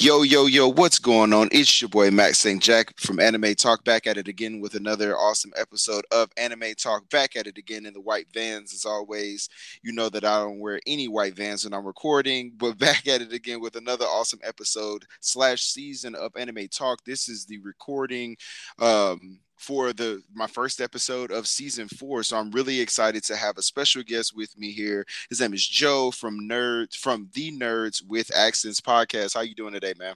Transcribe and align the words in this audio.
Yo, 0.00 0.22
yo, 0.22 0.46
yo, 0.46 0.68
what's 0.68 1.00
going 1.00 1.32
on? 1.32 1.48
It's 1.50 1.82
your 1.82 1.88
boy 1.88 2.08
Matt 2.12 2.36
St. 2.36 2.62
Jack 2.62 2.96
from 3.00 3.18
Anime 3.18 3.56
Talk, 3.56 3.82
back 3.82 4.06
at 4.06 4.16
it 4.16 4.28
again 4.28 4.60
with 4.60 4.76
another 4.76 5.18
awesome 5.18 5.52
episode 5.56 6.04
of 6.12 6.30
Anime 6.36 6.72
Talk, 6.76 7.10
back 7.10 7.34
at 7.34 7.48
it 7.48 7.58
again 7.58 7.84
in 7.84 7.94
the 7.94 8.00
white 8.00 8.28
vans. 8.32 8.72
As 8.72 8.84
always, 8.84 9.48
you 9.82 9.92
know 9.92 10.08
that 10.10 10.24
I 10.24 10.38
don't 10.38 10.60
wear 10.60 10.78
any 10.86 11.08
white 11.08 11.34
vans 11.34 11.64
when 11.64 11.74
I'm 11.74 11.84
recording, 11.84 12.52
but 12.56 12.78
back 12.78 13.08
at 13.08 13.22
it 13.22 13.32
again 13.32 13.60
with 13.60 13.74
another 13.74 14.04
awesome 14.04 14.38
episode 14.44 15.04
slash 15.18 15.62
season 15.62 16.14
of 16.14 16.30
Anime 16.36 16.68
Talk. 16.68 17.02
This 17.04 17.28
is 17.28 17.44
the 17.44 17.58
recording 17.58 18.36
um 18.78 19.40
for 19.58 19.92
the 19.92 20.22
my 20.34 20.46
first 20.46 20.80
episode 20.80 21.30
of 21.30 21.46
season 21.46 21.88
four. 21.88 22.22
So 22.22 22.36
I'm 22.36 22.50
really 22.50 22.80
excited 22.80 23.24
to 23.24 23.36
have 23.36 23.58
a 23.58 23.62
special 23.62 24.02
guest 24.02 24.34
with 24.34 24.56
me 24.58 24.72
here. 24.72 25.04
His 25.28 25.40
name 25.40 25.54
is 25.54 25.66
Joe 25.66 26.10
from 26.10 26.40
Nerds 26.48 26.94
from 26.94 27.28
the 27.34 27.52
Nerds 27.52 28.02
with 28.06 28.34
Accents 28.34 28.80
podcast. 28.80 29.34
How 29.34 29.40
you 29.40 29.54
doing 29.54 29.74
today, 29.74 29.94
man? 29.98 30.14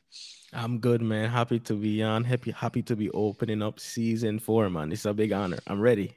I'm 0.53 0.79
good, 0.79 1.03
man. 1.03 1.31
Happy 1.31 1.59
to 1.61 1.75
be 1.75 2.03
on. 2.03 2.25
Happy 2.25 2.51
happy 2.53 2.83
to 2.83 2.97
be 2.97 3.11
opening 3.11 3.63
up 3.63 3.81
season 3.81 4.39
four, 4.39 4.69
man. 4.71 4.93
It's 4.93 5.05
a 5.05 5.15
big 5.15 5.33
honor. 5.33 5.59
I'm 5.67 5.81
ready. 5.81 6.17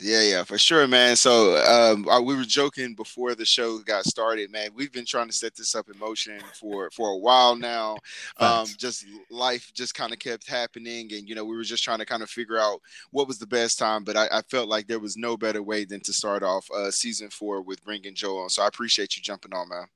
Yeah, 0.00 0.22
yeah, 0.22 0.44
for 0.44 0.58
sure, 0.58 0.86
man. 0.86 1.16
So 1.16 1.56
um, 1.64 2.06
uh, 2.08 2.20
we 2.20 2.36
were 2.36 2.44
joking 2.44 2.94
before 2.94 3.34
the 3.34 3.46
show 3.46 3.78
got 3.78 4.04
started, 4.04 4.50
man. 4.52 4.70
We've 4.74 4.92
been 4.92 5.06
trying 5.06 5.28
to 5.28 5.32
set 5.32 5.54
this 5.56 5.74
up 5.74 5.88
in 5.88 5.98
motion 5.98 6.40
for 6.52 6.90
for 6.90 7.10
a 7.10 7.16
while 7.16 7.56
now. 7.56 7.96
Um, 8.38 8.66
just 8.76 9.06
life 9.30 9.72
just 9.72 9.94
kind 9.94 10.12
of 10.12 10.18
kept 10.18 10.48
happening, 10.48 11.12
and 11.12 11.26
you 11.28 11.34
know 11.34 11.44
we 11.44 11.56
were 11.56 11.62
just 11.62 11.82
trying 11.82 11.98
to 11.98 12.04
kind 12.04 12.22
of 12.22 12.28
figure 12.28 12.58
out 12.58 12.80
what 13.10 13.26
was 13.26 13.38
the 13.38 13.46
best 13.46 13.78
time. 13.78 14.04
But 14.04 14.16
I, 14.16 14.28
I 14.30 14.42
felt 14.42 14.68
like 14.68 14.86
there 14.86 15.00
was 15.00 15.16
no 15.16 15.36
better 15.36 15.62
way 15.62 15.86
than 15.86 16.00
to 16.00 16.12
start 16.12 16.42
off 16.42 16.70
uh, 16.70 16.90
season 16.90 17.30
four 17.30 17.62
with 17.62 17.82
bringing 17.82 18.14
Joe 18.14 18.38
on. 18.40 18.50
So 18.50 18.62
I 18.62 18.68
appreciate 18.68 19.16
you 19.16 19.22
jumping 19.22 19.54
on, 19.54 19.68
man. 19.68 19.86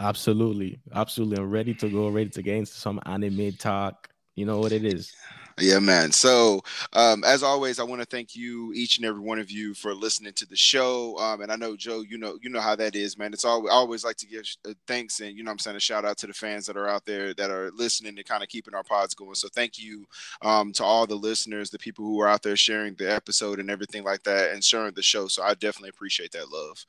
Absolutely, 0.00 0.80
absolutely. 0.94 1.38
I'm 1.38 1.50
ready 1.50 1.74
to 1.74 1.88
go, 1.88 2.08
ready 2.08 2.30
to 2.30 2.42
get 2.42 2.56
into 2.56 2.72
some 2.72 3.00
anime 3.06 3.52
talk. 3.52 4.08
You 4.34 4.46
know 4.46 4.58
what 4.58 4.72
it 4.72 4.84
is. 4.84 5.12
Yeah, 5.60 5.80
man. 5.80 6.12
So, 6.12 6.62
um, 6.92 7.24
as 7.24 7.42
always, 7.42 7.80
I 7.80 7.82
want 7.82 8.00
to 8.00 8.06
thank 8.06 8.36
you, 8.36 8.72
each 8.74 8.98
and 8.98 9.04
every 9.06 9.20
one 9.20 9.40
of 9.40 9.50
you, 9.50 9.74
for 9.74 9.92
listening 9.94 10.32
to 10.34 10.46
the 10.46 10.56
show. 10.56 11.18
Um, 11.18 11.40
and 11.40 11.50
I 11.50 11.56
know 11.56 11.74
Joe, 11.74 12.02
you 12.02 12.16
know, 12.16 12.38
you 12.42 12.48
know 12.48 12.60
how 12.60 12.76
that 12.76 12.94
is, 12.94 13.18
man. 13.18 13.32
It's 13.32 13.44
always 13.44 13.72
always 13.72 14.04
like 14.04 14.16
to 14.18 14.26
give 14.26 14.44
uh, 14.68 14.74
thanks 14.86 15.18
and 15.20 15.36
you 15.36 15.42
know 15.42 15.50
I'm 15.50 15.58
saying 15.58 15.76
a 15.76 15.80
shout 15.80 16.04
out 16.04 16.16
to 16.18 16.26
the 16.28 16.32
fans 16.32 16.66
that 16.66 16.76
are 16.76 16.88
out 16.88 17.04
there 17.06 17.34
that 17.34 17.50
are 17.50 17.70
listening 17.72 18.16
and 18.16 18.24
kind 18.26 18.42
of 18.42 18.48
keeping 18.48 18.74
our 18.74 18.84
pods 18.84 19.14
going. 19.14 19.34
So, 19.34 19.48
thank 19.52 19.78
you 19.78 20.06
um, 20.42 20.72
to 20.74 20.84
all 20.84 21.06
the 21.06 21.16
listeners, 21.16 21.70
the 21.70 21.78
people 21.78 22.04
who 22.04 22.20
are 22.20 22.28
out 22.28 22.42
there 22.42 22.56
sharing 22.56 22.94
the 22.94 23.12
episode 23.12 23.58
and 23.58 23.70
everything 23.70 24.04
like 24.04 24.22
that, 24.24 24.52
and 24.52 24.62
sharing 24.62 24.94
the 24.94 25.02
show. 25.02 25.26
So, 25.28 25.42
I 25.42 25.54
definitely 25.54 25.90
appreciate 25.90 26.32
that 26.32 26.50
love. 26.52 26.84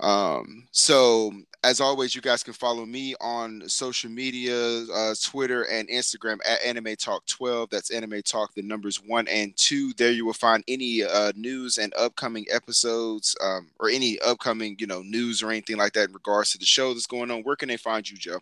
Um, 0.00 0.68
so 0.70 1.32
as 1.64 1.80
always, 1.80 2.14
you 2.14 2.20
guys 2.20 2.44
can 2.44 2.52
follow 2.52 2.86
me 2.86 3.14
on 3.20 3.68
social 3.68 4.10
media, 4.10 4.84
uh, 4.94 5.14
Twitter 5.22 5.64
and 5.64 5.88
Instagram 5.88 6.38
at 6.46 6.62
Anime 6.62 6.94
Talk 6.96 7.26
12. 7.26 7.70
That's 7.70 7.90
Anime 7.90 8.22
Talk, 8.22 8.54
the 8.54 8.62
numbers 8.62 9.02
one 9.04 9.26
and 9.26 9.56
two. 9.56 9.92
There 9.94 10.12
you 10.12 10.24
will 10.24 10.32
find 10.34 10.62
any 10.68 11.02
uh, 11.02 11.32
news 11.34 11.78
and 11.78 11.92
upcoming 11.98 12.46
episodes 12.50 13.36
um, 13.42 13.70
or 13.80 13.88
any 13.88 14.20
upcoming, 14.20 14.76
you 14.78 14.86
know, 14.86 15.02
news 15.02 15.42
or 15.42 15.50
anything 15.50 15.76
like 15.76 15.94
that 15.94 16.08
in 16.08 16.14
regards 16.14 16.52
to 16.52 16.58
the 16.58 16.64
show 16.64 16.94
that's 16.94 17.06
going 17.06 17.30
on. 17.30 17.42
Where 17.42 17.56
can 17.56 17.68
they 17.68 17.76
find 17.76 18.08
you, 18.08 18.16
Joe? 18.16 18.38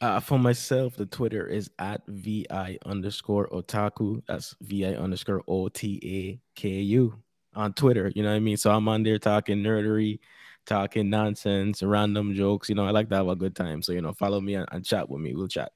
Uh, 0.00 0.20
for 0.20 0.38
myself, 0.38 0.96
the 0.96 1.06
Twitter 1.06 1.46
is 1.46 1.70
at 1.78 2.02
VI 2.06 2.78
underscore 2.86 3.48
otaku. 3.48 4.22
That's 4.26 4.54
VI 4.62 4.94
underscore 4.94 5.42
O 5.48 5.68
T 5.68 6.00
A 6.02 6.58
K 6.58 6.68
U 6.68 7.14
on 7.54 7.74
Twitter. 7.74 8.10
You 8.14 8.22
know 8.22 8.30
what 8.30 8.36
I 8.36 8.40
mean? 8.40 8.56
So 8.56 8.70
I'm 8.70 8.88
on 8.88 9.02
there 9.02 9.18
talking 9.18 9.58
nerdery 9.58 10.20
talking 10.68 11.10
nonsense, 11.10 11.82
random 11.82 12.34
jokes. 12.34 12.68
You 12.68 12.74
know, 12.76 12.86
I 12.86 12.90
like 12.90 13.08
to 13.08 13.16
have 13.16 13.28
a 13.28 13.34
good 13.34 13.56
time. 13.56 13.82
So, 13.82 13.92
you 13.92 14.02
know, 14.02 14.12
follow 14.12 14.40
me 14.40 14.54
and, 14.54 14.68
and 14.70 14.84
chat 14.84 15.08
with 15.08 15.20
me. 15.20 15.34
We'll 15.34 15.48
chat. 15.48 15.72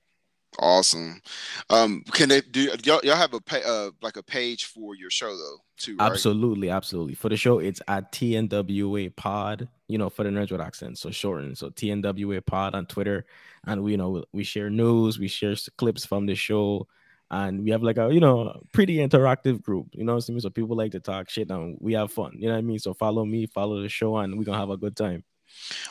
Awesome. 0.58 1.20
Um, 1.70 2.04
can 2.12 2.28
they 2.28 2.42
do 2.42 2.70
y'all, 2.84 3.00
y'all 3.02 3.16
have 3.16 3.32
a 3.32 3.40
pay, 3.40 3.62
uh 3.64 3.90
like 4.02 4.18
a 4.18 4.22
page 4.22 4.66
for 4.66 4.94
your 4.94 5.08
show 5.08 5.34
though 5.34 5.56
too? 5.78 5.96
Right? 5.96 6.10
Absolutely, 6.10 6.68
absolutely. 6.68 7.14
For 7.14 7.30
the 7.30 7.38
show, 7.38 7.58
it's 7.58 7.80
at 7.88 8.12
TNWA 8.12 9.16
Pod. 9.16 9.66
You 9.88 9.96
know, 9.96 10.10
for 10.10 10.24
the 10.24 10.30
nerds 10.30 10.52
with 10.52 10.60
accents, 10.60 11.00
so 11.00 11.10
shortened. 11.10 11.56
So 11.56 11.70
TNWA 11.70 12.44
Pod 12.44 12.74
on 12.74 12.84
Twitter, 12.84 13.24
and 13.66 13.82
we 13.82 13.92
you 13.92 13.96
know 13.96 14.24
we 14.32 14.44
share 14.44 14.68
news, 14.68 15.18
we 15.18 15.26
share 15.26 15.54
clips 15.78 16.04
from 16.04 16.26
the 16.26 16.34
show, 16.34 16.86
and 17.32 17.64
we 17.64 17.70
have 17.70 17.82
like 17.82 17.98
a 17.98 18.12
you 18.12 18.20
know 18.20 18.60
pretty 18.72 18.96
interactive 18.98 19.62
group 19.62 19.88
you 19.92 20.04
know 20.04 20.14
what 20.16 20.24
I 20.28 20.32
mean? 20.32 20.40
so 20.40 20.50
people 20.50 20.76
like 20.76 20.92
to 20.92 21.00
talk 21.00 21.30
shit 21.30 21.50
and 21.50 21.78
we 21.80 21.94
have 21.94 22.12
fun 22.12 22.32
you 22.36 22.46
know 22.48 22.54
what 22.54 22.58
i 22.58 22.62
mean 22.62 22.78
so 22.78 22.94
follow 22.94 23.24
me 23.24 23.46
follow 23.46 23.82
the 23.82 23.88
show 23.88 24.16
and 24.18 24.38
we're 24.38 24.44
gonna 24.44 24.58
have 24.58 24.70
a 24.70 24.76
good 24.76 24.96
time 24.96 25.24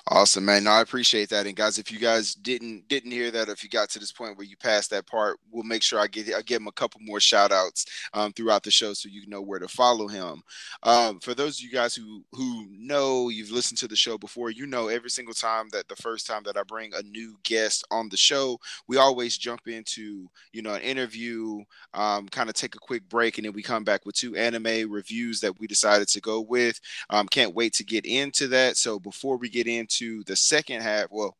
Awesome, 0.08 0.46
man. 0.46 0.64
No, 0.64 0.72
I 0.72 0.82
appreciate 0.82 1.30
that. 1.30 1.46
And 1.46 1.56
guys, 1.56 1.78
if 1.78 1.92
you 1.92 2.00
guys 2.00 2.34
didn't 2.36 2.88
didn't 2.88 3.12
hear 3.12 3.32
that, 3.32 3.50
if 3.50 3.64
you 3.64 3.70
got 3.70 3.90
to 3.92 4.00
this 4.00 4.12
point 4.12 4.38
where 4.38 4.46
you 4.46 4.58
passed 4.58 4.90
that 4.92 5.08
part, 5.08 5.40
we'll 5.52 5.64
make 5.64 5.84
sure 5.84 6.00
I 6.00 6.08
get 6.08 6.34
I 6.34 6.42
give 6.42 6.62
him 6.62 6.68
a 6.68 6.72
couple 6.72 7.02
more 7.04 7.20
shout 7.20 7.52
outs 7.52 7.86
um, 8.14 8.34
throughout 8.34 8.64
the 8.64 8.72
show 8.72 8.94
so 8.94 9.10
you 9.10 9.28
know 9.28 9.42
where 9.42 9.60
to 9.60 9.68
follow 9.68 10.08
him. 10.08 10.42
Um, 10.84 11.20
for 11.20 11.34
those 11.34 11.58
of 11.60 11.64
you 11.64 11.72
guys 11.72 11.96
who 11.96 12.24
who 12.34 12.68
know 12.72 13.30
you've 13.30 13.52
listened 13.52 13.78
to 13.80 13.88
the 13.88 13.96
show 13.96 14.18
before, 14.18 14.50
you 14.50 14.66
know 14.66 14.88
every 14.88 15.10
single 15.10 15.34
time 15.34 15.68
that 15.72 15.88
the 15.88 15.96
first 15.96 16.28
time 16.28 16.44
that 16.46 16.58
I 16.58 16.64
bring 16.64 16.92
a 16.94 17.04
new 17.04 17.38
guest 17.44 17.86
on 17.92 18.10
the 18.10 18.18
show, 18.18 18.60
we 18.88 18.98
always 18.98 19.38
jump 19.38 19.68
into 19.68 20.28
you 20.54 20.62
know 20.62 20.74
an 20.74 20.82
interview, 20.82 21.64
um, 21.94 22.28
kind 22.30 22.50
of 22.50 22.56
take 22.56 22.76
a 22.76 22.80
quick 22.80 23.08
break, 23.10 23.38
and 23.38 23.46
then 23.46 23.54
we 23.54 23.62
come 23.64 23.84
back 23.84 24.06
with 24.06 24.16
two 24.16 24.36
anime 24.36 24.92
reviews 24.92 25.40
that 25.42 25.60
we 25.60 25.68
decided 25.68 26.08
to 26.10 26.22
go 26.22 26.42
with. 26.42 26.80
Um, 27.10 27.28
can't 27.28 27.56
wait 27.56 27.74
to 27.74 27.84
get 27.84 28.06
into 28.06 28.48
that. 28.50 28.78
So 28.78 29.00
before 29.00 29.38
we 29.38 29.50
get 29.52 29.68
into 29.68 30.24
the 30.24 30.36
second 30.36 30.82
half, 30.82 31.08
well, 31.12 31.38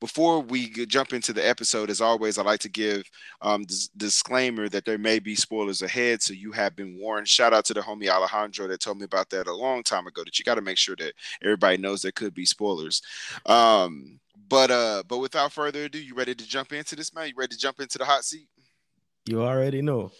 before 0.00 0.40
we 0.40 0.68
jump 0.86 1.12
into 1.12 1.32
the 1.32 1.46
episode, 1.46 1.90
as 1.90 2.00
always, 2.00 2.38
I 2.38 2.42
like 2.42 2.60
to 2.60 2.68
give 2.68 3.04
um, 3.40 3.64
disclaimer 3.96 4.68
that 4.68 4.84
there 4.84 4.98
may 4.98 5.18
be 5.18 5.34
spoilers 5.34 5.82
ahead, 5.82 6.22
so 6.22 6.34
you 6.34 6.52
have 6.52 6.76
been 6.76 6.98
warned. 6.98 7.28
Shout 7.28 7.52
out 7.52 7.64
to 7.66 7.74
the 7.74 7.80
homie 7.80 8.08
Alejandro 8.08 8.68
that 8.68 8.80
told 8.80 8.98
me 8.98 9.04
about 9.04 9.30
that 9.30 9.46
a 9.46 9.54
long 9.54 9.82
time 9.82 10.06
ago. 10.06 10.22
That 10.24 10.38
you 10.38 10.44
got 10.44 10.56
to 10.56 10.60
make 10.60 10.78
sure 10.78 10.96
that 10.96 11.14
everybody 11.42 11.78
knows 11.78 12.02
there 12.02 12.12
could 12.12 12.34
be 12.34 12.44
spoilers. 12.44 13.02
Um, 13.46 14.20
but 14.48 14.70
uh, 14.70 15.02
but 15.08 15.18
without 15.18 15.52
further 15.52 15.84
ado, 15.84 15.98
you 15.98 16.14
ready 16.14 16.34
to 16.34 16.46
jump 16.46 16.72
into 16.72 16.96
this, 16.96 17.14
man? 17.14 17.28
You 17.28 17.34
ready 17.36 17.54
to 17.54 17.60
jump 17.60 17.80
into 17.80 17.98
the 17.98 18.04
hot 18.04 18.24
seat? 18.24 18.48
You 19.26 19.42
already 19.42 19.82
know. 19.82 20.10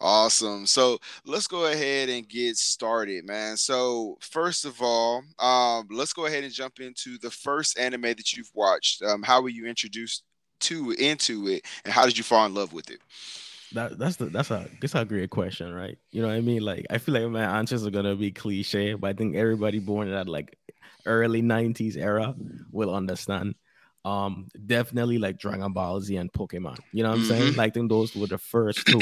Awesome. 0.00 0.66
So 0.66 0.98
let's 1.24 1.46
go 1.46 1.66
ahead 1.66 2.10
and 2.10 2.28
get 2.28 2.56
started, 2.56 3.24
man. 3.24 3.56
So 3.56 4.18
first 4.20 4.66
of 4.66 4.82
all, 4.82 5.22
um, 5.38 5.88
let's 5.90 6.12
go 6.12 6.26
ahead 6.26 6.44
and 6.44 6.52
jump 6.52 6.80
into 6.80 7.16
the 7.18 7.30
first 7.30 7.78
anime 7.78 8.02
that 8.02 8.34
you've 8.34 8.50
watched. 8.54 9.02
Um, 9.02 9.22
how 9.22 9.40
were 9.40 9.48
you 9.48 9.66
introduced 9.66 10.22
to 10.60 10.92
into 10.92 11.48
it, 11.48 11.64
and 11.84 11.92
how 11.92 12.04
did 12.04 12.18
you 12.18 12.24
fall 12.24 12.44
in 12.46 12.54
love 12.54 12.72
with 12.72 12.90
it? 12.90 13.00
That 13.72 13.98
that's 13.98 14.16
the 14.16 14.26
that's 14.26 14.50
a 14.50 14.68
that's 14.80 14.94
a 14.94 15.04
great 15.04 15.30
question, 15.30 15.72
right? 15.72 15.98
You 16.10 16.22
know 16.22 16.28
what 16.28 16.36
I 16.36 16.40
mean? 16.40 16.62
Like 16.62 16.86
I 16.90 16.98
feel 16.98 17.14
like 17.14 17.30
my 17.30 17.58
answers 17.58 17.86
are 17.86 17.90
gonna 17.90 18.16
be 18.16 18.30
cliche, 18.30 18.94
but 18.94 19.08
I 19.08 19.12
think 19.12 19.34
everybody 19.34 19.78
born 19.78 20.08
in 20.08 20.14
that 20.14 20.28
like 20.28 20.56
early 21.04 21.42
'90s 21.42 21.96
era 21.96 22.34
will 22.70 22.94
understand 22.94 23.54
um 24.04 24.46
definitely 24.66 25.18
like 25.18 25.38
Dragon 25.38 25.72
Ball 25.72 26.00
Z 26.00 26.16
and 26.16 26.32
Pokemon. 26.32 26.78
You 26.92 27.02
know 27.02 27.10
what 27.10 27.16
I'm 27.16 27.24
mm-hmm. 27.24 27.28
saying? 27.28 27.56
Like 27.56 27.70
I 27.70 27.70
think 27.70 27.90
those 27.90 28.14
were 28.14 28.28
the 28.28 28.38
first 28.38 28.86
two 28.86 29.00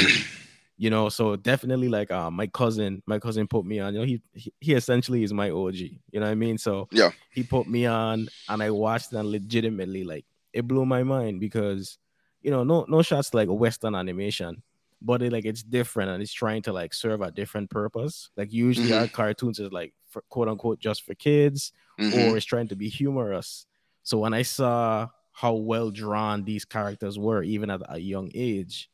you 0.77 0.91
know 0.91 1.09
so 1.09 1.37
definitely 1.37 1.89
like 1.89 2.11
uh 2.11 2.31
my 2.31 2.47
cousin 2.47 3.03
my 3.07 3.19
cousin 3.19 3.47
put 3.47 3.65
me 3.65 3.79
on 3.79 3.95
you 3.95 4.01
know 4.01 4.07
he 4.07 4.21
he 4.61 4.75
essentially 4.75 5.23
is 5.23 5.33
my 5.33 5.51
og 5.51 5.75
you 5.75 5.99
know 6.15 6.21
what 6.21 6.29
i 6.29 6.35
mean 6.35 6.59
so 6.59 6.89
yeah 6.91 7.11
he 7.31 7.43
put 7.43 7.67
me 7.69 7.87
on 7.87 8.29
and 8.49 8.63
i 8.63 8.71
watched 8.71 9.13
and 9.13 9.29
legitimately 9.29 10.05
like 10.05 10.25
it 10.53 10.67
blew 10.67 10.85
my 10.85 11.03
mind 11.03 11.41
because 11.41 11.99
you 12.43 12.51
know 12.51 12.65
no 12.65 12.85
no 12.89 13.03
shots 13.03 13.35
like 13.35 13.49
western 13.49 13.95
animation 13.95 14.63
but 15.01 15.23
it 15.23 15.33
like 15.33 15.45
it's 15.45 15.63
different 15.63 16.11
and 16.11 16.23
it's 16.23 16.33
trying 16.33 16.63
to 16.63 16.73
like 16.73 16.95
serve 16.95 17.21
a 17.21 17.31
different 17.31 17.71
purpose 17.71 18.31
like 18.37 18.53
usually 18.53 18.89
mm-hmm. 18.89 19.03
our 19.03 19.09
cartoons 19.09 19.59
is 19.59 19.71
like 19.71 19.93
for 20.09 20.23
quote 20.29 20.49
unquote 20.49 20.81
just 20.81 21.05
for 21.05 21.15
kids 21.15 21.73
mm-hmm. 22.01 22.31
or 22.31 22.37
it's 22.37 22.47
trying 22.47 22.69
to 22.69 22.77
be 22.77 22.89
humorous 22.89 23.67
so 24.03 24.19
when 24.19 24.35
i 24.35 24.43
saw 24.43 25.07
how 25.33 25.53
well 25.53 25.91
drawn 25.91 26.45
these 26.45 26.65
characters 26.65 27.19
were 27.19 27.43
even 27.43 27.71
at 27.71 27.81
a 27.89 27.99
young 27.99 28.31
age 28.35 28.89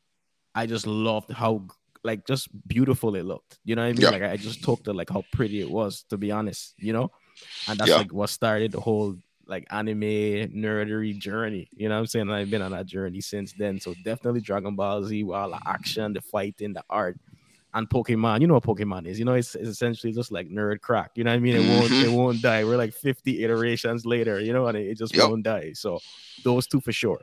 I 0.55 0.65
just 0.65 0.87
loved 0.87 1.31
how 1.31 1.67
like 2.03 2.25
just 2.25 2.49
beautiful 2.67 3.15
it 3.15 3.25
looked. 3.25 3.59
You 3.63 3.75
know 3.75 3.83
what 3.83 3.89
I 3.89 3.91
mean? 3.93 4.01
Yeah. 4.01 4.09
Like 4.09 4.23
I 4.23 4.37
just 4.37 4.63
talked 4.63 4.85
to 4.85 4.93
like 4.93 5.09
how 5.09 5.23
pretty 5.31 5.61
it 5.61 5.69
was, 5.69 6.03
to 6.09 6.17
be 6.17 6.31
honest, 6.31 6.73
you 6.77 6.93
know? 6.93 7.11
And 7.67 7.79
that's 7.79 7.89
yeah. 7.89 7.97
like 7.97 8.13
what 8.13 8.29
started 8.29 8.71
the 8.71 8.79
whole 8.79 9.15
like 9.47 9.67
anime 9.69 10.01
nerdery 10.01 11.17
journey. 11.17 11.69
You 11.75 11.89
know 11.89 11.95
what 11.95 12.01
I'm 12.01 12.07
saying? 12.07 12.27
And 12.27 12.33
I've 12.33 12.49
been 12.49 12.61
on 12.61 12.71
that 12.71 12.85
journey 12.85 13.21
since 13.21 13.53
then. 13.53 13.79
So 13.79 13.93
definitely 14.03 14.41
Dragon 14.41 14.75
Ball 14.75 15.03
Z, 15.03 15.23
with 15.23 15.35
all 15.35 15.49
the 15.49 15.59
action, 15.65 16.13
the 16.13 16.21
fighting, 16.21 16.73
the 16.73 16.83
art, 16.89 17.19
and 17.73 17.89
Pokemon. 17.89 18.41
You 18.41 18.47
know 18.47 18.55
what 18.55 18.63
Pokemon 18.63 19.07
is? 19.07 19.19
You 19.19 19.25
know, 19.25 19.33
it's, 19.33 19.55
it's 19.55 19.69
essentially 19.69 20.13
just 20.13 20.31
like 20.31 20.49
nerd 20.49 20.81
crack. 20.81 21.11
You 21.15 21.23
know 21.23 21.31
what 21.31 21.37
I 21.37 21.39
mean? 21.39 21.55
It 21.55 21.69
won't 21.69 21.91
it 21.91 22.07
mm-hmm. 22.07 22.13
won't 22.13 22.41
die. 22.41 22.63
We're 22.63 22.77
like 22.77 22.93
50 22.93 23.43
iterations 23.43 24.05
later, 24.05 24.39
you 24.39 24.53
know, 24.53 24.67
and 24.67 24.77
it, 24.77 24.87
it 24.87 24.97
just 24.97 25.15
yep. 25.15 25.29
won't 25.29 25.43
die. 25.43 25.73
So 25.73 25.99
those 26.43 26.67
two 26.67 26.81
for 26.81 26.91
sure. 26.91 27.21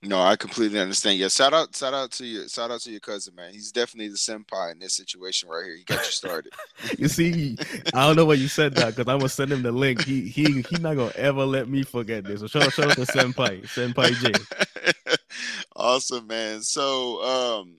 No, 0.00 0.20
I 0.20 0.36
completely 0.36 0.78
understand. 0.78 1.18
Yeah, 1.18 1.26
shout 1.26 1.52
out, 1.52 1.74
shout 1.74 1.92
out 1.92 2.12
to 2.12 2.24
you, 2.24 2.48
shout 2.48 2.70
out 2.70 2.80
to 2.82 2.90
your 2.90 3.00
cousin, 3.00 3.34
man. 3.34 3.52
He's 3.52 3.72
definitely 3.72 4.08
the 4.08 4.16
senpai 4.16 4.70
in 4.70 4.78
this 4.78 4.94
situation 4.94 5.48
right 5.48 5.64
here. 5.64 5.76
He 5.76 5.82
got 5.82 5.98
you 6.06 6.12
started. 6.12 6.52
you 6.98 7.08
see, 7.08 7.56
I 7.92 8.06
don't 8.06 8.14
know 8.14 8.24
why 8.24 8.34
you 8.34 8.46
said 8.46 8.76
that 8.76 8.94
because 8.94 9.08
I'm 9.12 9.18
gonna 9.18 9.28
send 9.28 9.50
him 9.52 9.62
the 9.62 9.72
link. 9.72 10.04
He 10.04 10.28
he 10.28 10.62
he 10.62 10.76
not 10.76 10.96
gonna 10.96 11.10
ever 11.16 11.44
let 11.44 11.68
me 11.68 11.82
forget 11.82 12.22
this. 12.22 12.40
So 12.40 12.46
shout 12.46 12.62
out, 12.62 12.72
shout 12.74 12.90
out 12.90 12.96
to 12.96 13.06
senpai, 13.06 13.62
senpai 13.62 14.12
J. 14.22 15.16
awesome, 15.76 16.28
man. 16.28 16.62
So 16.62 17.60
um 17.60 17.78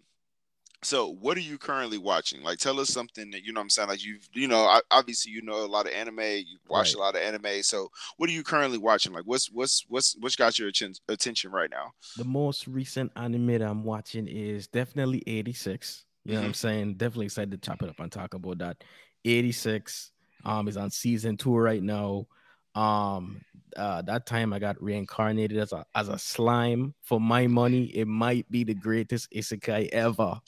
so 0.82 1.18
what 1.20 1.36
are 1.38 1.42
you 1.42 1.58
currently 1.58 1.98
watching? 1.98 2.42
Like 2.42 2.58
tell 2.58 2.80
us 2.80 2.90
something 2.90 3.32
that 3.32 3.44
you 3.44 3.52
know 3.52 3.62
i'm 3.62 3.70
saying? 3.70 3.90
Like 3.90 4.04
you've 4.04 4.28
you 4.34 4.48
know 4.48 4.80
obviously 4.92 5.32
you 5.32 5.42
know 5.42 5.66
a 5.66 5.68
lot 5.68 5.86
of 5.86 5.94
anime 5.94 6.20
you 6.20 6.58
watch 6.70 6.90
right. 6.90 6.96
a 6.96 7.00
lot 7.00 7.16
of 7.16 7.22
anime. 7.22 7.64
So 7.64 7.90
what 8.18 8.30
are 8.30 8.34
you 8.34 8.44
currently 8.44 8.78
watching? 8.78 9.14
Like 9.14 9.26
what's 9.26 9.52
what's 9.52 9.86
what's 9.90 10.16
what's 10.20 10.36
got 10.36 10.58
your 10.58 10.70
attention 10.70 11.52
right 11.52 11.70
now? 11.70 11.92
The 12.16 12.24
most 12.24 12.68
recent 12.68 13.12
anime 13.16 13.48
that 13.48 13.62
i'm 13.64 13.84
watching 13.84 14.28
is 14.28 14.68
definitely 14.68 15.24
86 15.28 16.06
you 16.24 16.32
know 16.32 16.40
mm-hmm. 16.40 16.42
what 16.42 16.46
i'm 16.46 16.52
mm-hmm. 16.52 16.56
saying? 16.56 16.94
Definitely 16.96 17.26
excited 17.26 17.52
to 17.52 17.58
chop 17.58 17.84
it 17.84 17.90
up 17.90 18.00
and 18.00 18.12
talk 18.12 18.34
about 18.34 18.60
that. 18.60 18.84
86 19.26 20.12
um 20.46 20.68
is 20.68 20.78
on 20.78 20.92
season 20.92 21.36
two 21.36 21.56
right 21.56 21.84
now. 21.84 22.26
Um 22.76 23.42
uh, 23.78 24.02
that 24.02 24.26
time 24.26 24.52
I 24.52 24.58
got 24.58 24.82
reincarnated 24.82 25.58
as 25.58 25.74
a 25.74 25.86
as 25.94 26.10
a 26.10 26.18
slime. 26.18 26.96
For 27.04 27.22
my 27.22 27.46
money, 27.46 27.84
it 27.84 28.08
might 28.08 28.50
be 28.50 28.64
the 28.64 28.74
greatest 28.74 29.32
isekai 29.32 29.90
ever 29.90 30.40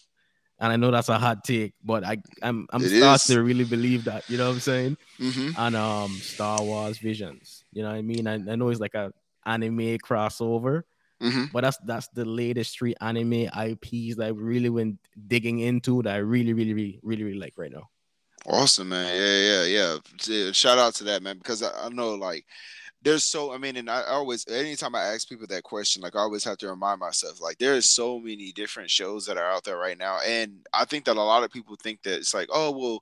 and 0.61 0.71
I 0.71 0.75
know 0.75 0.91
that's 0.91 1.09
a 1.09 1.17
hot 1.17 1.43
take, 1.43 1.73
but 1.83 2.05
I 2.05 2.17
I'm 2.43 2.67
I'm 2.71 2.83
it 2.83 2.89
starting 2.89 3.15
is. 3.15 3.25
to 3.25 3.41
really 3.41 3.63
believe 3.63 4.03
that. 4.05 4.29
You 4.29 4.37
know 4.37 4.47
what 4.47 4.53
I'm 4.53 4.59
saying? 4.59 4.97
Mm-hmm. 5.19 5.59
And 5.59 5.75
um, 5.75 6.11
Star 6.11 6.61
Wars 6.61 6.99
Visions. 6.99 7.65
You 7.73 7.81
know 7.81 7.89
what 7.89 7.97
I 7.97 8.03
mean? 8.03 8.27
I, 8.27 8.35
I 8.35 8.55
know 8.55 8.69
it's 8.69 8.79
like 8.79 8.93
a 8.93 9.11
anime 9.43 9.97
crossover, 9.97 10.83
mm-hmm. 11.19 11.45
but 11.51 11.61
that's 11.61 11.77
that's 11.79 12.09
the 12.09 12.25
latest 12.25 12.77
three 12.77 12.93
anime 13.01 13.49
IPs 13.49 14.17
that 14.17 14.25
I 14.25 14.27
really 14.27 14.69
went 14.69 14.99
digging 15.27 15.59
into 15.59 16.03
that 16.03 16.13
I 16.13 16.17
really 16.17 16.53
really 16.53 16.75
really 16.75 16.99
really, 17.01 17.23
really 17.23 17.39
like 17.39 17.53
right 17.57 17.71
now. 17.71 17.89
Awesome, 18.45 18.89
man. 18.89 19.07
Yeah, 19.15 19.63
yeah, 19.65 19.97
yeah. 20.27 20.51
Shout 20.51 20.77
out 20.77 20.93
to 20.95 21.03
that, 21.05 21.23
man, 21.23 21.39
because 21.39 21.63
I, 21.63 21.85
I 21.85 21.89
know 21.89 22.13
like 22.13 22.45
there's 23.01 23.23
so 23.23 23.53
I 23.53 23.57
mean, 23.57 23.77
and 23.77 23.89
I 23.89 24.03
always 24.03 24.47
anytime 24.47 24.95
I 24.95 25.03
ask 25.03 25.27
people 25.27 25.47
that 25.47 25.63
question, 25.63 26.01
like 26.01 26.15
I 26.15 26.19
always 26.19 26.43
have 26.43 26.57
to 26.59 26.69
remind 26.69 26.99
myself, 26.99 27.41
like 27.41 27.57
there 27.57 27.75
is 27.75 27.89
so 27.89 28.19
many 28.19 28.51
different 28.51 28.89
shows 28.89 29.25
that 29.25 29.37
are 29.37 29.51
out 29.51 29.63
there 29.63 29.77
right 29.77 29.97
now, 29.97 30.19
and 30.25 30.65
I 30.73 30.85
think 30.85 31.05
that 31.05 31.17
a 31.17 31.21
lot 31.21 31.43
of 31.43 31.51
people 31.51 31.75
think 31.75 32.03
that 32.03 32.17
it's 32.17 32.33
like, 32.33 32.49
oh 32.51 32.71
well, 32.71 33.01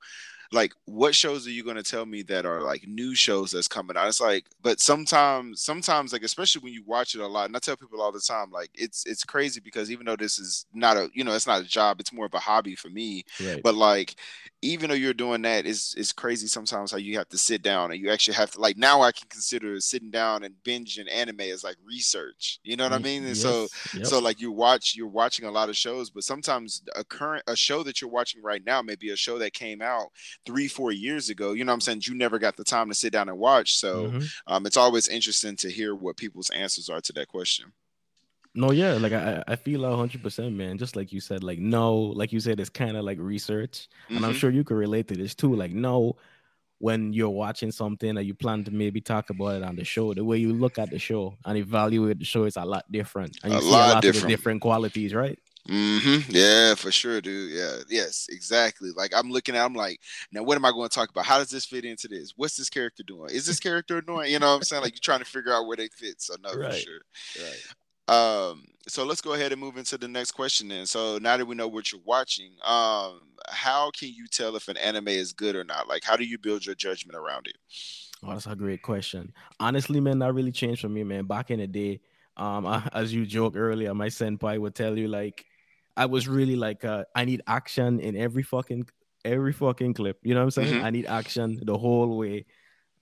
like 0.51 0.73
what 0.85 1.13
shows 1.13 1.45
are 1.45 1.51
you 1.51 1.63
going 1.63 1.75
to 1.75 1.83
tell 1.83 2.05
me 2.05 2.23
that 2.23 2.45
are 2.45 2.61
like 2.61 2.87
new 2.87 3.13
shows 3.13 3.51
that's 3.51 3.67
coming 3.67 3.95
out 3.95 4.07
it's 4.07 4.21
like 4.21 4.45
but 4.61 4.79
sometimes 4.79 5.61
sometimes 5.61 6.11
like 6.11 6.23
especially 6.23 6.61
when 6.61 6.73
you 6.73 6.83
watch 6.85 7.13
it 7.13 7.21
a 7.21 7.27
lot 7.27 7.45
and 7.45 7.55
i 7.55 7.59
tell 7.59 7.77
people 7.77 8.01
all 8.01 8.11
the 8.11 8.19
time 8.19 8.49
like 8.51 8.69
it's 8.73 9.05
it's 9.05 9.23
crazy 9.23 9.59
because 9.59 9.91
even 9.91 10.05
though 10.05 10.15
this 10.15 10.39
is 10.39 10.65
not 10.73 10.97
a 10.97 11.09
you 11.13 11.23
know 11.23 11.33
it's 11.33 11.47
not 11.47 11.61
a 11.61 11.65
job 11.65 11.99
it's 11.99 12.13
more 12.13 12.25
of 12.25 12.33
a 12.33 12.39
hobby 12.39 12.75
for 12.75 12.89
me 12.89 13.23
right. 13.45 13.61
but 13.63 13.75
like 13.75 14.15
even 14.61 14.89
though 14.89 14.95
you're 14.95 15.13
doing 15.13 15.41
that 15.41 15.65
it's 15.65 15.93
it's 15.95 16.11
crazy 16.11 16.47
sometimes 16.47 16.91
how 16.91 16.97
you 16.97 17.17
have 17.17 17.29
to 17.29 17.37
sit 17.37 17.61
down 17.61 17.91
and 17.91 17.99
you 17.99 18.09
actually 18.09 18.33
have 18.33 18.51
to 18.51 18.59
like 18.59 18.77
now 18.77 19.01
i 19.01 19.11
can 19.11 19.27
consider 19.29 19.79
sitting 19.79 20.11
down 20.11 20.43
and 20.43 20.53
binging 20.63 21.11
anime 21.11 21.41
as 21.41 21.63
like 21.63 21.77
research 21.85 22.59
you 22.63 22.75
know 22.75 22.83
what 22.83 22.93
i 22.93 22.97
mean 22.97 23.23
and 23.23 23.35
yes. 23.35 23.41
so 23.41 23.67
yep. 23.95 24.05
so 24.05 24.19
like 24.19 24.41
you 24.41 24.51
watch 24.51 24.95
you're 24.95 25.07
watching 25.07 25.45
a 25.45 25.51
lot 25.51 25.69
of 25.69 25.77
shows 25.77 26.09
but 26.09 26.23
sometimes 26.23 26.83
a 26.95 27.03
current 27.03 27.43
a 27.47 27.55
show 27.55 27.83
that 27.83 28.01
you're 28.01 28.09
watching 28.09 28.41
right 28.41 28.63
now 28.65 28.81
may 28.81 28.95
be 28.95 29.09
a 29.09 29.15
show 29.15 29.37
that 29.37 29.53
came 29.53 29.81
out 29.81 30.09
three, 30.45 30.67
four 30.67 30.91
years 30.91 31.29
ago, 31.29 31.53
you 31.53 31.63
know 31.63 31.71
what 31.71 31.75
I'm 31.75 31.81
saying? 31.81 32.01
You 32.05 32.15
never 32.15 32.39
got 32.39 32.57
the 32.57 32.63
time 32.63 32.89
to 32.89 32.95
sit 32.95 33.13
down 33.13 33.29
and 33.29 33.37
watch. 33.37 33.77
So 33.77 34.07
mm-hmm. 34.07 34.25
um, 34.47 34.65
it's 34.65 34.77
always 34.77 35.07
interesting 35.07 35.55
to 35.57 35.69
hear 35.69 35.95
what 35.95 36.17
people's 36.17 36.49
answers 36.49 36.89
are 36.89 37.01
to 37.01 37.13
that 37.13 37.27
question. 37.27 37.71
No, 38.55 38.71
yeah, 38.71 38.93
like 38.93 39.13
I, 39.13 39.43
I 39.47 39.55
feel 39.55 39.95
hundred 39.95 40.23
percent, 40.23 40.53
man. 40.55 40.77
Just 40.77 40.95
like 40.95 41.13
you 41.13 41.19
said, 41.19 41.43
like 41.43 41.59
no, 41.59 41.95
like 41.95 42.33
you 42.33 42.39
said, 42.39 42.59
it's 42.59 42.69
kind 42.69 42.97
of 42.97 43.05
like 43.05 43.19
research, 43.19 43.87
and 44.07 44.17
mm-hmm. 44.17 44.25
I'm 44.25 44.33
sure 44.33 44.49
you 44.49 44.63
can 44.63 44.77
relate 44.77 45.07
to 45.09 45.15
this 45.15 45.35
too. 45.35 45.55
Like 45.55 45.71
no, 45.71 46.17
when 46.79 47.13
you're 47.13 47.29
watching 47.29 47.71
something 47.71 48.17
or 48.17 48.21
you 48.21 48.33
plan 48.33 48.63
to 48.63 48.71
maybe 48.71 49.01
talk 49.01 49.29
about 49.29 49.55
it 49.57 49.63
on 49.63 49.75
the 49.75 49.83
show, 49.83 50.13
the 50.13 50.25
way 50.25 50.37
you 50.37 50.51
look 50.53 50.79
at 50.79 50.89
the 50.89 50.97
show 50.97 51.37
and 51.45 51.57
evaluate 51.57 52.17
the 52.17 52.25
show 52.25 52.45
is 52.45 52.57
a 52.57 52.65
lot 52.65 52.91
different, 52.91 53.37
and 53.43 53.53
you 53.53 53.59
a 53.59 53.61
see 53.61 53.69
lot 53.69 53.89
a 53.89 53.93
lot 53.93 54.01
different. 54.01 54.23
of 54.23 54.29
different 54.29 54.61
qualities, 54.61 55.13
right? 55.13 55.37
Mm-hmm. 55.67 56.31
Yeah, 56.31 56.73
for 56.73 56.91
sure, 56.91 57.21
dude. 57.21 57.51
Yeah, 57.51 57.77
yes, 57.89 58.27
exactly. 58.31 58.89
Like 58.95 59.11
I'm 59.15 59.29
looking 59.29 59.55
at, 59.55 59.63
I'm 59.63 59.75
like, 59.75 59.99
now 60.31 60.41
what 60.41 60.55
am 60.55 60.65
I 60.65 60.71
going 60.71 60.89
to 60.89 60.95
talk 60.95 61.09
about? 61.11 61.25
How 61.25 61.37
does 61.37 61.51
this 61.51 61.65
fit 61.65 61.85
into 61.85 62.07
this? 62.07 62.33
What's 62.35 62.57
this 62.57 62.69
character 62.69 63.03
doing? 63.03 63.29
Is 63.29 63.45
this 63.45 63.59
character 63.59 63.99
annoying? 63.99 64.31
You 64.31 64.39
know 64.39 64.49
what 64.49 64.55
I'm 64.55 64.63
saying? 64.63 64.81
Like 64.81 64.93
you're 64.93 65.01
trying 65.01 65.19
to 65.19 65.25
figure 65.25 65.53
out 65.53 65.67
where 65.67 65.77
they 65.77 65.89
fit. 65.89 66.21
So 66.21 66.35
no, 66.41 66.55
right. 66.55 66.73
for 66.73 66.79
sure. 66.79 66.99
Right. 67.39 67.63
Um, 68.09 68.65
so 68.87 69.05
let's 69.05 69.21
go 69.21 69.33
ahead 69.33 69.51
and 69.51 69.61
move 69.61 69.77
into 69.77 69.97
the 69.97 70.07
next 70.07 70.31
question 70.31 70.67
then. 70.67 70.87
So 70.87 71.19
now 71.19 71.37
that 71.37 71.45
we 71.45 71.55
know 71.55 71.67
what 71.67 71.91
you're 71.91 72.01
watching, 72.03 72.53
um, 72.65 73.21
how 73.47 73.91
can 73.91 74.09
you 74.09 74.27
tell 74.27 74.55
if 74.55 74.67
an 74.67 74.77
anime 74.77 75.09
is 75.09 75.31
good 75.31 75.55
or 75.55 75.63
not? 75.63 75.87
Like 75.87 76.03
how 76.03 76.15
do 76.15 76.23
you 76.23 76.39
build 76.39 76.65
your 76.65 76.75
judgment 76.75 77.15
around 77.15 77.47
it? 77.47 77.55
Oh, 78.23 78.31
that's 78.31 78.47
a 78.47 78.55
great 78.55 78.81
question. 78.81 79.31
Honestly, 79.59 79.99
man, 79.99 80.19
that 80.19 80.33
really 80.33 80.51
changed 80.51 80.81
for 80.81 80.89
me, 80.89 81.03
man. 81.03 81.25
Back 81.25 81.51
in 81.51 81.59
the 81.59 81.67
day, 81.67 82.01
um, 82.35 82.65
I, 82.67 82.87
as 82.93 83.13
you 83.13 83.25
joked 83.25 83.55
earlier, 83.55 83.93
my 83.93 84.07
senpai 84.07 84.59
would 84.59 84.75
tell 84.75 84.97
you 84.97 85.07
like 85.07 85.45
I 85.95 86.05
was 86.05 86.27
really 86.27 86.55
like, 86.55 86.85
uh, 86.85 87.03
I 87.13 87.25
need 87.25 87.41
action 87.45 87.99
in 87.99 88.15
every 88.15 88.43
fucking 88.43 88.87
every 89.25 89.53
fucking 89.53 89.93
clip. 89.93 90.17
You 90.23 90.33
know 90.33 90.39
what 90.39 90.57
I'm 90.57 90.63
saying? 90.63 90.73
Mm-hmm. 90.75 90.85
I 90.85 90.89
need 90.89 91.05
action 91.05 91.59
the 91.61 91.77
whole 91.77 92.17
way. 92.17 92.45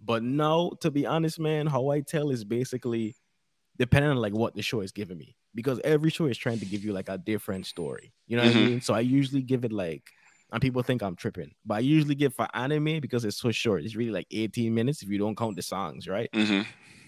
But 0.03 0.23
now, 0.23 0.71
to 0.81 0.91
be 0.91 1.05
honest, 1.05 1.39
man, 1.39 1.67
how 1.67 1.89
I 1.89 2.01
tell 2.01 2.29
is 2.29 2.43
basically 2.43 3.15
depending 3.77 4.11
on 4.11 4.17
like 4.17 4.33
what 4.33 4.55
the 4.55 4.61
show 4.61 4.81
is 4.81 4.91
giving 4.91 5.17
me. 5.17 5.35
Because 5.55 5.79
every 5.83 6.09
show 6.09 6.25
is 6.25 6.37
trying 6.37 6.59
to 6.59 6.65
give 6.65 6.83
you 6.83 6.93
like 6.93 7.09
a 7.09 7.17
different 7.17 7.65
story. 7.65 8.13
You 8.27 8.37
know 8.37 8.43
what 8.43 8.53
mm-hmm. 8.53 8.65
I 8.65 8.69
mean? 8.69 8.81
So 8.81 8.93
I 8.93 8.99
usually 8.99 9.41
give 9.41 9.65
it 9.65 9.71
like 9.71 10.03
and 10.51 10.61
people 10.61 10.81
think 10.81 11.01
I'm 11.01 11.15
tripping, 11.15 11.51
but 11.65 11.75
I 11.75 11.79
usually 11.79 12.15
give 12.15 12.33
for 12.33 12.47
anime 12.53 13.01
because 13.01 13.25
it's 13.25 13.37
so 13.37 13.51
short. 13.51 13.83
It's 13.83 13.95
really 13.95 14.11
like 14.11 14.27
18 14.31 14.73
minutes 14.73 15.01
if 15.01 15.09
you 15.09 15.17
don't 15.17 15.35
count 15.35 15.57
the 15.57 15.61
songs, 15.61 16.07
right? 16.07 16.29
Mm-hmm. 16.33 16.61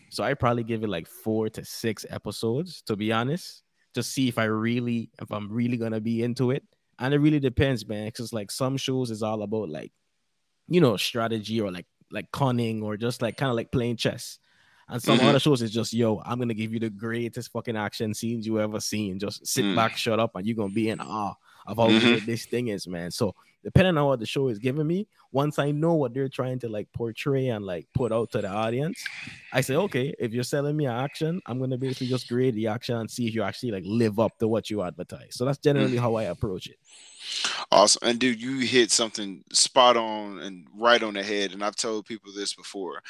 So 0.10 0.24
I 0.24 0.34
probably 0.34 0.64
give 0.64 0.84
it 0.84 0.90
like 0.90 1.08
four 1.08 1.50
to 1.50 1.64
six 1.64 2.06
episodes, 2.10 2.82
to 2.88 2.98
be 2.98 3.14
honest 3.14 3.64
to 3.94 4.04
see 4.04 4.28
if 4.28 4.38
I 4.38 4.46
really, 4.46 5.10
if 5.22 5.32
I'm 5.32 5.52
really 5.52 5.78
gonna 5.78 6.02
be 6.02 6.24
into 6.24 6.52
it. 6.52 6.64
And 7.00 7.14
it 7.14 7.20
really 7.20 7.40
depends, 7.40 7.88
man. 7.88 8.08
Because 8.08 8.34
like 8.34 8.52
some 8.52 8.78
shows 8.78 9.10
is 9.10 9.24
all 9.24 9.42
about 9.42 9.70
like, 9.70 9.92
you 10.68 10.82
know, 10.82 10.98
strategy 10.98 11.62
or 11.62 11.72
like 11.72 11.86
like 12.12 12.32
cunning 12.32 12.82
or 12.82 12.98
just 12.98 13.22
like 13.22 13.38
kind 13.38 13.50
of 13.50 13.56
like 13.56 13.72
playing 13.72 13.98
chess. 13.98 14.40
And 14.90 15.02
some 15.02 15.20
mm-hmm. 15.20 15.28
other 15.28 15.40
shows 15.40 15.62
is 15.62 15.72
just, 15.72 15.94
yo, 15.94 16.22
I'm 16.26 16.40
gonna 16.40 16.54
give 16.54 16.74
you 16.74 16.80
the 16.80 16.90
greatest 16.90 17.52
fucking 17.52 17.78
action 17.78 18.14
scenes 18.14 18.48
you 18.48 18.60
ever 18.60 18.80
seen. 18.80 19.20
Just 19.20 19.46
sit 19.46 19.66
mm. 19.66 19.76
back, 19.76 19.98
shut 19.98 20.20
up, 20.20 20.36
and 20.36 20.46
you're 20.46 20.56
gonna 20.56 20.74
be 20.74 20.90
in 20.90 21.00
awe 21.00 21.36
of 21.68 21.78
how 21.78 21.88
mm-hmm. 21.88 22.00
good 22.00 22.26
this 22.26 22.46
thing 22.46 22.70
is, 22.70 22.88
man. 22.88 23.12
So 23.12 23.36
depending 23.64 23.98
on 23.98 24.06
what 24.06 24.20
the 24.20 24.26
show 24.26 24.48
is 24.48 24.58
giving 24.58 24.88
me, 24.88 25.08
once 25.32 25.60
I 25.60 25.72
know 25.72 25.94
what 25.94 26.14
they're 26.14 26.30
trying 26.30 26.60
to 26.60 26.70
like 26.70 26.92
portray 26.92 27.50
and 27.50 27.66
like 27.66 27.88
put 27.94 28.12
out 28.12 28.32
to 28.32 28.42
the 28.42 28.48
audience, 28.48 29.04
I 29.54 29.62
say, 29.62 29.76
okay, 29.76 30.16
if 30.18 30.34
you're 30.34 30.44
selling 30.44 30.76
me 30.76 30.86
an 30.86 30.94
action, 30.96 31.42
I'm 31.46 31.60
gonna 31.60 31.78
basically 31.78 32.08
just 32.08 32.28
grade 32.28 32.56
the 32.56 32.68
action 32.68 32.96
and 32.96 33.12
see 33.12 33.28
if 33.28 33.36
you 33.36 33.44
actually 33.44 33.72
like 33.72 33.84
live 33.86 34.20
up 34.20 34.38
to 34.40 34.48
what 34.48 34.70
you 34.70 34.82
advertise. 34.82 35.36
So 35.36 35.46
that's 35.46 35.60
generally 35.60 35.98
mm. 35.98 36.00
how 36.00 36.16
I 36.16 36.24
approach 36.24 36.68
it. 36.68 36.78
Awesome. 37.72 38.08
And 38.08 38.20
dude, 38.20 38.42
you 38.42 38.60
hit 38.60 38.92
something 38.92 39.44
spot 39.52 39.98
on 39.98 40.40
and 40.40 40.66
right 40.76 41.04
on 41.04 41.14
the 41.14 41.24
head. 41.24 41.52
And 41.52 41.64
I've 41.64 41.76
told 41.76 42.06
people 42.06 42.32
this 42.34 42.54
before. 42.54 43.04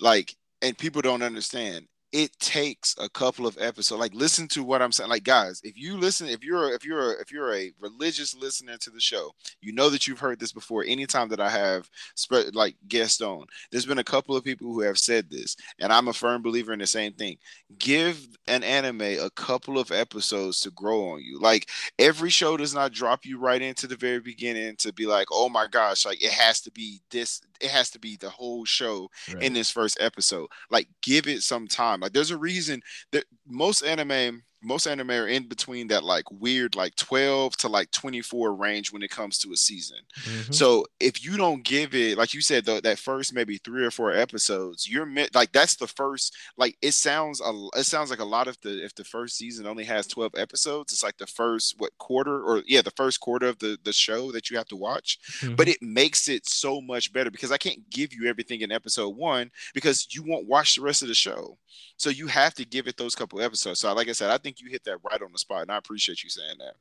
Like, 0.00 0.34
and 0.62 0.76
people 0.78 1.02
don't 1.02 1.22
understand 1.22 1.86
it 2.12 2.38
takes 2.38 2.94
a 2.98 3.08
couple 3.08 3.46
of 3.46 3.56
episodes 3.60 4.00
like 4.00 4.14
listen 4.14 4.48
to 4.48 4.62
what 4.62 4.82
i'm 4.82 4.92
saying 4.92 5.10
like 5.10 5.24
guys 5.24 5.60
if 5.64 5.78
you 5.78 5.96
listen 5.96 6.28
if 6.28 6.44
you're 6.44 6.72
if 6.72 6.84
you're 6.84 7.14
if 7.20 7.30
you're 7.32 7.54
a 7.54 7.72
religious 7.80 8.34
listener 8.34 8.76
to 8.76 8.90
the 8.90 9.00
show 9.00 9.30
you 9.60 9.72
know 9.72 9.88
that 9.88 10.06
you've 10.06 10.18
heard 10.18 10.38
this 10.38 10.52
before 10.52 10.84
anytime 10.86 11.28
that 11.28 11.40
i 11.40 11.48
have 11.48 11.88
spread 12.14 12.54
like 12.54 12.74
guest 12.88 13.22
on 13.22 13.44
there's 13.70 13.86
been 13.86 13.98
a 13.98 14.04
couple 14.04 14.36
of 14.36 14.44
people 14.44 14.72
who 14.72 14.80
have 14.80 14.98
said 14.98 15.30
this 15.30 15.56
and 15.78 15.92
i'm 15.92 16.08
a 16.08 16.12
firm 16.12 16.42
believer 16.42 16.72
in 16.72 16.78
the 16.78 16.86
same 16.86 17.12
thing. 17.12 17.38
Give 17.78 18.28
an 18.46 18.62
anime 18.62 19.00
a 19.00 19.30
couple 19.30 19.78
of 19.78 19.90
episodes 19.90 20.60
to 20.60 20.70
grow 20.70 21.10
on 21.10 21.22
you. 21.22 21.38
Like 21.40 21.68
every 21.98 22.30
show 22.30 22.56
does 22.56 22.74
not 22.74 22.92
drop 22.92 23.24
you 23.24 23.38
right 23.38 23.62
into 23.62 23.86
the 23.86 23.96
very 23.96 24.20
beginning 24.20 24.76
to 24.76 24.92
be 24.92 25.06
like 25.06 25.28
oh 25.30 25.48
my 25.48 25.66
gosh 25.66 26.04
like 26.04 26.22
it 26.22 26.32
has 26.32 26.60
to 26.62 26.70
be 26.70 27.00
this 27.10 27.40
it 27.60 27.70
has 27.70 27.90
to 27.90 27.98
be 27.98 28.16
the 28.16 28.30
whole 28.30 28.64
show 28.64 29.10
right. 29.32 29.42
in 29.42 29.52
this 29.52 29.70
first 29.70 29.98
episode. 30.00 30.48
Like 30.70 30.88
give 31.02 31.26
it 31.26 31.42
some 31.42 31.66
time 31.68 31.99
like 32.00 32.12
there's 32.12 32.30
a 32.30 32.36
reason 32.38 32.82
that 33.12 33.24
most 33.46 33.82
anime 33.82 34.42
most 34.62 34.86
anime 34.86 35.10
are 35.10 35.26
in 35.26 35.48
between 35.48 35.88
that 35.88 36.04
like 36.04 36.30
weird 36.30 36.74
like 36.74 36.94
12 36.96 37.56
to 37.58 37.68
like 37.68 37.90
24 37.92 38.54
range 38.54 38.92
when 38.92 39.02
it 39.02 39.10
comes 39.10 39.38
to 39.38 39.52
a 39.52 39.56
season. 39.56 39.98
Mm-hmm. 40.22 40.52
So 40.52 40.84
if 40.98 41.24
you 41.24 41.36
don't 41.36 41.64
give 41.64 41.94
it, 41.94 42.18
like 42.18 42.34
you 42.34 42.40
said, 42.40 42.64
the, 42.64 42.80
that 42.82 42.98
first 42.98 43.34
maybe 43.34 43.58
three 43.58 43.84
or 43.84 43.90
four 43.90 44.12
episodes, 44.12 44.88
you're 44.88 45.08
like 45.34 45.52
that's 45.52 45.76
the 45.76 45.86
first. 45.86 46.36
Like 46.56 46.76
it 46.82 46.92
sounds 46.92 47.40
a 47.40 47.52
it 47.76 47.84
sounds 47.84 48.10
like 48.10 48.20
a 48.20 48.24
lot 48.24 48.48
of 48.48 48.58
the 48.62 48.84
if 48.84 48.94
the 48.94 49.04
first 49.04 49.36
season 49.36 49.66
only 49.66 49.84
has 49.84 50.06
12 50.06 50.32
episodes, 50.36 50.92
it's 50.92 51.02
like 51.02 51.16
the 51.16 51.26
first 51.26 51.76
what 51.78 51.96
quarter 51.98 52.42
or 52.42 52.62
yeah 52.66 52.82
the 52.82 52.90
first 52.92 53.20
quarter 53.20 53.46
of 53.46 53.58
the 53.58 53.78
the 53.84 53.92
show 53.92 54.30
that 54.32 54.50
you 54.50 54.56
have 54.56 54.68
to 54.68 54.76
watch. 54.76 55.18
Mm-hmm. 55.40 55.54
But 55.54 55.68
it 55.68 55.78
makes 55.80 56.28
it 56.28 56.46
so 56.46 56.80
much 56.80 57.12
better 57.12 57.30
because 57.30 57.52
I 57.52 57.58
can't 57.58 57.88
give 57.90 58.12
you 58.12 58.28
everything 58.28 58.60
in 58.60 58.72
episode 58.72 59.16
one 59.16 59.50
because 59.74 60.06
you 60.10 60.22
won't 60.22 60.48
watch 60.48 60.74
the 60.74 60.82
rest 60.82 61.02
of 61.02 61.08
the 61.08 61.14
show. 61.14 61.56
So 61.96 62.10
you 62.10 62.26
have 62.28 62.54
to 62.54 62.64
give 62.64 62.86
it 62.86 62.96
those 62.96 63.14
couple 63.14 63.40
episodes. 63.40 63.80
So 63.80 63.92
like 63.94 64.08
I 64.08 64.12
said, 64.12 64.30
I 64.30 64.38
think 64.38 64.49
you 64.58 64.70
hit 64.70 64.84
that 64.84 64.98
right 65.02 65.20
on 65.22 65.32
the 65.32 65.38
spot, 65.38 65.62
and 65.62 65.70
I 65.70 65.76
appreciate 65.76 66.24
you 66.24 66.30
saying 66.30 66.56
that. 66.58 66.74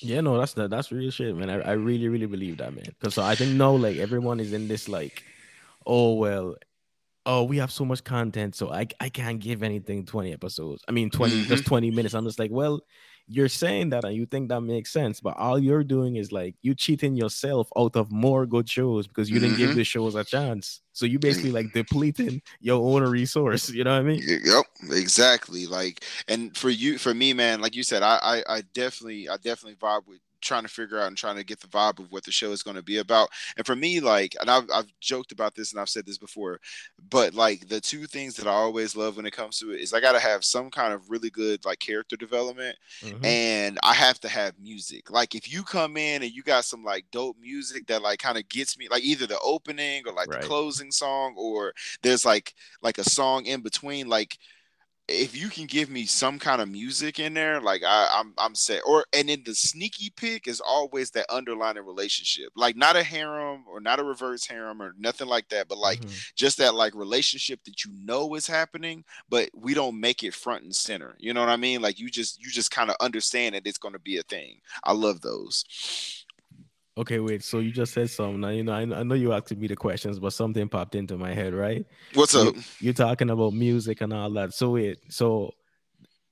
Yeah, 0.00 0.20
no, 0.20 0.38
that's 0.38 0.54
that, 0.54 0.70
that's 0.70 0.90
real 0.90 1.10
shit, 1.10 1.36
man. 1.36 1.50
I, 1.50 1.60
I 1.60 1.72
really, 1.72 2.08
really 2.08 2.26
believe 2.26 2.58
that, 2.58 2.74
man. 2.74 2.86
Because 2.86 3.14
so 3.14 3.22
I 3.22 3.34
think 3.34 3.52
no, 3.52 3.74
like 3.74 3.96
everyone 3.98 4.40
is 4.40 4.52
in 4.52 4.68
this 4.68 4.88
like, 4.88 5.24
oh 5.86 6.14
well, 6.14 6.56
oh 7.26 7.44
we 7.44 7.58
have 7.58 7.70
so 7.70 7.84
much 7.84 8.02
content, 8.04 8.54
so 8.54 8.72
I 8.72 8.86
I 9.00 9.08
can't 9.08 9.38
give 9.38 9.62
anything 9.62 10.06
twenty 10.06 10.32
episodes. 10.32 10.84
I 10.88 10.92
mean 10.92 11.10
twenty, 11.10 11.40
mm-hmm. 11.40 11.48
just 11.48 11.66
twenty 11.66 11.90
minutes. 11.90 12.14
I'm 12.14 12.24
just 12.24 12.38
like, 12.38 12.50
well, 12.50 12.80
you're 13.26 13.48
saying 13.48 13.90
that 13.90 14.04
and 14.04 14.14
you 14.14 14.26
think 14.26 14.48
that 14.48 14.60
makes 14.60 14.92
sense, 14.92 15.20
but 15.20 15.36
all 15.36 15.58
you're 15.58 15.84
doing 15.84 16.16
is 16.16 16.32
like 16.32 16.54
you 16.62 16.74
cheating 16.74 17.16
yourself 17.16 17.68
out 17.76 17.96
of 17.96 18.10
more 18.10 18.46
good 18.46 18.68
shows 18.68 19.06
because 19.06 19.30
you 19.30 19.38
didn't 19.38 19.56
mm-hmm. 19.56 19.66
give 19.66 19.76
the 19.76 19.84
shows 19.84 20.14
a 20.14 20.24
chance. 20.24 20.80
So 20.92 21.06
you 21.06 21.18
basically 21.18 21.52
like 21.52 21.72
depleting 21.72 22.42
your 22.60 22.82
own 22.82 23.08
resource. 23.08 23.70
You 23.70 23.84
know 23.84 23.92
what 23.92 24.00
I 24.00 24.02
mean? 24.02 24.22
Yep, 24.26 24.64
exactly. 24.90 25.66
Like, 25.66 26.04
and 26.28 26.56
for 26.56 26.70
you, 26.70 26.98
for 26.98 27.14
me, 27.14 27.32
man, 27.32 27.60
like 27.60 27.74
you 27.74 27.82
said, 27.82 28.02
I, 28.02 28.18
I, 28.22 28.56
I 28.56 28.62
definitely, 28.74 29.28
I 29.28 29.36
definitely 29.36 29.76
vibe 29.76 30.06
with 30.06 30.20
trying 30.42 30.64
to 30.64 30.68
figure 30.68 30.98
out 31.00 31.06
and 31.06 31.16
trying 31.16 31.36
to 31.36 31.44
get 31.44 31.60
the 31.60 31.66
vibe 31.68 31.98
of 31.98 32.10
what 32.10 32.24
the 32.24 32.30
show 32.30 32.52
is 32.52 32.62
going 32.62 32.76
to 32.76 32.82
be 32.82 32.98
about. 32.98 33.30
And 33.56 33.64
for 33.64 33.74
me, 33.74 34.00
like, 34.00 34.36
and 34.40 34.50
I've, 34.50 34.68
I've 34.72 34.92
joked 35.00 35.32
about 35.32 35.54
this 35.54 35.72
and 35.72 35.80
I've 35.80 35.88
said 35.88 36.04
this 36.04 36.18
before, 36.18 36.60
but 37.10 37.34
like 37.34 37.68
the 37.68 37.80
two 37.80 38.06
things 38.06 38.34
that 38.36 38.46
I 38.46 38.52
always 38.52 38.94
love 38.96 39.16
when 39.16 39.26
it 39.26 39.32
comes 39.32 39.58
to 39.60 39.72
it 39.72 39.80
is 39.80 39.94
I 39.94 40.00
got 40.00 40.12
to 40.12 40.20
have 40.20 40.44
some 40.44 40.70
kind 40.70 40.92
of 40.92 41.10
really 41.10 41.30
good 41.30 41.64
like 41.64 41.78
character 41.78 42.16
development 42.16 42.76
mm-hmm. 43.00 43.24
and 43.24 43.78
I 43.82 43.94
have 43.94 44.20
to 44.20 44.28
have 44.28 44.58
music. 44.60 45.10
Like, 45.10 45.34
if 45.34 45.52
you 45.52 45.62
come 45.62 45.96
in 45.96 46.22
and 46.22 46.32
you 46.32 46.42
got 46.42 46.64
some 46.64 46.84
like 46.84 47.06
dope 47.10 47.36
music 47.40 47.86
that 47.86 48.02
like 48.02 48.18
kind 48.18 48.36
of 48.36 48.48
gets 48.48 48.76
me, 48.76 48.88
like 48.90 49.04
either 49.04 49.26
the 49.26 49.38
opening 49.40 50.02
or 50.06 50.12
like 50.12 50.28
right. 50.28 50.42
the 50.42 50.46
closing 50.46 50.90
song 50.90 51.34
or 51.36 51.72
there's 52.02 52.24
like, 52.24 52.54
like 52.82 52.98
a 52.98 53.08
song 53.08 53.46
in 53.46 53.60
between, 53.62 54.08
like, 54.08 54.38
if 55.12 55.36
you 55.36 55.48
can 55.48 55.66
give 55.66 55.90
me 55.90 56.06
some 56.06 56.38
kind 56.38 56.60
of 56.60 56.68
music 56.68 57.18
in 57.18 57.34
there, 57.34 57.60
like 57.60 57.82
I, 57.86 58.08
I'm 58.12 58.34
I'm 58.38 58.54
set. 58.54 58.82
Or 58.86 59.04
and 59.12 59.28
then 59.28 59.42
the 59.44 59.54
sneaky 59.54 60.10
pick 60.16 60.48
is 60.48 60.60
always 60.60 61.10
that 61.10 61.26
underlying 61.30 61.76
relationship, 61.78 62.50
like 62.56 62.76
not 62.76 62.96
a 62.96 63.02
harem 63.02 63.64
or 63.68 63.80
not 63.80 64.00
a 64.00 64.04
reverse 64.04 64.46
harem 64.46 64.82
or 64.82 64.94
nothing 64.98 65.28
like 65.28 65.48
that, 65.50 65.68
but 65.68 65.78
like 65.78 66.00
mm-hmm. 66.00 66.14
just 66.34 66.58
that 66.58 66.74
like 66.74 66.94
relationship 66.94 67.60
that 67.64 67.84
you 67.84 67.92
know 67.94 68.34
is 68.34 68.46
happening, 68.46 69.04
but 69.28 69.50
we 69.54 69.74
don't 69.74 70.00
make 70.00 70.22
it 70.22 70.34
front 70.34 70.64
and 70.64 70.74
center. 70.74 71.14
You 71.18 71.34
know 71.34 71.40
what 71.40 71.48
I 71.48 71.56
mean? 71.56 71.82
Like 71.82 71.98
you 71.98 72.10
just 72.10 72.42
you 72.42 72.50
just 72.50 72.70
kind 72.70 72.90
of 72.90 72.96
understand 73.00 73.54
that 73.54 73.66
it's 73.66 73.78
going 73.78 73.94
to 73.94 74.00
be 74.00 74.18
a 74.18 74.22
thing. 74.22 74.60
I 74.84 74.92
love 74.92 75.20
those. 75.20 75.64
Okay, 76.96 77.20
wait. 77.20 77.42
So 77.42 77.60
you 77.60 77.70
just 77.70 77.94
said 77.94 78.10
something. 78.10 78.40
Now, 78.40 78.50
you 78.50 78.64
know, 78.64 78.72
I, 78.72 78.82
I 78.82 79.02
know 79.02 79.14
you 79.14 79.32
asked 79.32 79.56
me 79.56 79.66
the 79.66 79.76
questions, 79.76 80.18
but 80.18 80.32
something 80.32 80.68
popped 80.68 80.94
into 80.94 81.16
my 81.16 81.32
head, 81.32 81.54
right? 81.54 81.86
What's 82.12 82.34
up? 82.34 82.54
You, 82.80 82.90
are 82.90 82.94
talking 82.94 83.30
about 83.30 83.54
music 83.54 84.02
and 84.02 84.12
all 84.12 84.30
that. 84.32 84.52
So 84.52 84.70
wait, 84.70 84.98
so 85.08 85.54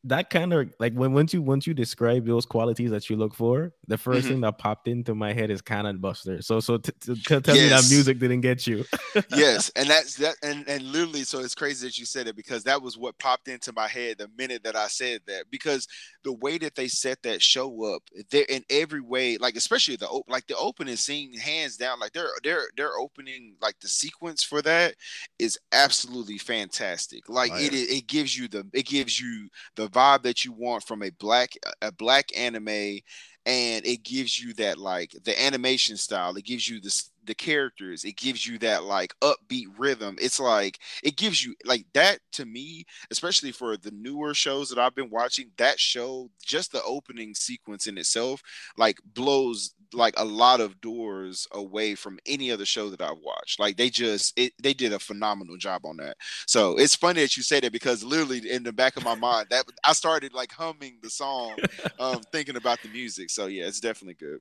that 0.05 0.31
kind 0.31 0.53
of 0.55 0.73
like 0.79 0.95
when 0.95 1.13
once 1.13 1.35
you 1.35 1.43
once 1.43 1.67
you 1.67 1.75
describe 1.75 2.27
those 2.27 2.47
qualities 2.47 2.91
that 2.91 3.11
you 3.11 3.17
look 3.17 3.35
for, 3.35 3.73
the 3.87 3.97
1st 3.97 4.01
mm-hmm. 4.01 4.29
thing 4.29 4.41
that 4.41 4.57
popped 4.57 4.89
into 4.89 5.15
my 5.15 5.35
head 5.35 5.51
is 5.51 5.61
Cannon 5.61 5.99
Buster. 5.99 6.41
So 6.41 6.59
so 6.59 6.79
t- 6.79 6.93
t- 7.01 7.15
tell 7.23 7.55
yes. 7.55 7.57
me 7.57 7.69
that 7.69 7.87
music 7.91 8.19
didn't 8.19 8.41
get 8.41 8.67
you. 8.67 8.85
yes, 9.31 9.71
and 9.77 9.91
that's 9.91 10.17
that, 10.17 10.37
and 10.43 10.67
and 10.69 10.83
literally, 10.85 11.25
so 11.25 11.41
it's 11.41 11.55
crazy 11.55 11.87
that 11.87 11.99
you 11.99 12.07
said 12.07 12.29
it 12.29 12.37
because 12.37 12.65
that 12.65 12.81
was 12.81 12.97
what 12.97 13.19
popped 13.19 13.49
into 13.49 13.73
my 13.75 13.89
head 13.89 14.19
the 14.19 14.31
minute 14.39 14.63
that 14.65 14.75
I 14.75 14.89
said 14.89 15.21
that 15.27 15.45
because 15.51 15.87
the 16.25 16.33
way 16.33 16.57
that 16.59 16.75
they 16.75 16.89
set 16.89 17.23
that 17.23 17.43
show 17.43 17.95
up, 17.95 18.03
they're 18.31 18.45
in 18.45 18.65
every 18.71 19.03
way, 19.03 19.37
like 19.37 19.57
especially 19.57 19.97
the 19.97 20.09
op- 20.09 20.31
like 20.31 20.47
the 20.47 20.57
opening 20.57 20.97
scene, 20.97 21.35
hands 21.35 21.77
down, 21.77 22.01
like 22.01 22.13
they're 22.13 22.31
they're 22.43 22.69
they're 22.77 22.99
opening 22.99 23.55
like 23.61 23.79
the 23.81 23.89
sequence 23.89 24.43
for 24.43 24.63
that 24.63 24.95
is 25.39 25.59
absolutely 25.73 26.39
fantastic. 26.39 27.29
Like 27.29 27.53
oh, 27.53 27.59
yeah. 27.59 27.67
it 27.67 27.75
it 27.75 28.07
gives 28.07 28.39
you 28.39 28.49
the 28.49 28.67
it 28.73 28.87
gives 28.87 29.21
you 29.21 29.51
the 29.77 29.90
vibe 29.91 30.23
that 30.23 30.45
you 30.45 30.53
want 30.53 30.85
from 30.85 31.03
a 31.03 31.11
black 31.11 31.53
a 31.83 31.93
black 31.93 32.27
anime 32.39 33.01
and 33.47 33.87
it 33.87 34.03
gives 34.03 34.39
you 34.41 34.53
that 34.55 34.79
like 34.79 35.15
the 35.25 35.43
animation 35.43 35.97
style 35.97 36.37
it 36.37 36.45
gives 36.45 36.69
you 36.69 36.81
this 36.81 37.11
the 37.25 37.35
characters 37.35 38.05
it 38.05 38.17
gives 38.17 38.47
you 38.47 38.59
that 38.59 38.85
like 38.85 39.15
upbeat 39.21 39.67
rhythm. 39.79 40.17
It's 40.21 40.41
like 40.41 40.79
it 41.03 41.17
gives 41.17 41.45
you 41.45 41.55
like 41.65 41.87
that 41.95 42.19
to 42.33 42.45
me 42.47 42.85
especially 43.11 43.53
for 43.53 43.77
the 43.77 43.91
newer 43.93 44.35
shows 44.35 44.69
that 44.71 44.79
i've 44.79 44.95
been 44.95 45.11
watching 45.11 45.51
that 45.59 45.79
show 45.79 46.31
just 46.45 46.73
the 46.73 46.83
opening 46.83 47.35
sequence 47.35 47.87
in 47.87 47.99
itself 47.99 48.43
like 48.77 48.99
blows 49.15 49.75
like 49.93 50.15
a 50.17 50.25
lot 50.25 50.61
of 50.61 50.81
doors 50.81 51.47
away 51.53 51.95
from 51.95 52.19
any 52.27 52.51
other 52.51 52.65
show 52.65 52.91
that 52.91 53.01
I've 53.01 53.19
watched. 53.23 53.59
Like 53.59 53.77
they 53.77 53.91
just 53.91 54.39
it 54.39 54.53
they 54.63 54.75
did 54.75 54.93
a 54.93 54.99
phenomenal 54.99 55.57
job 55.57 55.85
on 55.85 55.97
that. 55.99 56.17
So 56.47 56.79
it's 56.79 56.95
funny 56.95 57.23
that 57.23 57.37
you 57.37 57.43
say 57.43 57.61
that 57.61 57.73
because 57.73 58.03
literally 58.05 58.51
in 58.51 58.63
the 58.63 58.73
back 58.73 58.97
of 58.97 59.05
my 59.05 59.15
mind 59.15 59.49
that 59.51 59.65
I 59.85 59.93
started 59.93 60.33
like 60.33 60.53
humming 60.53 60.99
the 61.03 61.11
song, 61.11 61.57
um, 61.99 62.23
thinking 62.33 62.57
about 62.57 62.83
the 62.83 62.89
music. 62.89 63.31
So 63.31 63.47
yeah, 63.47 63.67
it's 63.67 63.81
definitely 63.81 64.15
good. 64.15 64.41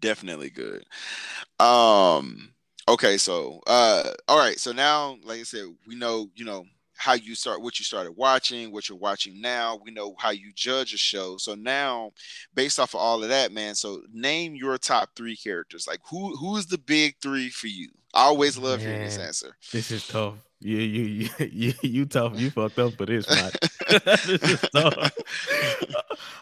Definitely 0.00 0.50
good. 0.50 0.84
Um 1.58 2.52
okay, 2.88 3.18
so 3.18 3.60
uh 3.66 4.12
all 4.28 4.38
right, 4.38 4.58
so 4.58 4.72
now 4.72 5.16
like 5.24 5.40
I 5.40 5.44
said, 5.44 5.64
we 5.86 5.94
know, 5.94 6.30
you 6.34 6.44
know, 6.44 6.64
how 6.98 7.14
you 7.14 7.36
start 7.36 7.62
what 7.62 7.78
you 7.78 7.84
started 7.84 8.12
watching 8.12 8.72
what 8.72 8.88
you're 8.88 8.98
watching 8.98 9.40
now. 9.40 9.80
We 9.82 9.92
know 9.92 10.14
how 10.18 10.30
you 10.30 10.52
judge 10.52 10.92
a 10.92 10.98
show. 10.98 11.36
So 11.38 11.54
now 11.54 12.10
based 12.54 12.80
off 12.80 12.94
of 12.94 13.00
all 13.00 13.22
of 13.22 13.28
that 13.28 13.52
man 13.52 13.76
so 13.76 14.02
name 14.12 14.56
your 14.56 14.76
top 14.78 15.10
three 15.14 15.36
characters. 15.36 15.86
Like 15.86 16.00
who 16.10 16.36
who's 16.36 16.66
the 16.66 16.76
big 16.76 17.14
three 17.22 17.50
for 17.50 17.68
you? 17.68 17.90
I 18.12 18.24
always 18.24 18.58
love 18.58 18.80
man, 18.80 18.88
hearing 18.88 19.04
this 19.04 19.18
answer. 19.18 19.56
this 19.72 19.92
is 19.92 20.06
tough. 20.08 20.34
You 20.60 20.78
you 20.78 21.28
you 21.38 21.72
you, 21.82 22.04
tough. 22.04 22.38
You 22.38 22.50
fucked 22.50 22.80
up 22.80 22.94
for 22.94 23.06
this 23.06 23.30
man 23.30 23.52
this 23.88 24.28
is 24.28 24.60
tough. 24.74 25.12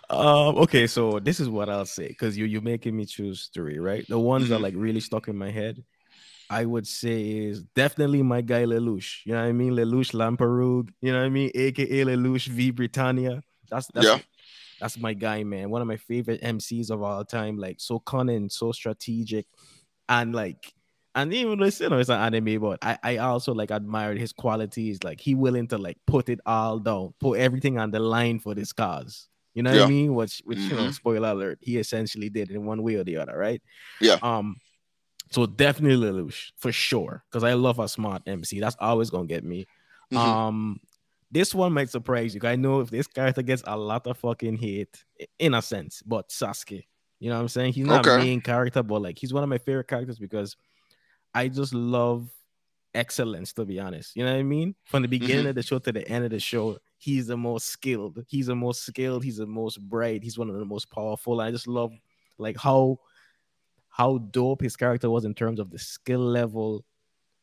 Um 0.09 0.57
okay 0.57 0.87
so 0.87 1.21
this 1.21 1.39
is 1.39 1.51
what 1.51 1.69
i'll 1.69 1.85
say 1.85 2.09
because 2.09 2.39
you 2.39 2.47
you're 2.47 2.63
making 2.63 2.97
me 2.97 3.05
choose 3.05 3.51
three 3.53 3.79
right? 3.79 4.07
The 4.09 4.19
ones 4.19 4.49
that 4.49 4.55
mm-hmm. 4.55 4.65
like 4.65 4.75
really 4.75 5.01
stuck 5.01 5.29
in 5.29 5.37
my 5.37 5.51
head 5.51 5.85
I 6.49 6.65
would 6.65 6.87
say 6.87 7.23
is 7.39 7.63
definitely 7.75 8.23
my 8.23 8.41
guy 8.41 8.65
Lelouch. 8.65 9.25
You 9.25 9.33
know 9.33 9.43
what 9.43 9.49
I 9.49 9.53
mean? 9.53 9.73
Lelouch 9.73 10.13
Lamperouge. 10.13 10.91
You 11.01 11.13
know 11.13 11.19
what 11.19 11.27
I 11.27 11.31
mean? 11.31 11.51
AKA 11.55 12.05
Lelouch 12.05 12.47
vi 12.49 12.71
Britannia. 12.71 13.43
That's 13.71 13.89
that's 13.89 14.07
yeah. 14.07 14.19
that's 14.81 14.99
my 14.99 15.15
guy, 15.15 15.43
man. 15.45 15.71
One 15.71 15.83
of 15.83 15.89
my 15.89 15.97
favorite 15.97 16.43
MCs 16.43 16.91
of 16.91 17.03
all 17.03 17.25
time. 17.25 17.57
Like 17.57 17.77
so 17.81 17.99
cunning, 17.99 18.49
so 18.49 18.73
strategic, 18.73 19.47
and 20.09 20.35
like 20.35 20.73
and 21.17 21.33
even 21.33 21.59
though 21.59 21.65
you 21.67 21.89
know 21.89 21.99
it's 21.99 22.11
an 22.11 22.21
anime, 22.21 22.61
but 22.61 22.79
I, 22.83 22.99
I 23.03 23.17
also 23.17 23.55
like 23.55 23.71
admired 23.71 24.19
his 24.19 24.33
qualities. 24.33 25.03
Like 25.03 25.19
he 25.19 25.35
willing 25.35 25.67
to 25.69 25.79
like 25.79 25.97
put 26.07 26.29
it 26.29 26.41
all 26.45 26.79
down, 26.79 27.15
put 27.19 27.39
everything 27.41 27.79
on 27.79 27.91
the 27.91 28.01
line 28.01 28.39
for 28.39 28.55
this 28.55 28.73
cause. 28.73 29.29
You 29.55 29.63
know 29.63 29.73
yeah. 29.73 29.81
what 29.81 29.87
I 29.87 29.91
mean? 29.91 30.15
Which 30.15 30.43
which 30.45 30.59
mm-hmm. 30.59 30.69
you 30.69 30.77
know, 30.77 30.83
mm-hmm. 30.83 30.91
spoiler 30.91 31.31
alert, 31.31 31.59
he 31.63 31.79
essentially 31.79 32.29
did 32.29 32.51
in 32.51 32.67
one 32.67 32.83
way 32.83 32.97
or 32.97 33.05
the 33.05 33.17
other, 33.17 33.37
right? 33.37 33.63
Yeah. 33.99 34.19
Um, 34.23 34.57
so 35.31 35.47
definitely 35.47 36.07
Lelouch 36.07 36.53
for 36.57 36.73
sure, 36.73 37.25
because 37.31 37.45
I 37.45 37.55
love 37.55 37.79
a 37.79 37.89
smart 37.89 38.23
MC. 38.27 38.61
That's 38.61 38.77
always 38.79 39.11
gonna 39.11 39.27
get 39.27 39.45
me. 39.45 39.67
Mm-hmm. 40.13 40.17
Um, 40.17 40.81
this 41.31 41.55
one 41.55 41.73
might 41.73 41.91
surprise 41.91 42.35
you. 42.35 42.41
I 42.45 42.57
know 42.57 42.81
if 42.81 42.91
this 42.91 43.07
character 43.07 43.43
gets 43.43 43.63
a 43.67 43.77
lot 43.77 44.07
of 44.07 44.19
fucking 44.19 44.57
hate, 44.57 45.05
in 45.39 45.55
a 45.55 45.63
sense, 45.63 46.03
but 46.07 46.29
Sasuke. 46.29 46.85
You 47.19 47.31
know 47.31 47.37
what 47.37 47.43
I'm 47.43 47.49
saying? 47.49 47.73
He's 47.73 47.87
not 47.87 48.07
okay. 48.07 48.23
main 48.23 48.41
character, 48.41 48.83
but 48.83 49.03
like 49.03 49.19
he's 49.19 49.33
one 49.33 49.43
of 49.43 49.49
my 49.49 49.59
favorite 49.59 49.89
characters 49.89 50.19
because 50.19 50.57
I 51.35 51.49
just 51.49 51.75
love 51.75 52.31
excellence, 52.95 53.53
to 53.55 53.65
be 53.65 53.81
honest. 53.81 54.17
You 54.17 54.25
know 54.25 54.33
what 54.33 54.41
I 54.41 54.43
mean? 54.43 54.75
From 54.85 55.03
the 55.03 55.09
beginning 55.09 55.39
mm-hmm. 55.39 55.49
of 55.49 55.55
the 55.55 55.63
show 55.63 55.79
to 55.79 55.93
the 55.93 56.07
end 56.09 56.25
of 56.25 56.31
the 56.31 56.41
show, 56.41 56.79
he's 56.99 57.27
the 57.27 57.37
most 57.37 57.67
skilled. 57.67 58.25
He's 58.29 58.47
the 58.47 58.55
most 58.55 58.85
skilled. 58.85 59.25
He's 59.25 59.39
the 59.39 59.47
most 59.47 59.81
bright. 59.81 60.23
He's 60.23 60.39
one 60.39 60.51
of 60.51 60.57
the 60.57 60.65
most 60.65 60.91
powerful. 60.91 61.41
I 61.41 61.51
just 61.51 61.67
love 61.67 61.93
like 62.39 62.57
how 62.59 62.99
how 63.97 64.19
dope 64.19 64.61
his 64.61 64.77
character 64.77 65.09
was 65.09 65.25
in 65.25 65.33
terms 65.33 65.59
of 65.59 65.71
the 65.71 65.79
skill 65.79 66.21
level, 66.21 66.85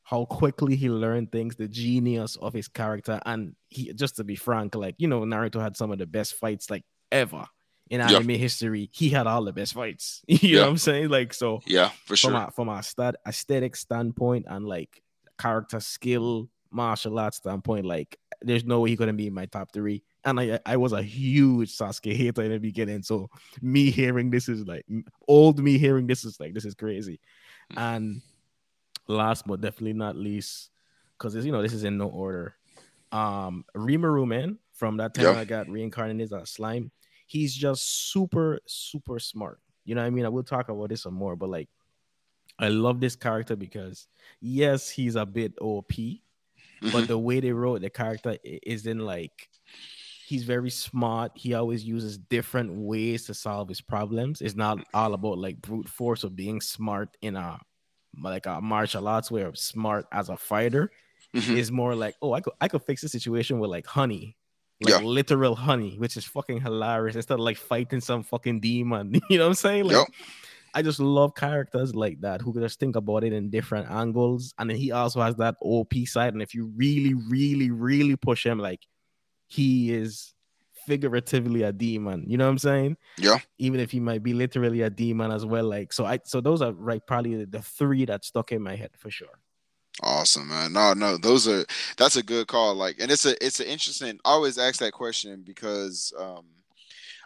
how 0.03 0.25
quickly 0.25 0.75
he 0.75 0.87
learned 0.87 1.31
things, 1.31 1.55
the 1.55 1.67
genius 1.67 2.35
of 2.35 2.53
his 2.53 2.67
character, 2.67 3.19
and 3.25 3.55
he 3.69 3.91
just 3.93 4.17
to 4.17 4.23
be 4.23 4.35
frank, 4.35 4.75
like 4.75 4.93
you 4.99 5.07
know, 5.07 5.21
Naruto 5.21 5.59
had 5.59 5.75
some 5.75 5.91
of 5.91 5.97
the 5.97 6.05
best 6.05 6.35
fights 6.35 6.69
like 6.69 6.83
ever 7.11 7.47
in 7.89 8.01
anime 8.01 8.29
yeah. 8.29 8.37
history. 8.37 8.87
He 8.93 9.09
had 9.09 9.25
all 9.25 9.43
the 9.43 9.51
best 9.51 9.73
fights. 9.73 10.21
you 10.27 10.37
yeah. 10.43 10.55
know 10.57 10.61
what 10.65 10.69
I'm 10.69 10.77
saying? 10.77 11.09
Like 11.09 11.33
so, 11.33 11.59
yeah, 11.65 11.89
for 12.05 12.15
sure. 12.15 12.29
From 12.29 12.39
a, 12.39 12.51
from 12.51 12.69
a 12.69 12.83
stat 12.83 13.15
aesthetic 13.25 13.75
standpoint 13.75 14.45
and 14.47 14.67
like 14.67 15.01
character 15.39 15.79
skill, 15.79 16.49
martial 16.69 17.17
arts 17.17 17.37
standpoint, 17.37 17.87
like 17.87 18.15
there's 18.43 18.63
no 18.63 18.81
way 18.81 18.91
he 18.91 18.97
couldn't 18.97 19.17
be 19.17 19.25
in 19.25 19.33
my 19.33 19.47
top 19.47 19.73
three. 19.73 20.03
And 20.25 20.39
I 20.39 20.59
I 20.65 20.77
was 20.77 20.93
a 20.93 21.01
huge 21.01 21.75
Sasuke 21.75 22.15
hater 22.15 22.43
in 22.43 22.51
the 22.51 22.57
beginning. 22.57 23.03
So 23.03 23.29
me 23.61 23.91
hearing 23.91 24.29
this 24.29 24.49
is 24.49 24.65
like 24.65 24.85
old 25.27 25.59
me 25.59 25.77
hearing 25.77 26.07
this 26.07 26.23
is 26.23 26.39
like 26.39 26.53
this 26.53 26.65
is 26.65 26.75
crazy. 26.75 27.19
Mm. 27.73 27.77
And 27.77 28.21
last 29.07 29.45
but 29.45 29.61
definitely 29.61 29.93
not 29.93 30.15
least, 30.15 30.69
because 31.17 31.35
you 31.45 31.51
know 31.51 31.61
this 31.61 31.73
is 31.73 31.83
in 31.83 31.97
no 31.97 32.07
order. 32.07 32.55
Um, 33.11 33.65
Rimuru 33.75 34.25
man, 34.27 34.57
from 34.73 34.97
that 34.97 35.13
time 35.13 35.37
I 35.37 35.45
got 35.45 35.69
reincarnated 35.69 36.21
as 36.21 36.31
a 36.31 36.45
slime. 36.45 36.91
He's 37.27 37.53
just 37.55 38.11
super 38.11 38.59
super 38.65 39.19
smart. 39.19 39.59
You 39.85 39.95
know 39.95 40.01
what 40.01 40.07
I 40.07 40.11
mean? 40.11 40.25
I 40.25 40.29
will 40.29 40.43
talk 40.43 40.69
about 40.69 40.89
this 40.89 41.03
some 41.03 41.13
more, 41.13 41.35
but 41.35 41.49
like 41.49 41.69
I 42.59 42.69
love 42.69 42.99
this 42.99 43.15
character 43.15 43.55
because 43.55 44.07
yes, 44.39 44.89
he's 44.89 45.15
a 45.15 45.25
bit 45.25 45.53
OP, 45.59 45.91
mm-hmm. 45.91 46.89
but 46.91 47.07
the 47.07 47.17
way 47.17 47.39
they 47.39 47.51
wrote 47.51 47.81
the 47.81 47.89
character 47.89 48.37
is 48.43 48.85
in 48.85 48.99
like 48.99 49.49
he's 50.33 50.43
very 50.43 50.71
smart. 50.71 51.31
He 51.35 51.53
always 51.53 51.83
uses 51.83 52.17
different 52.17 52.73
ways 52.73 53.25
to 53.27 53.35
solve 53.35 53.69
his 53.69 53.81
problems. 53.81 54.41
It's 54.41 54.55
not 54.55 54.79
all 54.91 55.13
about 55.13 55.37
like 55.37 55.61
brute 55.61 55.87
force 55.87 56.23
or 56.23 56.31
being 56.31 56.59
smart 56.59 57.15
in 57.21 57.35
a 57.35 57.59
like 58.19 58.47
a 58.47 58.59
martial 58.59 59.07
arts 59.07 59.29
way 59.29 59.43
where 59.43 59.53
smart 59.53 60.05
as 60.11 60.29
a 60.29 60.37
fighter 60.37 60.91
mm-hmm. 61.35 61.55
is 61.55 61.71
more 61.71 61.93
like, 61.93 62.15
oh, 62.23 62.33
I 62.33 62.41
could 62.41 62.53
I 62.59 62.67
could 62.67 62.81
fix 62.81 63.03
the 63.03 63.09
situation 63.09 63.59
with 63.59 63.69
like 63.69 63.85
honey. 63.85 64.35
Like 64.81 65.01
yeah. 65.01 65.07
literal 65.07 65.55
honey, 65.55 65.97
which 65.99 66.17
is 66.17 66.25
fucking 66.25 66.61
hilarious. 66.61 67.15
Instead 67.15 67.35
of 67.35 67.41
like 67.41 67.57
fighting 67.57 68.01
some 68.01 68.23
fucking 68.23 68.59
demon. 68.59 69.13
You 69.29 69.37
know 69.37 69.43
what 69.43 69.49
I'm 69.49 69.55
saying? 69.55 69.85
Like 69.85 69.97
yep. 69.97 70.07
I 70.73 70.81
just 70.81 70.99
love 70.99 71.35
characters 71.35 71.93
like 71.93 72.21
that 72.21 72.41
who 72.41 72.53
can 72.53 72.63
just 72.63 72.79
think 72.79 72.95
about 72.95 73.23
it 73.23 73.33
in 73.33 73.51
different 73.51 73.91
angles. 73.91 74.55
And 74.57 74.67
then 74.67 74.77
he 74.77 74.91
also 74.91 75.21
has 75.21 75.35
that 75.35 75.55
OP 75.61 75.93
side. 76.07 76.33
And 76.33 76.41
if 76.41 76.55
you 76.55 76.73
really, 76.75 77.13
really, 77.13 77.69
really 77.69 78.15
push 78.15 78.43
him, 78.43 78.57
like 78.57 78.81
he 79.47 79.93
is 79.93 80.33
figuratively 80.85 81.63
a 81.63 81.71
demon. 81.71 82.25
You 82.27 82.37
know 82.37 82.45
what 82.45 82.51
I'm 82.51 82.57
saying? 82.57 82.97
Yeah. 83.17 83.39
Even 83.57 83.79
if 83.79 83.91
he 83.91 83.99
might 83.99 84.23
be 84.23 84.33
literally 84.33 84.81
a 84.81 84.89
demon 84.89 85.31
as 85.31 85.45
well. 85.45 85.65
Like 85.65 85.93
so 85.93 86.05
I 86.05 86.19
so 86.23 86.41
those 86.41 86.61
are 86.61 86.71
right 86.73 87.05
probably 87.05 87.45
the 87.45 87.61
three 87.61 88.05
that 88.05 88.25
stuck 88.25 88.51
in 88.51 88.61
my 88.61 88.75
head 88.75 88.91
for 88.97 89.09
sure. 89.09 89.39
Awesome, 90.01 90.49
man. 90.49 90.73
No, 90.73 90.93
no, 90.93 91.17
those 91.17 91.47
are 91.47 91.65
that's 91.97 92.15
a 92.15 92.23
good 92.23 92.47
call. 92.47 92.73
Like, 92.73 92.97
and 92.99 93.11
it's 93.11 93.25
a 93.25 93.45
it's 93.45 93.59
an 93.59 93.67
interesting. 93.67 94.19
I 94.25 94.31
always 94.31 94.57
ask 94.57 94.79
that 94.79 94.93
question 94.93 95.43
because 95.45 96.11
um 96.17 96.45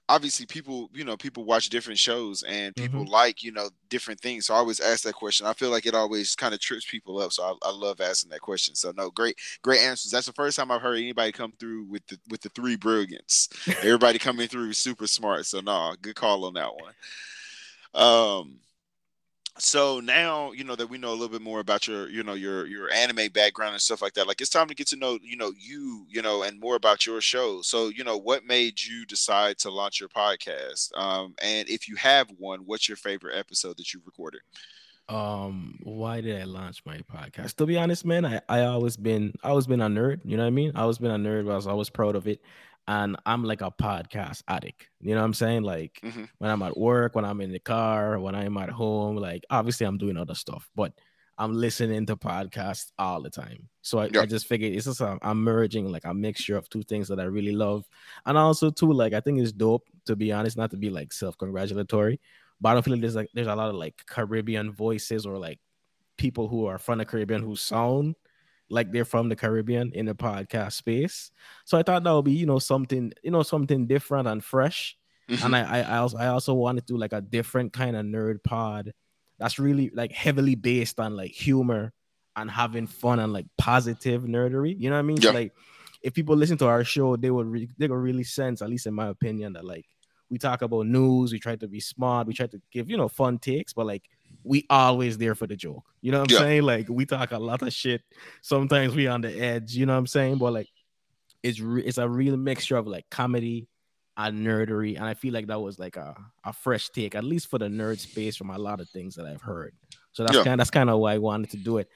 obviously 0.10 0.46
people 0.46 0.90
you 0.94 1.04
know 1.04 1.18
people 1.18 1.44
watch 1.44 1.70
different 1.70 2.00
shows 2.00 2.44
and 2.44 2.76
people 2.76 3.02
mm-hmm. 3.02 3.12
like 3.12 3.44
you 3.44 3.52
know 3.52 3.70
different 3.90 4.20
things. 4.20 4.46
So 4.46 4.54
i 4.54 4.58
always 4.58 4.80
ask 4.80 5.04
that 5.04 5.14
question. 5.14 5.46
I 5.46 5.54
feel 5.54 5.70
like 5.70 5.86
it 5.86 5.96
always 5.96 6.36
kind 6.36 6.54
of 6.54 6.60
trips 6.60 6.90
people 6.90 7.20
up. 7.20 7.32
So 7.32 7.44
I, 7.44 7.68
I, 7.68 7.72
love 7.72 8.02
asking 8.02 8.32
that 8.32 8.42
question. 8.42 8.76
So 8.76 8.94
no 8.96 9.10
great 9.12 9.38
great 9.62 9.82
answers. 9.82 10.12
That's 10.12 10.28
the 10.28 10.34
first 10.34 10.58
time 10.58 10.72
i've 10.72 10.82
heard 10.82 10.98
anybody 10.98 11.32
come 11.32 11.54
through 11.60 11.86
with 11.86 12.06
the 12.08 12.18
with 12.30 12.42
the 12.42 12.50
three 12.50 12.76
brilliance 12.76 13.50
everybody 13.68 14.20
coming 14.20 14.48
through 14.48 14.74
super 14.74 15.08
smart. 15.08 15.46
So 15.46 15.60
no 15.60 15.96
good 16.02 16.16
call 16.16 16.46
on 16.46 16.54
that 16.54 16.72
one. 16.74 16.94
Um 17.94 18.60
so 19.60 20.00
now 20.00 20.52
you 20.52 20.64
know 20.64 20.76
that 20.76 20.90
we 20.90 20.98
know 20.98 21.10
a 21.10 21.12
little 21.12 21.30
bit 21.30 21.42
more 21.42 21.60
about 21.60 21.88
your 21.88 22.10
you 22.10 22.24
know 22.24 22.34
your 22.34 22.68
your 22.68 22.92
anime 22.92 23.30
background 23.34 23.74
and 23.74 23.82
stuff 23.82 24.02
like 24.02 24.14
that 24.14 24.28
like 24.28 24.42
it's 24.42 24.50
time 24.50 24.68
to 24.68 24.76
get 24.76 24.88
to 24.88 24.96
know 24.96 25.18
you 25.22 25.38
know 25.38 25.52
you 25.58 26.06
you 26.10 26.22
know 26.22 26.44
and 26.44 26.60
more 26.60 26.76
about 26.76 27.06
your 27.06 27.22
show. 27.22 27.62
So 27.62 27.90
you 27.90 28.04
know 28.04 28.18
what 28.18 28.46
made 28.46 28.82
you 28.82 29.06
decide 29.06 29.58
to 29.60 29.72
launch 29.72 30.00
your 30.00 30.10
podcast? 30.10 30.96
Um 30.98 31.36
and 31.42 31.68
if 31.70 31.88
you 31.88 31.96
have 31.96 32.30
one 32.38 32.62
what's 32.62 32.88
your 32.88 32.98
favorite 32.98 33.38
episode 33.38 33.78
that 33.78 33.94
you've 33.94 34.06
recorded? 34.06 34.42
Um 35.10 35.80
why 35.84 36.22
did 36.22 36.40
i 36.40 36.44
launch 36.44 36.82
my 36.86 37.00
podcast? 37.12 37.56
To 37.56 37.66
be 37.66 37.78
honest 37.78 38.06
man 38.06 38.26
i 38.26 38.42
i 38.50 38.62
always 38.62 38.98
been 38.98 39.34
i 39.44 39.50
always 39.50 39.68
been 39.68 39.82
a 39.82 39.88
nerd 39.88 40.22
you 40.24 40.38
know 40.38 40.44
what 40.44 40.48
i 40.48 40.52
mean? 40.52 40.72
I 40.76 40.82
always 40.82 40.98
been 40.98 41.12
a 41.12 41.18
nerd 41.18 41.52
i 41.52 41.56
was 41.56 41.68
always 41.68 41.90
proud 41.90 42.16
of 42.16 42.28
it 42.28 42.42
and 42.88 43.18
I'm 43.26 43.44
like 43.44 43.62
a 43.62 43.72
podcast 43.72 44.44
addict. 44.48 44.88
You 45.02 45.14
know 45.14 45.22
what 45.22 45.26
I'm 45.26 45.34
saying? 45.34 45.64
Like 45.64 46.00
mm-hmm. 46.04 46.24
when 46.38 46.50
I'm 46.50 46.62
at 46.62 46.78
work, 46.78 47.16
when 47.16 47.26
I'm 47.26 47.42
in 47.42 47.52
the 47.52 47.60
car, 47.60 48.20
when 48.20 48.36
I'm 48.36 48.58
at 48.58 48.70
home, 48.70 49.18
like 49.18 49.44
obviously 49.50 49.86
I'm 49.86 49.98
doing 49.98 50.18
other 50.18 50.36
stuff, 50.36 50.70
but 50.76 50.94
I'm 51.38 51.54
listening 51.54 52.06
to 52.08 52.16
podcasts 52.16 52.92
all 52.98 53.22
the 53.22 53.30
time. 53.30 53.70
So 53.82 54.00
I, 54.00 54.06
yep. 54.06 54.24
I 54.24 54.26
just 54.26 54.48
figured 54.48 54.74
it's 54.74 54.86
just 54.86 55.02
a, 55.02 55.20
I'm 55.22 55.44
merging 55.44 55.92
like 55.92 56.06
a 56.06 56.14
mixture 56.14 56.58
of 56.58 56.68
two 56.70 56.82
things 56.84 57.10
that 57.10 57.20
I 57.20 57.26
really 57.26 57.52
love. 57.52 57.86
And 58.26 58.38
also 58.38 58.72
too, 58.72 58.92
like 58.92 59.14
I 59.14 59.20
think 59.20 59.40
it's 59.40 59.52
dope 59.52 59.88
to 60.06 60.16
be 60.16 60.32
honest, 60.32 60.58
not 60.58 60.72
to 60.72 60.78
be 60.78 60.90
like 60.90 61.12
self-congratulatory, 61.12 62.20
but 62.62 62.70
I 62.70 62.74
don't 62.74 62.84
feel 62.84 62.94
like 62.94 63.02
there's 63.02 63.16
like 63.16 63.30
there's 63.34 63.48
a 63.48 63.56
lot 63.56 63.70
of 63.70 63.76
like 63.76 64.02
Caribbean 64.08 64.72
voices 64.72 65.26
or 65.26 65.38
like 65.38 65.60
people 66.18 66.48
who 66.48 66.66
are 66.66 66.80
from 66.80 66.98
the 66.98 67.06
Caribbean 67.06 67.44
who 67.44 67.56
sound 67.56 68.16
like 68.70 68.92
they're 68.92 69.06
from 69.06 69.30
the 69.30 69.36
Caribbean 69.36 69.92
in 69.94 70.06
the 70.06 70.16
podcast 70.16 70.74
space. 70.74 71.32
So 71.66 71.78
I 71.78 71.84
thought 71.84 72.04
that 72.04 72.12
would 72.12 72.26
be, 72.26 72.34
you 72.34 72.46
know, 72.46 72.60
something, 72.60 73.14
you 73.24 73.32
know, 73.32 73.44
something 73.44 73.88
different 73.88 74.28
and 74.28 74.44
fresh. 74.44 74.98
Mm-hmm. 75.30 75.46
And 75.46 75.56
I, 75.56 75.82
I, 75.82 75.98
also, 75.98 76.18
I 76.18 76.28
also 76.28 76.54
wanted 76.54 76.88
to 76.88 76.94
do 76.94 76.98
like 76.98 77.14
a 77.14 77.22
different 77.22 77.74
kind 77.74 77.96
of 77.96 78.06
nerd 78.06 78.44
pod 78.44 78.94
that's 79.40 79.60
really 79.60 79.92
like 79.94 80.12
heavily 80.12 80.56
based 80.56 81.00
on 81.00 81.16
like 81.16 81.32
humor 81.32 81.94
and 82.36 82.50
having 82.50 82.88
fun 82.88 83.20
and 83.20 83.34
like 83.34 83.46
positive 83.58 84.24
nerdery. 84.24 84.76
You 84.78 84.90
know 84.90 84.96
what 84.96 85.00
I 85.00 85.04
mean? 85.04 85.22
So, 85.22 85.32
like 85.32 85.54
if 86.02 86.14
people 86.14 86.36
listen 86.36 86.58
to 86.60 86.68
our 86.68 86.84
show, 86.84 87.16
they 87.16 87.32
would 87.32 87.48
re- 87.48 87.70
they 87.78 87.88
would 87.88 87.96
really 87.96 88.24
sense, 88.24 88.62
at 88.62 88.70
least 88.70 88.88
in 88.88 88.94
my 88.94 89.08
opinion, 89.08 89.54
that 89.54 89.66
like 89.66 89.86
we 90.30 90.38
talk 90.38 90.62
about 90.62 90.86
news, 90.88 91.32
we 91.32 91.40
try 91.40 91.56
to 91.56 91.68
be 91.68 91.80
smart, 91.80 92.28
we 92.28 92.34
try 92.34 92.48
to 92.48 92.62
give 92.72 92.90
you 92.90 92.98
know 92.98 93.08
fun 93.08 93.40
takes, 93.40 93.74
but 93.74 93.86
like 93.86 94.04
we 94.48 94.66
always 94.70 95.18
there 95.18 95.36
for 95.36 95.48
the 95.48 95.56
joke. 95.56 95.84
You 96.02 96.12
know 96.12 96.22
what 96.22 96.32
I'm 96.32 96.36
yeah. 96.36 96.40
saying? 96.42 96.62
Like 96.64 96.88
we 96.90 97.06
talk 97.06 97.32
a 97.32 97.40
lot 97.40 97.62
of 97.62 97.74
shit. 97.74 98.02
Sometimes 98.42 98.96
we 98.96 99.08
on 99.08 99.22
the 99.22 99.38
edge. 99.38 99.76
You 99.76 99.86
know 99.86 99.94
what 99.94 100.00
I'm 100.00 100.08
saying? 100.08 100.38
But 100.38 100.54
like 100.54 100.70
it's 101.44 101.60
re- 101.60 101.84
it's 101.84 101.98
a 101.98 102.08
real 102.08 102.38
mixture 102.38 102.78
of 102.78 102.88
like 102.88 103.10
comedy 103.10 103.68
and 104.16 104.46
nerdery, 104.46 104.96
and 104.96 105.06
I 105.06 105.14
feel 105.14 105.34
like 105.34 105.48
that 105.48 105.62
was 105.62 105.78
like 105.78 105.96
a, 105.96 106.16
a 106.44 106.52
fresh 106.52 106.90
take, 106.90 107.14
at 107.14 107.24
least 107.24 107.50
for 107.50 107.60
the 107.60 107.68
nerd 107.68 108.00
space, 108.00 108.36
from 108.36 108.50
a 108.50 108.58
lot 108.58 108.80
of 108.80 108.90
things 108.90 109.16
that 109.16 109.26
I've 109.26 109.42
heard. 109.42 109.74
So 110.12 110.24
that's 110.24 110.38
yeah. 110.38 110.44
kind 110.44 110.60
that's 110.60 110.72
kind 110.72 110.90
of 110.90 111.00
why 111.00 111.14
I 111.14 111.18
wanted 111.20 111.52
to 111.52 111.58
do 111.58 111.78
it. 111.78 111.90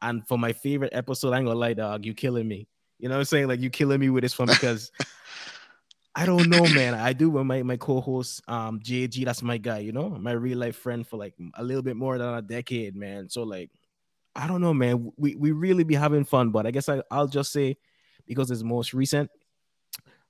And 0.00 0.26
for 0.26 0.38
my 0.38 0.52
favorite 0.52 0.92
episode, 0.92 1.32
I 1.32 1.38
ain't 1.38 1.46
gonna 1.46 1.58
lie, 1.58 1.74
dog, 1.74 2.04
you 2.04 2.14
killing 2.14 2.48
me. 2.48 2.68
You 2.98 3.08
know 3.08 3.14
what 3.14 3.20
I'm 3.20 3.24
saying? 3.26 3.48
Like 3.48 3.60
you 3.60 3.70
killing 3.70 4.00
me 4.00 4.10
with 4.10 4.22
this 4.22 4.38
one 4.38 4.48
because 4.48 4.90
I 6.18 6.26
don't 6.26 6.50
know, 6.50 6.64
man. 6.74 6.94
I 6.94 7.12
do 7.12 7.30
with 7.30 7.46
my 7.46 7.62
my 7.62 7.76
co-host 7.76 8.42
um 8.48 8.80
JG, 8.80 9.24
that's 9.24 9.40
my 9.40 9.56
guy, 9.56 9.78
you 9.78 9.92
know, 9.92 10.10
my 10.10 10.32
real 10.32 10.58
life 10.58 10.74
friend 10.74 11.06
for 11.06 11.16
like 11.16 11.34
a 11.54 11.62
little 11.62 11.82
bit 11.82 11.96
more 11.96 12.18
than 12.18 12.34
a 12.34 12.42
decade, 12.42 12.96
man. 12.96 13.28
So 13.28 13.44
like 13.44 13.70
I 14.34 14.48
don't 14.48 14.60
know, 14.60 14.74
man. 14.74 15.12
We 15.16 15.36
we 15.36 15.52
really 15.52 15.84
be 15.84 15.94
having 15.94 16.24
fun, 16.24 16.50
but 16.50 16.66
I 16.66 16.72
guess 16.72 16.88
I, 16.88 17.02
I'll 17.08 17.28
just 17.28 17.52
say 17.52 17.76
because 18.26 18.50
it's 18.50 18.64
most 18.64 18.94
recent. 18.94 19.30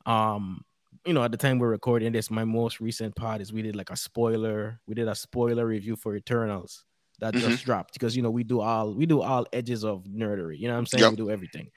Um, 0.04 0.62
you 1.06 1.14
know, 1.14 1.22
at 1.24 1.30
the 1.30 1.38
time 1.38 1.58
we're 1.58 1.70
recording 1.70 2.12
this, 2.12 2.30
my 2.30 2.44
most 2.44 2.80
recent 2.80 3.16
pod 3.16 3.40
is 3.40 3.50
we 3.50 3.62
did 3.62 3.74
like 3.74 3.88
a 3.88 3.96
spoiler, 3.96 4.80
we 4.86 4.94
did 4.94 5.08
a 5.08 5.14
spoiler 5.14 5.64
review 5.64 5.96
for 5.96 6.14
Eternals 6.14 6.84
that 7.20 7.32
mm-hmm. 7.32 7.48
just 7.48 7.64
dropped 7.64 7.94
because 7.94 8.14
you 8.14 8.22
know 8.22 8.30
we 8.30 8.44
do 8.44 8.60
all 8.60 8.92
we 8.92 9.06
do 9.06 9.22
all 9.22 9.46
edges 9.54 9.84
of 9.84 10.04
nerdery, 10.04 10.58
you 10.58 10.68
know 10.68 10.74
what 10.74 10.80
I'm 10.80 10.86
saying? 10.86 11.04
Yep. 11.04 11.12
We 11.12 11.16
do 11.16 11.30
everything, 11.30 11.70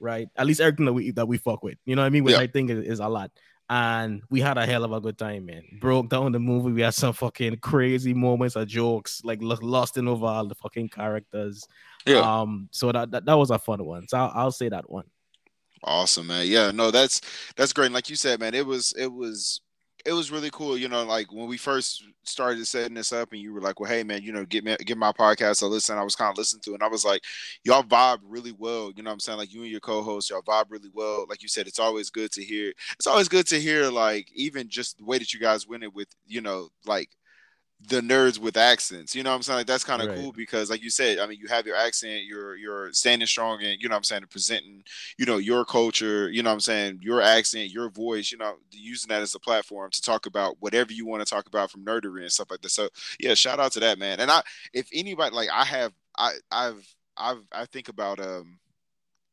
right? 0.00 0.26
At 0.36 0.46
least 0.46 0.62
everything 0.62 0.86
that 0.86 0.94
we 0.94 1.10
that 1.10 1.28
we 1.28 1.36
fuck 1.36 1.62
with, 1.62 1.76
you 1.84 1.96
know 1.96 2.02
what 2.02 2.06
I 2.06 2.10
mean? 2.10 2.24
Which 2.24 2.32
yep. 2.32 2.40
I 2.40 2.46
think 2.46 2.70
is, 2.70 2.82
is 2.86 3.00
a 3.00 3.08
lot 3.08 3.30
and 3.70 4.22
we 4.30 4.40
had 4.40 4.56
a 4.56 4.64
hell 4.66 4.84
of 4.84 4.92
a 4.92 5.00
good 5.00 5.18
time, 5.18 5.46
man. 5.46 5.62
Broke 5.80 6.08
down 6.08 6.32
the 6.32 6.38
movie. 6.38 6.72
We 6.72 6.82
had 6.82 6.94
some 6.94 7.12
fucking 7.12 7.58
crazy 7.58 8.14
moments 8.14 8.56
of 8.56 8.66
jokes, 8.66 9.20
like 9.24 9.40
lost 9.42 9.96
in 9.96 10.08
over 10.08 10.26
all 10.26 10.46
the 10.46 10.54
fucking 10.54 10.88
characters. 10.88 11.66
Yeah. 12.06 12.20
Um. 12.20 12.68
So 12.70 12.90
that 12.92 13.10
that, 13.10 13.24
that 13.26 13.34
was 13.36 13.50
a 13.50 13.58
fun 13.58 13.84
one. 13.84 14.08
So 14.08 14.18
I'll, 14.18 14.32
I'll 14.34 14.52
say 14.52 14.68
that 14.68 14.88
one. 14.88 15.04
Awesome, 15.84 16.28
man. 16.28 16.46
Yeah. 16.46 16.70
No, 16.70 16.90
that's 16.90 17.20
that's 17.56 17.72
great. 17.72 17.86
And 17.86 17.94
like 17.94 18.08
you 18.08 18.16
said, 18.16 18.40
man, 18.40 18.54
it 18.54 18.66
was 18.66 18.94
it 18.98 19.12
was 19.12 19.60
it 20.04 20.12
was 20.12 20.30
really 20.30 20.50
cool. 20.50 20.76
You 20.76 20.88
know, 20.88 21.04
like 21.04 21.32
when 21.32 21.48
we 21.48 21.56
first 21.56 22.04
started 22.22 22.66
setting 22.66 22.94
this 22.94 23.12
up, 23.12 23.32
and 23.32 23.40
you 23.40 23.52
were 23.52 23.60
like, 23.60 23.80
"Well, 23.80 23.90
hey, 23.90 24.02
man, 24.04 24.22
you 24.22 24.32
know, 24.32 24.44
get 24.44 24.64
me 24.64 24.76
get 24.84 24.96
my 24.98 25.12
podcast." 25.12 25.62
I 25.62 25.66
listen. 25.66 25.98
I 25.98 26.04
was 26.04 26.14
kind 26.16 26.30
of 26.30 26.38
listening 26.38 26.62
to, 26.62 26.74
and 26.74 26.82
I 26.82 26.88
was 26.88 27.04
like, 27.04 27.22
"Y'all 27.64 27.82
vibe 27.82 28.20
really 28.24 28.52
well." 28.52 28.92
You 28.96 29.02
know, 29.02 29.10
what 29.10 29.14
I'm 29.14 29.20
saying 29.20 29.38
like 29.38 29.52
you 29.52 29.62
and 29.62 29.70
your 29.70 29.80
co-host, 29.80 30.30
y'all 30.30 30.42
vibe 30.42 30.66
really 30.70 30.90
well. 30.92 31.26
Like 31.28 31.42
you 31.42 31.48
said, 31.48 31.66
it's 31.66 31.78
always 31.78 32.10
good 32.10 32.32
to 32.32 32.44
hear. 32.44 32.72
It's 32.94 33.06
always 33.06 33.28
good 33.28 33.46
to 33.48 33.60
hear, 33.60 33.90
like 33.90 34.30
even 34.34 34.68
just 34.68 34.98
the 34.98 35.04
way 35.04 35.18
that 35.18 35.32
you 35.32 35.40
guys 35.40 35.66
win 35.66 35.82
it 35.82 35.94
with, 35.94 36.08
you 36.26 36.40
know, 36.40 36.68
like 36.86 37.10
the 37.86 38.00
nerds 38.00 38.38
with 38.38 38.56
accents. 38.56 39.14
You 39.14 39.22
know 39.22 39.30
what 39.30 39.36
I'm 39.36 39.42
saying? 39.42 39.58
Like 39.58 39.66
that's 39.66 39.84
kind 39.84 40.02
of 40.02 40.08
right. 40.08 40.18
cool 40.18 40.32
because 40.32 40.68
like 40.68 40.82
you 40.82 40.90
said, 40.90 41.18
I 41.18 41.26
mean, 41.26 41.38
you 41.40 41.46
have 41.46 41.66
your 41.66 41.76
accent, 41.76 42.24
you're 42.24 42.56
you're 42.56 42.92
standing 42.92 43.26
strong 43.26 43.62
and 43.62 43.80
you 43.80 43.88
know 43.88 43.94
what 43.94 43.98
I'm 43.98 44.04
saying, 44.04 44.24
presenting, 44.30 44.82
you 45.16 45.26
know, 45.26 45.36
your 45.36 45.64
culture, 45.64 46.28
you 46.28 46.42
know 46.42 46.50
what 46.50 46.54
I'm 46.54 46.60
saying, 46.60 46.98
your 47.02 47.22
accent, 47.22 47.70
your 47.70 47.88
voice, 47.88 48.32
you 48.32 48.38
know, 48.38 48.54
using 48.72 49.08
that 49.08 49.22
as 49.22 49.34
a 49.34 49.40
platform 49.40 49.90
to 49.92 50.02
talk 50.02 50.26
about 50.26 50.56
whatever 50.60 50.92
you 50.92 51.06
want 51.06 51.24
to 51.24 51.32
talk 51.32 51.46
about 51.46 51.70
from 51.70 51.84
nerdery 51.84 52.22
and 52.22 52.32
stuff 52.32 52.50
like 52.50 52.60
that. 52.62 52.70
So 52.70 52.88
yeah, 53.20 53.34
shout 53.34 53.60
out 53.60 53.72
to 53.72 53.80
that 53.80 53.98
man. 53.98 54.18
And 54.18 54.30
I 54.30 54.42
if 54.72 54.88
anybody 54.92 55.34
like 55.34 55.50
I 55.52 55.64
have 55.64 55.92
I 56.16 56.32
I've 56.50 56.94
I've 57.16 57.42
I 57.52 57.66
think 57.66 57.88
about 57.88 58.18
um 58.18 58.58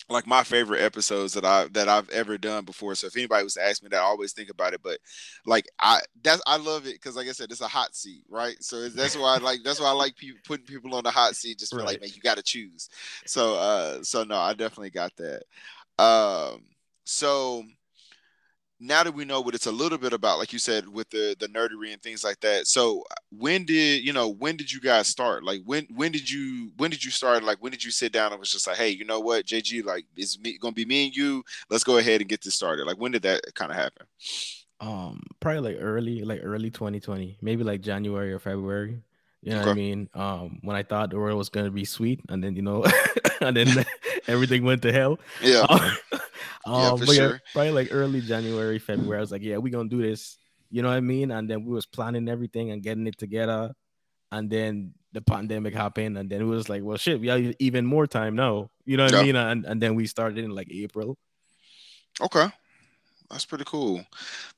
like 0.10 0.28
my 0.28 0.44
favorite 0.44 0.82
episodes 0.82 1.34
that 1.34 1.46
I 1.46 1.68
that 1.70 1.90
I've 1.90 2.10
ever 2.10 2.38
done 2.38 2.64
before. 2.64 2.94
So 2.96 3.08
if 3.08 3.18
anybody 3.18 3.44
was 3.44 3.56
to 3.56 3.66
ask 3.66 3.82
me 3.82 3.90
that, 3.90 4.02
I 4.02 4.06
always 4.06 4.34
think 4.34 4.50
about 4.50 4.74
it. 4.74 4.82
But 4.84 5.00
like 5.46 5.66
I 5.80 6.02
that's 6.24 6.42
I 6.46 6.58
love 6.58 6.86
it 6.86 6.94
because 6.94 7.16
like 7.16 7.28
I 7.28 7.32
said, 7.32 7.52
it's 7.52 7.62
a 7.62 7.68
hot 7.68 7.96
seat, 7.96 8.24
right? 8.30 8.56
So 8.62 8.88
that's 8.90 9.18
why 9.18 9.36
I 9.36 9.38
like 9.38 9.62
that's 9.64 9.80
why 9.80 9.88
I 9.88 9.94
like 9.94 10.16
people 10.16 10.40
putting 10.46 10.66
people 10.66 10.94
on 10.96 11.04
the 11.04 11.12
hot 11.12 11.36
seat. 11.36 11.60
Just 11.60 11.74
right. 11.74 11.86
like 11.86 12.02
man, 12.02 12.12
you 12.14 12.22
got 12.22 12.38
to 12.38 12.44
choose. 12.44 12.90
So 13.26 13.56
uh, 13.56 14.04
so 14.04 14.24
no, 14.24 14.38
I 14.38 14.54
definitely 14.54 14.92
got 14.92 15.12
that. 15.18 15.44
Um, 15.98 16.64
so 17.06 17.64
now 18.80 19.04
that 19.04 19.14
we 19.14 19.24
know 19.24 19.40
what 19.42 19.56
it's 19.56 19.68
a 19.68 19.72
little 19.72 19.98
bit 19.98 20.14
about, 20.14 20.38
like 20.38 20.52
you 20.52 20.60
said, 20.60 20.88
with 20.88 21.10
the 21.10 21.36
the 21.40 21.48
nerdery 21.48 21.94
and 21.94 22.02
things 22.02 22.24
like 22.24 22.40
that. 22.42 22.68
So 22.68 23.04
when 23.30 23.66
did 23.66 24.04
you 24.04 24.14
know 24.14 24.30
when 24.30 24.58
did 24.58 24.72
you 24.72 24.82
guys 24.82 25.08
start? 25.08 25.44
Like 25.44 25.62
when 25.66 25.88
when 25.94 26.12
did 26.12 26.30
you 26.30 26.72
when 26.78 26.92
did 26.92 27.04
you 27.04 27.12
start? 27.12 27.44
Like 27.44 27.60
when 27.62 27.72
did 27.72 27.84
you 27.84 27.92
sit 27.92 28.12
down 28.12 28.32
and 28.32 28.40
was 28.40 28.52
just 28.52 28.68
like, 28.68 28.78
hey, 28.78 28.90
you 28.90 29.06
know 29.06 29.20
what, 29.20 29.46
JG, 29.46 29.86
like 29.86 30.06
it's 30.16 30.40
me, 30.40 30.58
gonna 30.58 30.74
be 30.74 30.86
me 30.86 31.06
and 31.06 31.16
you. 31.16 31.44
Let's 31.70 31.84
go 31.84 31.98
ahead 31.98 32.22
and 32.22 32.30
get 32.30 32.44
this 32.44 32.56
started. 32.56 32.86
Like 32.86 32.98
when 32.98 33.12
did 33.12 33.24
that 33.24 33.42
kind 33.56 33.72
of 33.72 33.78
happen? 33.78 34.08
Um, 34.82 35.22
probably 35.40 35.74
like 35.74 35.82
early, 35.82 36.24
like 36.24 36.42
early 36.44 36.70
2020, 36.70 37.38
maybe 37.42 37.64
like 37.64 37.82
January 37.82 38.34
or 38.34 38.40
February. 38.40 39.02
You 39.46 39.52
know 39.52 39.58
okay. 39.58 39.66
what 39.68 39.72
I 39.74 39.76
mean? 39.76 40.10
Um, 40.16 40.60
when 40.64 40.76
I 40.76 40.82
thought 40.82 41.12
the 41.12 41.20
world 41.20 41.38
was 41.38 41.50
gonna 41.50 41.70
be 41.70 41.86
sweet, 41.86 42.20
and 42.30 42.44
then 42.44 42.56
you 42.56 42.64
know, 42.64 42.84
and 43.42 43.56
then 43.56 43.86
everything 44.28 44.64
went 44.64 44.82
to 44.82 44.92
hell. 44.92 45.20
Yeah. 45.40 45.68
Um, 45.70 45.92
yeah, 46.66 46.96
for 46.98 47.06
sure. 47.06 47.32
Yeah, 47.34 47.38
probably 47.54 47.72
like 47.72 47.90
early 47.92 48.22
January, 48.22 48.80
February. 48.80 49.20
I 49.20 49.22
was 49.22 49.32
like, 49.32 49.44
yeah, 49.44 49.58
we're 49.58 49.72
gonna 49.72 49.88
do 49.88 50.02
this. 50.02 50.40
You 50.72 50.82
know 50.82 50.90
what 50.90 50.98
I 50.98 51.02
mean? 51.02 51.30
And 51.30 51.48
then 51.48 51.64
we 51.64 51.72
was 51.72 51.86
planning 51.86 52.28
everything 52.28 52.72
and 52.72 52.82
getting 52.82 53.06
it 53.06 53.20
together, 53.20 53.76
and 54.32 54.50
then 54.50 54.96
the 55.12 55.22
pandemic 55.22 55.76
happened, 55.76 56.18
and 56.18 56.28
then 56.28 56.42
it 56.42 56.46
was 56.46 56.68
like, 56.68 56.82
well, 56.82 56.98
shit, 56.98 57.20
we 57.20 57.28
have 57.28 57.54
even 57.60 57.86
more 57.86 58.08
time 58.08 58.36
now. 58.36 58.72
You 58.84 58.98
know 58.98 59.04
what 59.04 59.14
yeah. 59.14 59.20
I 59.20 59.24
mean? 59.24 59.36
And 59.36 59.66
and 59.66 59.80
then 59.80 59.94
we 59.94 60.08
started 60.08 60.44
in 60.44 60.56
like 60.56 60.72
April. 60.72 61.20
Okay, 62.20 62.48
that's 63.30 63.46
pretty 63.46 63.66
cool. 63.66 64.04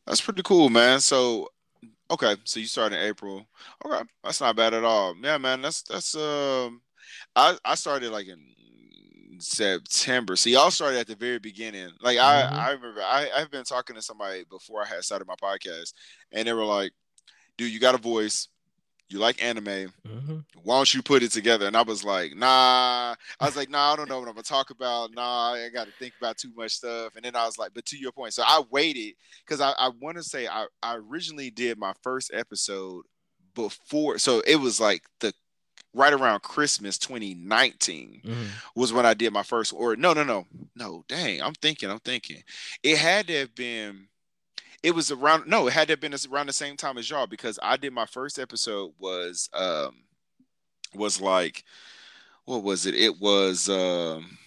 That's 0.05 0.21
pretty 0.21 0.43
cool, 0.43 0.69
man. 0.69 1.01
So 1.01 1.49
Okay, 2.09 2.35
so 2.45 2.59
you 2.59 2.67
started 2.67 2.97
in 2.97 3.07
April. 3.07 3.45
Okay, 3.85 4.01
that's 4.23 4.39
not 4.39 4.55
bad 4.55 4.73
at 4.73 4.83
all. 4.83 5.15
Yeah, 5.21 5.37
man, 5.37 5.61
that's 5.61 5.81
that's 5.81 6.15
um, 6.15 6.81
I 7.35 7.57
I 7.65 7.75
started 7.75 8.11
like 8.11 8.27
in 8.27 8.39
September. 9.39 10.35
See, 10.35 10.51
y'all 10.51 10.71
started 10.71 10.99
at 10.99 11.07
the 11.07 11.15
very 11.15 11.39
beginning. 11.39 11.89
Like 12.01 12.17
mm-hmm. 12.17 12.55
I 12.55 12.67
I 12.67 12.71
remember 12.71 13.01
I 13.01 13.29
I've 13.35 13.51
been 13.51 13.63
talking 13.63 13.95
to 13.95 14.01
somebody 14.01 14.45
before 14.49 14.81
I 14.81 14.85
had 14.85 15.03
started 15.03 15.27
my 15.27 15.35
podcast, 15.35 15.93
and 16.31 16.47
they 16.47 16.53
were 16.53 16.65
like, 16.65 16.91
"Dude, 17.57 17.71
you 17.71 17.79
got 17.79 17.95
a 17.95 17.99
voice 17.99 18.47
you 19.09 19.19
like 19.19 19.43
anime. 19.43 19.65
Mm-hmm. 20.05 20.37
Why 20.63 20.75
don't 20.75 20.93
you 20.93 21.01
put 21.01 21.23
it 21.23 21.31
together? 21.31 21.67
And 21.67 21.77
I 21.77 21.81
was 21.81 22.03
like, 22.03 22.35
nah. 22.35 23.15
I 23.39 23.45
was 23.45 23.55
like, 23.55 23.69
nah, 23.69 23.93
I 23.93 23.95
don't 23.95 24.09
know 24.09 24.19
what 24.19 24.27
I'm 24.27 24.33
gonna 24.33 24.43
talk 24.43 24.69
about. 24.69 25.13
Nah, 25.13 25.53
I 25.53 25.69
got 25.73 25.87
to 25.87 25.93
think 25.93 26.13
about 26.19 26.37
too 26.37 26.51
much 26.55 26.73
stuff. 26.73 27.15
And 27.15 27.23
then 27.23 27.35
I 27.35 27.45
was 27.45 27.57
like, 27.57 27.73
but 27.73 27.85
to 27.85 27.97
your 27.97 28.11
point, 28.11 28.33
so 28.33 28.43
I 28.45 28.63
waited 28.69 29.15
because 29.45 29.61
I, 29.61 29.71
I 29.71 29.89
want 30.01 30.17
to 30.17 30.23
say 30.23 30.47
I, 30.47 30.65
I 30.83 30.95
originally 30.95 31.49
did 31.49 31.77
my 31.77 31.93
first 32.01 32.31
episode 32.33 33.05
before, 33.55 34.19
so 34.19 34.41
it 34.45 34.57
was 34.57 34.79
like 34.79 35.03
the 35.19 35.33
right 35.93 36.13
around 36.13 36.41
Christmas 36.41 36.97
2019 36.97 38.21
mm-hmm. 38.23 38.45
was 38.75 38.93
when 38.93 39.05
I 39.05 39.13
did 39.13 39.33
my 39.33 39.43
first. 39.43 39.73
Or 39.73 39.95
no, 39.95 40.13
no, 40.13 40.23
no, 40.23 40.45
no. 40.75 41.03
Dang, 41.07 41.41
I'm 41.41 41.53
thinking, 41.53 41.89
I'm 41.89 41.99
thinking. 41.99 42.43
It 42.83 42.97
had 42.97 43.27
to 43.27 43.33
have 43.39 43.55
been 43.55 44.07
it 44.83 44.91
was 44.91 45.11
around 45.11 45.47
no, 45.47 45.67
it 45.67 45.73
had 45.73 45.87
to 45.87 45.93
have 45.93 45.99
been 45.99 46.15
around 46.31 46.47
the 46.47 46.53
same 46.53 46.77
time 46.77 46.97
as 46.97 47.09
y'all 47.09 47.27
because 47.27 47.59
I 47.61 47.77
did 47.77 47.93
my 47.93 48.05
first 48.05 48.39
episode 48.39 48.93
was 48.99 49.49
um 49.53 50.03
was 50.93 51.19
like 51.21 51.63
what 52.45 52.63
was 52.63 52.85
it? 52.85 52.95
It 52.95 53.19
was 53.19 53.69
um 53.69 54.37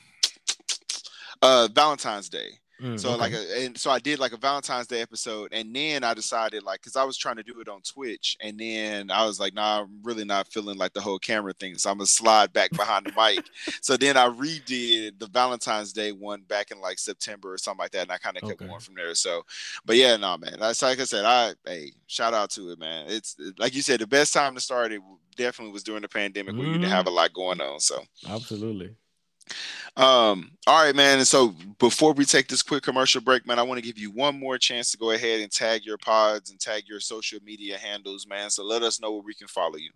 uh 1.42 1.68
Valentine's 1.72 2.28
Day. 2.28 2.60
Mm, 2.80 2.98
so 2.98 3.10
okay. 3.10 3.18
like, 3.18 3.32
a, 3.32 3.64
and 3.64 3.78
so 3.78 3.90
I 3.90 3.98
did 3.98 4.18
like 4.18 4.32
a 4.32 4.36
Valentine's 4.36 4.86
Day 4.86 5.00
episode, 5.00 5.52
and 5.52 5.74
then 5.74 6.04
I 6.04 6.14
decided 6.14 6.62
like, 6.62 6.82
cause 6.82 6.96
I 6.96 7.04
was 7.04 7.16
trying 7.16 7.36
to 7.36 7.42
do 7.42 7.60
it 7.60 7.68
on 7.68 7.80
Twitch, 7.82 8.36
and 8.40 8.58
then 8.58 9.10
I 9.10 9.26
was 9.26 9.38
like, 9.38 9.54
nah, 9.54 9.82
I'm 9.82 10.00
really 10.02 10.24
not 10.24 10.48
feeling 10.48 10.78
like 10.78 10.92
the 10.92 11.00
whole 11.00 11.18
camera 11.18 11.52
thing, 11.52 11.76
so 11.76 11.90
I'm 11.90 11.98
gonna 11.98 12.06
slide 12.06 12.52
back 12.52 12.70
behind 12.70 13.06
the 13.06 13.12
mic. 13.16 13.44
So 13.82 13.96
then 13.96 14.16
I 14.16 14.28
redid 14.28 15.18
the 15.18 15.26
Valentine's 15.26 15.92
Day 15.92 16.12
one 16.12 16.42
back 16.42 16.70
in 16.70 16.80
like 16.80 16.98
September 16.98 17.52
or 17.52 17.58
something 17.58 17.78
like 17.78 17.92
that, 17.92 18.02
and 18.02 18.12
I 18.12 18.18
kind 18.18 18.36
of 18.36 18.42
kept 18.42 18.54
okay. 18.54 18.66
going 18.66 18.80
from 18.80 18.94
there. 18.94 19.14
So, 19.14 19.44
but 19.84 19.96
yeah, 19.96 20.16
no, 20.16 20.36
man, 20.36 20.56
that's 20.58 20.82
like 20.82 21.00
I 21.00 21.04
said, 21.04 21.24
I 21.24 21.54
hey, 21.64 21.92
shout 22.06 22.34
out 22.34 22.50
to 22.50 22.70
it, 22.70 22.78
man. 22.78 23.06
It's 23.08 23.36
like 23.58 23.74
you 23.74 23.82
said, 23.82 24.00
the 24.00 24.06
best 24.06 24.32
time 24.32 24.54
to 24.54 24.60
start 24.60 24.92
it 24.92 25.00
definitely 25.36 25.72
was 25.72 25.82
during 25.82 26.02
the 26.02 26.08
pandemic 26.08 26.52
mm-hmm. 26.52 26.58
when 26.58 26.68
you 26.68 26.78
didn't 26.78 26.90
have 26.90 27.06
mm-hmm. 27.06 27.14
a 27.14 27.16
lot 27.16 27.32
going 27.32 27.60
on. 27.60 27.80
So 27.80 28.02
absolutely. 28.28 28.94
Um, 29.96 30.52
all 30.66 30.84
right, 30.84 30.94
man. 30.94 31.18
And 31.18 31.26
so 31.26 31.54
before 31.78 32.12
we 32.12 32.24
take 32.24 32.48
this 32.48 32.62
quick 32.62 32.82
commercial 32.82 33.20
break, 33.20 33.46
man, 33.46 33.58
I 33.58 33.62
want 33.62 33.78
to 33.78 33.86
give 33.86 33.98
you 33.98 34.10
one 34.10 34.38
more 34.38 34.56
chance 34.56 34.90
to 34.92 34.98
go 34.98 35.10
ahead 35.10 35.40
and 35.40 35.50
tag 35.50 35.84
your 35.84 35.98
pods 35.98 36.50
and 36.50 36.60
tag 36.60 36.84
your 36.86 37.00
social 37.00 37.40
media 37.44 37.76
handles, 37.76 38.26
man. 38.26 38.50
So 38.50 38.64
let 38.64 38.82
us 38.82 39.00
know 39.00 39.12
where 39.12 39.22
we 39.22 39.34
can 39.34 39.48
follow 39.48 39.76
you. 39.76 39.90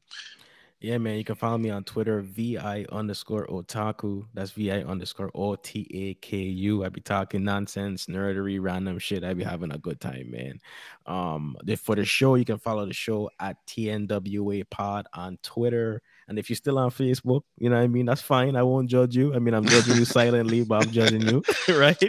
Yeah, 0.81 0.99
man. 0.99 1.17
You 1.17 1.25
can 1.25 1.37
follow 1.37 1.57
me 1.57 1.71
on 1.71 1.85
Twitter, 1.85 2.21
VI 2.21 2.85
underscore 2.93 3.47
otaku. 3.47 4.27
That's 4.35 4.51
VI 4.51 4.83
underscore 4.83 5.31
O 5.35 5.57
T 5.57 5.89
A 5.91 6.15
K 6.15 6.37
U. 6.37 6.85
I 6.85 6.91
be 6.91 7.01
talking 7.01 7.43
nonsense, 7.43 8.05
nerdery, 8.05 8.61
random 8.61 8.99
shit. 8.99 9.25
I 9.25 9.33
be 9.33 9.45
having 9.45 9.73
a 9.73 9.79
good 9.79 9.99
time, 9.99 10.31
man. 10.31 10.59
Um, 11.07 11.57
for 11.79 11.97
the 11.97 12.05
show, 12.05 12.35
you 12.35 12.45
can 12.45 12.59
follow 12.59 12.85
the 12.85 12.93
show 12.93 13.31
at 13.41 13.65
TNWA 13.67 14.69
Pod 14.69 15.07
on 15.15 15.39
Twitter. 15.43 16.03
And 16.29 16.39
if 16.39 16.49
you're 16.49 16.57
still 16.57 16.79
on 16.79 16.91
Facebook, 16.91 17.43
you 17.59 17.69
know 17.69 17.77
what 17.77 17.83
I 17.83 17.89
mean? 17.89 18.07
That's 18.07 18.23
fine. 18.23 18.57
I 18.57 18.63
won't 18.63 18.89
judge 18.89 19.17
you. 19.17 19.35
I 19.35 19.39
mean, 19.39 19.55
I'm 19.55 19.65
judging 19.65 19.97
you 19.97 20.05
silently, 20.05 20.65
but 20.65 20.85
I'm 20.85 20.91
judging 20.91 21.23
you, 21.23 21.43
right? 21.69 22.01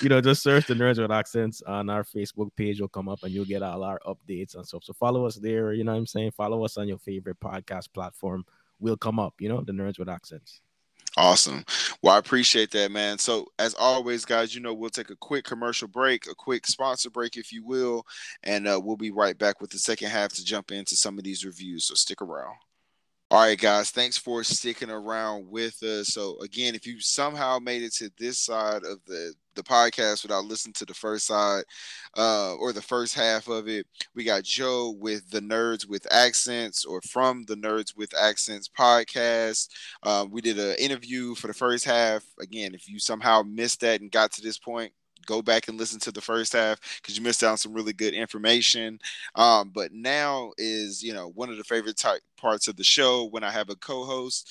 you 0.00 0.08
know, 0.08 0.20
just 0.20 0.42
search 0.42 0.66
the 0.66 0.74
Nerds 0.74 1.00
with 1.00 1.10
Accents 1.10 1.62
on 1.62 1.90
our 1.90 2.04
Facebook 2.04 2.50
page. 2.56 2.80
will 2.80 2.88
come 2.88 3.08
up 3.08 3.22
and 3.22 3.32
you'll 3.32 3.44
get 3.44 3.62
all 3.62 3.82
our 3.82 4.00
updates 4.06 4.54
and 4.54 4.66
stuff. 4.66 4.84
So 4.84 4.92
follow 4.92 5.26
us 5.26 5.36
there. 5.36 5.72
You 5.72 5.84
know 5.84 5.92
what 5.92 5.98
I'm 5.98 6.06
saying? 6.06 6.32
Follow 6.32 6.64
us 6.64 6.76
on 6.76 6.88
your 6.88 6.98
favorite 6.98 7.38
podcast 7.40 7.92
platform. 7.92 8.44
We'll 8.78 8.96
come 8.96 9.18
up, 9.18 9.34
you 9.38 9.48
know, 9.48 9.60
the 9.60 9.72
Nerds 9.72 9.98
with 9.98 10.08
Accents. 10.08 10.62
Awesome. 11.16 11.64
Well, 12.02 12.14
I 12.14 12.18
appreciate 12.18 12.70
that, 12.70 12.92
man. 12.92 13.18
So, 13.18 13.46
as 13.58 13.74
always, 13.74 14.24
guys, 14.24 14.54
you 14.54 14.60
know, 14.60 14.72
we'll 14.72 14.90
take 14.90 15.10
a 15.10 15.16
quick 15.16 15.44
commercial 15.44 15.88
break, 15.88 16.26
a 16.28 16.34
quick 16.34 16.66
sponsor 16.66 17.10
break, 17.10 17.36
if 17.36 17.52
you 17.52 17.64
will, 17.64 18.06
and 18.44 18.68
uh, 18.68 18.80
we'll 18.82 18.96
be 18.96 19.10
right 19.10 19.36
back 19.36 19.60
with 19.60 19.70
the 19.70 19.78
second 19.78 20.08
half 20.10 20.32
to 20.34 20.44
jump 20.44 20.70
into 20.70 20.94
some 20.94 21.18
of 21.18 21.24
these 21.24 21.44
reviews. 21.44 21.86
So, 21.86 21.94
stick 21.94 22.22
around. 22.22 22.54
All 23.32 23.40
right, 23.40 23.58
guys, 23.58 23.90
thanks 23.92 24.18
for 24.18 24.42
sticking 24.42 24.90
around 24.90 25.48
with 25.48 25.80
us. 25.84 26.08
So, 26.08 26.36
again, 26.40 26.74
if 26.74 26.84
you 26.84 27.00
somehow 27.00 27.58
made 27.60 27.82
it 27.84 27.92
to 27.94 28.10
this 28.18 28.40
side 28.40 28.82
of 28.84 28.98
the 29.06 29.34
the 29.54 29.62
podcast 29.64 30.22
without 30.22 30.44
listening 30.44 30.72
to 30.74 30.84
the 30.86 30.94
first 30.94 31.26
side 31.26 31.64
uh, 32.16 32.54
or 32.54 32.72
the 32.72 32.82
first 32.82 33.14
half 33.14 33.48
of 33.48 33.68
it, 33.68 33.86
we 34.14 34.24
got 34.24 34.44
Joe 34.44 34.90
with 34.98 35.28
the 35.30 35.40
Nerds 35.40 35.86
with 35.88 36.06
Accents 36.12 36.84
or 36.84 37.00
from 37.02 37.44
the 37.46 37.56
Nerds 37.56 37.96
with 37.96 38.16
Accents 38.16 38.68
podcast. 38.68 39.68
Uh, 40.02 40.26
we 40.30 40.40
did 40.40 40.58
an 40.58 40.76
interview 40.78 41.34
for 41.36 41.46
the 41.48 41.54
first 41.54 41.84
half. 41.84 42.24
Again, 42.40 42.74
if 42.74 42.88
you 42.88 42.98
somehow 42.98 43.42
missed 43.42 43.80
that 43.80 44.00
and 44.00 44.10
got 44.10 44.32
to 44.32 44.42
this 44.42 44.58
point, 44.58 44.92
go 45.26 45.42
back 45.42 45.68
and 45.68 45.78
listen 45.78 46.00
to 46.00 46.12
the 46.12 46.20
first 46.20 46.52
half 46.52 46.80
because 47.00 47.16
you 47.16 47.22
missed 47.22 47.42
out 47.42 47.52
on 47.52 47.56
some 47.58 47.72
really 47.74 47.92
good 47.92 48.14
information. 48.14 48.98
Um, 49.34 49.70
but 49.74 49.92
now 49.92 50.52
is 50.58 51.02
you 51.02 51.12
know 51.14 51.28
one 51.34 51.50
of 51.50 51.56
the 51.56 51.64
favorite 51.64 51.96
type 51.96 52.22
parts 52.36 52.68
of 52.68 52.76
the 52.76 52.84
show 52.84 53.24
when 53.26 53.44
I 53.44 53.50
have 53.50 53.70
a 53.70 53.76
co-host. 53.76 54.50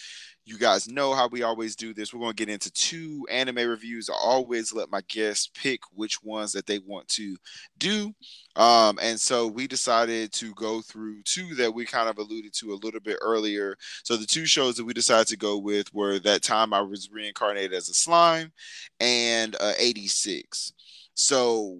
You 0.50 0.58
guys 0.58 0.90
know 0.90 1.14
how 1.14 1.28
we 1.28 1.44
always 1.44 1.76
do 1.76 1.94
this. 1.94 2.12
We're 2.12 2.22
going 2.22 2.34
to 2.34 2.46
get 2.46 2.52
into 2.52 2.72
two 2.72 3.24
anime 3.30 3.70
reviews. 3.70 4.10
I 4.10 4.14
always 4.14 4.74
let 4.74 4.90
my 4.90 5.02
guests 5.02 5.52
pick 5.54 5.82
which 5.94 6.24
ones 6.24 6.52
that 6.54 6.66
they 6.66 6.80
want 6.80 7.08
to 7.10 7.38
do. 7.78 8.16
Um, 8.56 8.98
and 9.00 9.22
so 9.22 9.46
we 9.46 9.68
decided 9.68 10.34
to 10.34 10.52
go 10.56 10.82
through 10.82 11.22
two 11.22 11.54
that 11.54 11.72
we 11.72 11.86
kind 11.86 12.10
of 12.10 12.18
alluded 12.18 12.52
to 12.54 12.74
a 12.74 12.82
little 12.82 13.00
bit 13.00 13.20
earlier. 13.22 13.78
So 14.04 14.18
the 14.18 14.26
two 14.26 14.48
shows 14.48 14.76
that 14.78 14.86
we 14.86 14.94
decided 14.94 15.28
to 15.28 15.38
go 15.38 15.60
with 15.60 15.94
were 15.94 16.18
That 16.18 16.42
Time 16.42 16.74
I 16.74 16.82
Was 16.82 17.12
Reincarnated 17.12 17.74
as 17.74 17.88
a 17.88 17.94
Slime 17.94 18.52
and 19.00 19.56
uh, 19.60 19.74
86. 19.78 20.74
So 21.14 21.78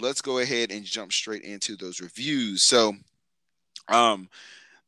let's 0.00 0.22
go 0.22 0.38
ahead 0.38 0.70
and 0.70 0.84
jump 0.84 1.12
straight 1.12 1.42
into 1.42 1.76
those 1.76 2.00
reviews. 2.00 2.62
So, 2.62 2.94
um, 3.88 4.28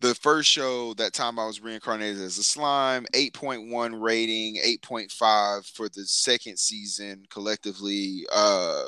the 0.05 0.15
first 0.17 0.51
show 0.51 0.93
that 0.95 1.15
time 1.15 1.39
I 1.39 1.47
was 1.47 1.63
reincarnated 1.63 2.21
as 2.21 2.37
a 2.37 2.43
slime, 2.43 3.07
8.1 3.15 4.03
rating, 4.03 4.57
8.5 4.57 5.67
for 5.75 5.89
the 5.89 6.05
second 6.05 6.59
season 6.59 7.25
collectively. 7.31 8.27
Uh, 8.31 8.85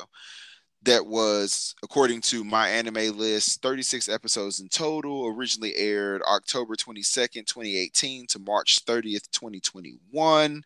that 0.82 1.06
was, 1.06 1.74
according 1.82 2.20
to 2.20 2.44
MyAnimeList, 2.44 3.60
36 3.60 4.10
episodes 4.10 4.60
in 4.60 4.68
total. 4.68 5.26
Originally 5.26 5.74
aired 5.76 6.20
October 6.30 6.76
22nd, 6.76 7.46
2018 7.46 8.26
to 8.26 8.38
March 8.38 8.84
30th, 8.84 9.30
2021. 9.30 10.62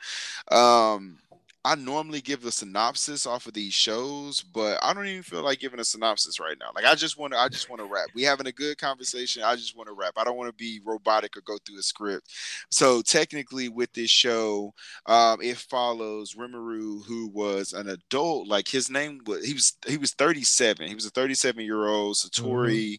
Um, 0.50 1.18
I 1.64 1.74
normally 1.74 2.20
give 2.20 2.44
a 2.44 2.50
synopsis 2.50 3.26
off 3.26 3.46
of 3.46 3.52
these 3.52 3.74
shows, 3.74 4.40
but 4.40 4.78
I 4.82 4.94
don't 4.94 5.06
even 5.06 5.22
feel 5.22 5.42
like 5.42 5.60
giving 5.60 5.78
a 5.80 5.84
synopsis 5.84 6.40
right 6.40 6.56
now. 6.58 6.70
Like 6.74 6.86
I 6.86 6.94
just 6.94 7.18
want 7.18 7.32
to, 7.32 7.38
I 7.38 7.48
just 7.48 7.68
want 7.68 7.80
to 7.80 7.86
rap. 7.86 8.08
We 8.14 8.22
having 8.22 8.46
a 8.46 8.52
good 8.52 8.78
conversation. 8.78 9.42
I 9.42 9.56
just 9.56 9.76
want 9.76 9.88
to 9.88 9.94
rap. 9.94 10.14
I 10.16 10.24
don't 10.24 10.36
want 10.36 10.48
to 10.48 10.54
be 10.54 10.80
robotic 10.84 11.36
or 11.36 11.42
go 11.42 11.58
through 11.58 11.78
a 11.78 11.82
script. 11.82 12.28
So 12.70 13.02
technically, 13.02 13.68
with 13.68 13.92
this 13.92 14.10
show, 14.10 14.72
um, 15.06 15.40
it 15.42 15.58
follows 15.58 16.34
Rimuru, 16.34 17.04
who 17.04 17.28
was 17.28 17.72
an 17.72 17.90
adult. 17.90 18.48
Like 18.48 18.66
his 18.66 18.90
name 18.90 19.20
was, 19.26 19.44
he 19.44 19.52
was, 19.52 19.76
he 19.86 19.96
was 19.96 20.12
37. 20.12 20.88
He 20.88 20.94
was 20.94 21.06
a 21.06 21.10
37 21.10 21.64
year 21.64 21.86
old 21.86 22.16
Satoru, 22.16 22.98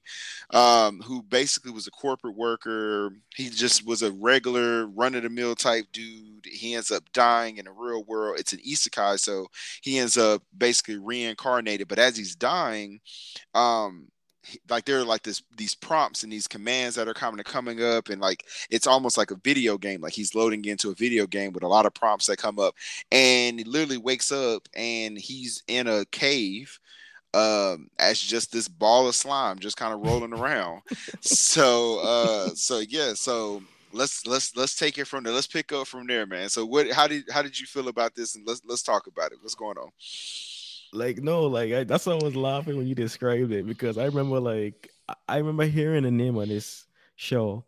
mm-hmm. 0.51 0.57
um, 0.57 1.01
who 1.01 1.23
basically 1.23 1.71
was 1.71 1.87
a 1.87 1.91
corporate 1.91 2.35
worker. 2.35 3.11
He 3.35 3.49
just 3.49 3.85
was 3.85 4.03
a 4.03 4.11
regular 4.11 4.85
run 4.87 5.15
of 5.15 5.23
the 5.23 5.29
mill 5.29 5.55
type 5.55 5.85
dude. 5.91 6.45
He 6.45 6.71
he 6.71 6.75
ends 6.75 6.91
up 6.91 7.03
dying 7.11 7.57
in 7.57 7.65
the 7.65 7.71
real 7.71 8.03
world. 8.03 8.39
It's 8.39 8.50
an 8.53 8.59
isekai, 8.59 9.19
so 9.19 9.47
he 9.81 9.99
ends 9.99 10.17
up 10.17 10.43
basically 10.57 10.97
reincarnated. 10.97 11.87
But 11.87 11.99
as 11.99 12.17
he's 12.17 12.35
dying, 12.35 12.99
um, 13.53 14.07
like 14.69 14.85
there 14.85 14.99
are 14.99 15.03
like 15.03 15.23
this 15.23 15.43
these 15.57 15.75
prompts 15.75 16.23
and 16.23 16.31
these 16.31 16.47
commands 16.47 16.95
that 16.95 17.07
are 17.07 17.13
coming 17.13 17.43
coming 17.43 17.83
up 17.83 18.09
and 18.09 18.21
like 18.21 18.45
it's 18.69 18.87
almost 18.87 19.17
like 19.17 19.31
a 19.31 19.39
video 19.43 19.77
game 19.77 20.01
like 20.01 20.13
he's 20.13 20.35
loading 20.35 20.65
into 20.65 20.89
a 20.89 20.95
video 20.95 21.27
game 21.27 21.53
with 21.53 21.63
a 21.63 21.67
lot 21.67 21.85
of 21.85 21.93
prompts 21.93 22.25
that 22.25 22.37
come 22.37 22.59
up 22.59 22.75
and 23.11 23.59
he 23.59 23.65
literally 23.65 23.97
wakes 23.97 24.31
up 24.31 24.67
and 24.73 25.17
he's 25.17 25.63
in 25.67 25.87
a 25.87 26.05
cave 26.05 26.79
um 27.33 27.87
as 27.99 28.19
just 28.19 28.51
this 28.51 28.67
ball 28.67 29.07
of 29.07 29.15
slime 29.15 29.59
just 29.59 29.77
kind 29.77 29.93
of 29.93 30.01
rolling 30.01 30.33
around 30.33 30.81
so 31.21 31.99
uh 31.99 32.49
so 32.55 32.79
yeah 32.79 33.13
so 33.13 33.61
let's 33.93 34.25
let's 34.25 34.55
let's 34.55 34.75
take 34.75 34.97
it 34.97 35.05
from 35.05 35.23
there 35.23 35.33
let's 35.33 35.47
pick 35.47 35.71
up 35.71 35.87
from 35.87 36.07
there 36.07 36.25
man 36.25 36.49
so 36.49 36.65
what 36.65 36.89
how 36.91 37.07
did 37.07 37.23
how 37.31 37.41
did 37.41 37.59
you 37.59 37.65
feel 37.65 37.87
about 37.87 38.15
this 38.15 38.35
and 38.35 38.47
let's 38.47 38.61
let's 38.65 38.83
talk 38.83 39.07
about 39.07 39.31
it 39.31 39.37
what's 39.41 39.55
going 39.55 39.77
on 39.77 39.89
like 40.93 41.19
no, 41.19 41.43
like 41.43 41.71
I, 41.71 41.83
that's 41.83 42.05
why 42.05 42.13
I 42.13 42.23
was 42.23 42.35
laughing 42.35 42.77
when 42.77 42.87
you 42.87 42.95
described 42.95 43.51
it 43.51 43.65
because 43.65 43.97
I 43.97 44.05
remember 44.05 44.39
like 44.39 44.89
I 45.27 45.37
remember 45.37 45.65
hearing 45.65 46.03
the 46.03 46.11
name 46.11 46.37
of 46.37 46.47
this 46.47 46.85
show. 47.15 47.65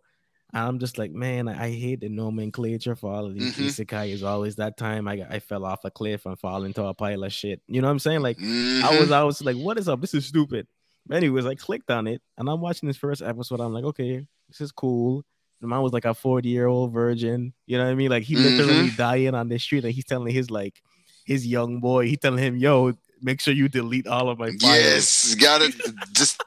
And 0.54 0.68
I'm 0.68 0.80
just 0.80 1.00
like, 1.00 1.12
man, 1.12 1.48
I, 1.48 1.66
I 1.66 1.72
hate 1.72 2.02
the 2.02 2.10
nomenclature 2.10 2.96
for 2.96 3.12
all 3.12 3.26
of 3.26 3.34
these 3.34 3.56
mm-hmm. 3.56 3.64
isekai. 3.64 4.10
Is 4.12 4.24
always 4.24 4.58
that 4.58 4.78
time 4.78 5.08
I 5.08 5.26
I 5.30 5.40
fell 5.40 5.66
off 5.66 5.86
a 5.86 5.92
cliff 5.92 6.26
and 6.26 6.38
fall 6.38 6.64
into 6.64 6.84
a 6.84 6.94
pile 6.94 7.24
of 7.24 7.34
shit. 7.34 7.62
You 7.68 7.82
know 7.82 7.88
what 7.88 7.94
I'm 7.94 8.00
saying? 8.00 8.22
Like 8.22 8.38
mm-hmm. 8.38 8.86
I 8.86 9.00
was 9.00 9.12
I 9.12 9.24
was 9.24 9.42
like, 9.42 9.56
what 9.56 9.80
is 9.80 9.88
up? 9.88 10.02
This 10.02 10.14
is 10.14 10.26
stupid. 10.26 10.68
But 11.08 11.18
anyways, 11.18 11.46
I 11.46 11.56
clicked 11.56 11.92
on 11.92 12.08
it 12.08 12.22
and 12.38 12.50
I'm 12.50 12.62
watching 12.62 12.88
this 12.88 12.98
first 12.98 13.22
episode. 13.22 13.62
I'm 13.62 13.74
like, 13.74 13.84
okay, 13.86 14.26
this 14.50 14.62
is 14.62 14.72
cool. 14.72 15.24
Man 15.68 15.82
was 15.82 15.94
like 15.94 16.06
a 16.06 16.14
40 16.14 16.50
year 16.50 16.68
old 16.68 16.92
virgin. 16.92 17.54
You 17.66 17.78
know 17.78 17.86
what 17.86 17.92
I 17.92 17.96
mean? 17.96 18.10
Like 18.10 18.24
he 18.24 18.36
mm-hmm. 18.36 18.58
literally 18.58 18.90
dying 18.92 19.36
on 19.36 19.50
the 19.50 19.58
street 19.58 19.84
and 19.84 19.94
he's 19.94 20.06
telling 20.06 20.34
his 20.34 20.52
like 20.52 20.82
his 21.26 21.48
young 21.48 21.80
boy, 21.80 22.08
he 22.08 22.18
telling 22.18 22.44
him, 22.44 22.58
yo, 22.58 22.94
make 23.22 23.40
sure 23.40 23.54
you 23.54 23.70
delete 23.70 24.08
all 24.08 24.30
of 24.30 24.38
my 24.38 24.48
files. 24.48 24.62
Yes, 24.64 25.36
gotta 25.36 25.74
just. 26.12 26.42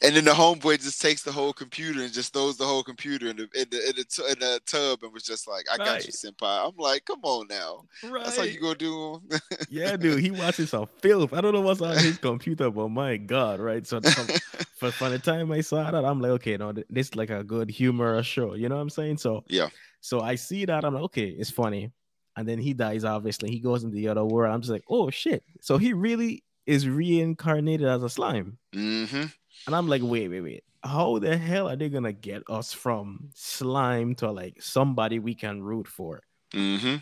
And 0.00 0.14
then 0.14 0.24
the 0.24 0.30
homeboy 0.30 0.80
just 0.80 1.02
takes 1.02 1.22
the 1.22 1.32
whole 1.32 1.52
computer 1.52 2.02
and 2.02 2.12
just 2.12 2.32
throws 2.32 2.56
the 2.56 2.64
whole 2.64 2.84
computer 2.84 3.28
in 3.28 3.36
the 3.36 3.48
in 3.54 3.66
the 3.70 3.88
in 3.88 3.96
the, 3.96 4.04
t- 4.04 4.22
in 4.30 4.38
the 4.38 4.60
tub 4.64 5.02
and 5.02 5.12
was 5.12 5.24
just 5.24 5.48
like, 5.48 5.64
"I 5.72 5.76
got 5.76 5.88
right. 5.88 6.06
you, 6.06 6.12
senpai." 6.12 6.68
I'm 6.68 6.76
like, 6.76 7.04
"Come 7.04 7.20
on 7.22 7.48
now, 7.48 7.84
right. 8.04 8.24
that's 8.24 8.36
how 8.36 8.44
you 8.44 8.60
gonna 8.60 8.76
do." 8.76 9.20
yeah, 9.70 9.96
dude, 9.96 10.20
he 10.20 10.30
watches 10.30 10.70
some 10.70 10.86
filth. 11.00 11.32
I 11.32 11.40
don't 11.40 11.52
know 11.52 11.62
what's 11.62 11.80
on 11.80 11.98
his 11.98 12.16
computer, 12.18 12.70
but 12.70 12.88
my 12.90 13.16
god, 13.16 13.58
right? 13.58 13.84
So 13.84 14.00
for, 14.76 14.92
for 14.92 15.08
the 15.08 15.18
time 15.18 15.50
I 15.50 15.62
saw 15.62 15.90
that, 15.90 16.04
I'm 16.04 16.20
like, 16.20 16.30
okay, 16.32 16.56
no, 16.56 16.72
this 16.72 17.08
is 17.08 17.16
like 17.16 17.30
a 17.30 17.42
good 17.42 17.68
humor 17.68 18.22
show. 18.22 18.54
You 18.54 18.68
know 18.68 18.76
what 18.76 18.82
I'm 18.82 18.90
saying? 18.90 19.18
So 19.18 19.42
yeah. 19.48 19.68
So 20.00 20.20
I 20.20 20.36
see 20.36 20.64
that 20.64 20.84
I'm 20.84 20.94
like, 20.94 21.04
okay, 21.04 21.26
it's 21.26 21.50
funny 21.50 21.90
and 22.36 22.48
then 22.48 22.58
he 22.60 22.72
dies. 22.72 23.02
Obviously, 23.04 23.50
he 23.50 23.58
goes 23.58 23.82
into 23.82 23.96
the 23.96 24.06
other 24.06 24.24
world. 24.24 24.54
I'm 24.54 24.60
just 24.60 24.70
like, 24.70 24.84
oh 24.88 25.10
shit! 25.10 25.42
So 25.60 25.76
he 25.76 25.92
really 25.92 26.44
is 26.66 26.88
reincarnated 26.88 27.88
as 27.88 28.02
a 28.02 28.08
slime. 28.08 28.58
Mm-hmm. 28.74 29.24
And 29.66 29.74
I'm 29.74 29.88
like, 29.88 30.02
wait, 30.02 30.28
wait, 30.28 30.40
wait. 30.40 30.64
How 30.82 31.18
the 31.18 31.36
hell 31.36 31.68
are 31.68 31.76
they 31.76 31.88
gonna 31.88 32.12
get 32.12 32.42
us 32.48 32.72
from 32.72 33.30
slime 33.34 34.14
to 34.16 34.30
like 34.30 34.62
somebody 34.62 35.18
we 35.18 35.34
can 35.34 35.62
root 35.62 35.88
for? 35.88 36.22
Mm-hmm. 36.54 36.96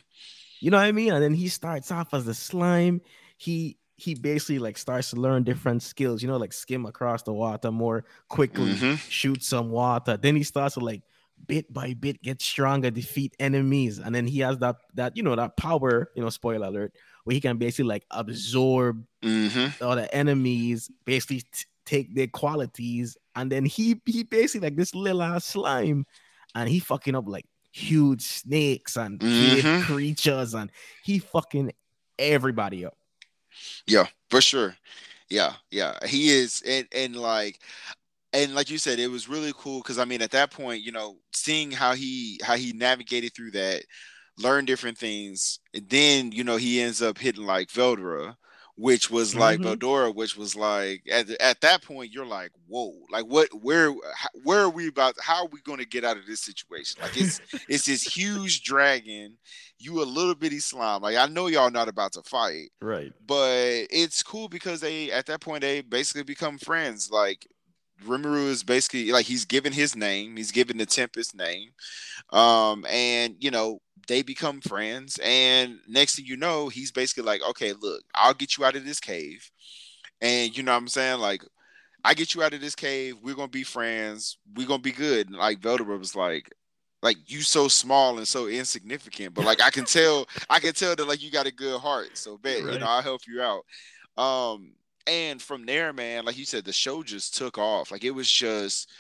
You 0.61 0.71
know 0.71 0.79
what 0.79 0.85
I 0.85 0.93
mean? 0.93 1.13
And 1.13 1.23
then 1.23 1.35
he 1.35 1.49
starts 1.49 1.91
off 1.91 2.15
as 2.15 2.25
the 2.25 2.35
slime. 2.35 3.03
He 3.37 3.79
he 3.97 4.15
basically 4.15 4.59
like 4.59 4.77
starts 4.77 5.11
to 5.11 5.17
learn 5.17 5.43
different 5.43 5.83
skills, 5.83 6.23
you 6.23 6.29
know, 6.29 6.37
like 6.37 6.53
skim 6.53 6.87
across 6.87 7.23
the 7.23 7.33
water 7.33 7.71
more 7.71 8.05
quickly, 8.29 8.73
mm-hmm. 8.73 8.95
shoot 9.09 9.43
some 9.43 9.71
water. 9.71 10.17
Then 10.17 10.37
he 10.37 10.43
starts 10.43 10.75
to 10.75 10.81
like 10.81 11.03
bit 11.47 11.73
by 11.73 11.95
bit 11.95 12.23
get 12.23 12.41
stronger, 12.41 12.91
defeat 12.91 13.35
enemies, 13.39 13.99
and 13.99 14.15
then 14.15 14.27
he 14.27 14.41
has 14.41 14.59
that 14.59 14.77
that 14.95 15.17
you 15.17 15.23
know 15.23 15.37
that 15.37 15.57
power. 15.57 16.11
You 16.15 16.23
know, 16.23 16.31
spoiler 16.31 16.67
alert, 16.67 16.95
where 17.25 17.35
he 17.35 17.41
can 17.41 17.59
basically 17.59 17.89
like 17.89 18.05
absorb 18.11 19.05
mm-hmm. 19.23 19.85
all 19.85 19.97
the 19.97 20.13
enemies, 20.15 20.91
basically 21.05 21.41
t- 21.41 21.65
take 21.87 22.15
their 22.15 22.27
qualities, 22.27 23.17
and 23.35 23.51
then 23.51 23.65
he 23.65 24.01
he 24.05 24.25
basically 24.25 24.69
like 24.69 24.77
this 24.77 24.95
little 24.95 25.23
ass 25.23 25.45
slime, 25.45 26.05
and 26.55 26.69
he 26.69 26.79
fucking 26.81 27.15
up 27.15 27.27
like 27.27 27.47
huge 27.73 28.23
snakes 28.23 28.97
and 28.97 29.21
mm-hmm. 29.21 29.83
creatures, 29.83 30.55
and 30.55 30.71
he 31.03 31.19
fucking 31.19 31.73
everybody 32.19 32.85
up. 32.85 32.97
Yeah, 33.87 34.07
for 34.31 34.41
sure. 34.41 34.77
Yeah, 35.29 35.55
yeah. 35.71 35.99
He 36.07 36.29
is 36.29 36.63
and 36.67 36.87
and 36.93 37.17
like 37.17 37.61
and 38.33 38.55
like 38.55 38.71
you 38.71 38.79
said, 38.79 38.99
it 38.99 39.11
was 39.11 39.29
really 39.29 39.53
cool 39.57 39.81
because 39.81 39.99
I 39.99 40.05
mean, 40.05 40.23
at 40.23 40.31
that 40.33 40.51
point, 40.51 40.83
you 40.83 40.93
know, 40.93 41.17
seeing 41.33 41.71
how 41.71 41.95
he 41.95 42.41
how 42.43 42.57
he 42.57 42.73
navigated 42.73 43.35
through 43.35 43.53
that, 43.53 43.83
learned 44.39 44.67
different 44.67 44.99
things, 44.99 45.59
and 45.75 45.89
then 45.89 46.33
you 46.33 46.45
know 46.45 46.57
he 46.57 46.81
ends 46.81 47.03
up 47.03 47.19
hitting 47.19 47.47
like 47.47 47.69
Veldora, 47.69 48.37
which 48.77 49.11
was 49.11 49.35
like 49.35 49.59
mm-hmm. 49.59 49.73
Veldora, 49.73 50.15
which 50.15 50.37
was 50.37 50.55
like 50.55 51.03
at, 51.11 51.31
at 51.41 51.61
that 51.63 51.83
point 51.83 52.13
you're 52.13 52.27
like, 52.27 52.51
whoa, 52.69 52.93
like 53.11 53.25
what, 53.25 53.49
where, 53.63 53.93
where 54.45 54.61
are 54.61 54.71
we 54.71 54.89
about? 54.89 55.15
How 55.21 55.45
are 55.45 55.49
we 55.51 55.61
going 55.63 55.79
to 55.79 55.87
get 55.87 56.05
out 56.05 56.19
of 56.19 56.27
this 56.27 56.41
situation? 56.41 57.01
Like 57.03 57.17
it's 57.17 57.41
it's 57.69 57.87
this 57.87 58.03
huge 58.03 58.63
dragon, 58.63 59.39
you 59.79 60.03
a 60.03 60.05
little 60.05 60.35
bitty 60.35 60.59
slime. 60.59 61.01
Like 61.01 61.17
I 61.17 61.27
know 61.27 61.47
y'all 61.47 61.71
not 61.71 61.89
about 61.89 62.13
to 62.13 62.23
fight, 62.23 62.71
right? 62.81 63.13
But 63.27 63.87
it's 63.91 64.23
cool 64.23 64.49
because 64.49 64.81
they 64.81 65.11
at 65.11 65.27
that 65.27 65.41
point 65.41 65.63
they 65.63 65.81
basically 65.81 66.25
become 66.25 66.59
friends. 66.59 67.11
Like 67.11 67.47
Rimuru 68.05 68.49
is 68.49 68.63
basically 68.63 69.11
like 69.11 69.25
he's 69.25 69.47
given 69.47 69.73
his 69.73 69.97
name, 69.97 70.37
he's 70.37 70.53
given 70.53 70.77
the 70.77 70.87
Tempest 70.87 71.35
name, 71.35 71.71
um, 72.31 72.85
and 72.91 73.37
you 73.39 73.51
know 73.51 73.81
they 74.09 74.23
become 74.23 74.61
friends. 74.61 75.19
And 75.23 75.79
next 75.89 76.17
thing 76.17 76.27
you 76.27 76.37
know, 76.37 76.69
he's 76.69 76.93
basically 76.93 77.25
like, 77.25 77.43
okay, 77.51 77.73
look, 77.73 78.03
I'll 78.15 78.35
get 78.35 78.57
you 78.57 78.65
out 78.65 78.77
of 78.77 78.85
this 78.85 79.01
cave, 79.01 79.51
and 80.21 80.57
you 80.57 80.63
know 80.63 80.73
what 80.73 80.79
I'm 80.79 80.89
saying, 80.89 81.21
like. 81.21 81.43
I 82.05 82.15
get 82.15 82.37
you 82.37 82.43
out 82.45 82.55
of 82.55 82.61
this 82.61 82.77
cave. 82.77 83.17
We're 83.21 83.35
gonna 83.35 83.49
be 83.49 83.65
friends. 83.65 84.39
We're 84.55 84.69
gonna 84.69 84.79
be 84.81 84.93
good. 84.93 85.27
And 85.27 85.39
like 85.39 85.59
Veldora 85.59 85.99
was 85.99 86.15
like, 86.15 86.49
like 87.03 87.17
you 87.27 87.43
so 87.43 87.69
small 87.69 88.19
and 88.19 88.29
so 88.29 88.47
insignificant, 88.47 89.35
but 89.35 89.45
like 89.45 89.61
I 89.61 89.71
can 89.71 89.85
tell, 89.97 90.29
I 90.49 90.61
can 90.61 90.73
tell 90.73 90.95
that 90.95 91.09
like 91.09 91.21
you 91.21 91.33
got 91.33 91.47
a 91.47 91.53
good 91.53 91.81
heart. 91.81 92.17
So 92.17 92.39
bet 92.39 92.63
right. 92.63 92.75
you 92.75 92.79
know 92.79 92.87
I'll 92.87 93.03
help 93.03 93.23
you 93.27 93.43
out. 93.43 93.65
Um, 94.23 94.73
and 95.07 95.41
from 95.41 95.67
there, 95.67 95.93
man, 95.93 96.25
like 96.25 96.37
you 96.37 96.45
said, 96.45 96.65
the 96.65 96.73
show 96.73 97.03
just 97.03 97.37
took 97.37 97.59
off. 97.59 97.91
Like 97.91 98.05
it 98.05 98.11
was 98.11 98.31
just 98.31 98.91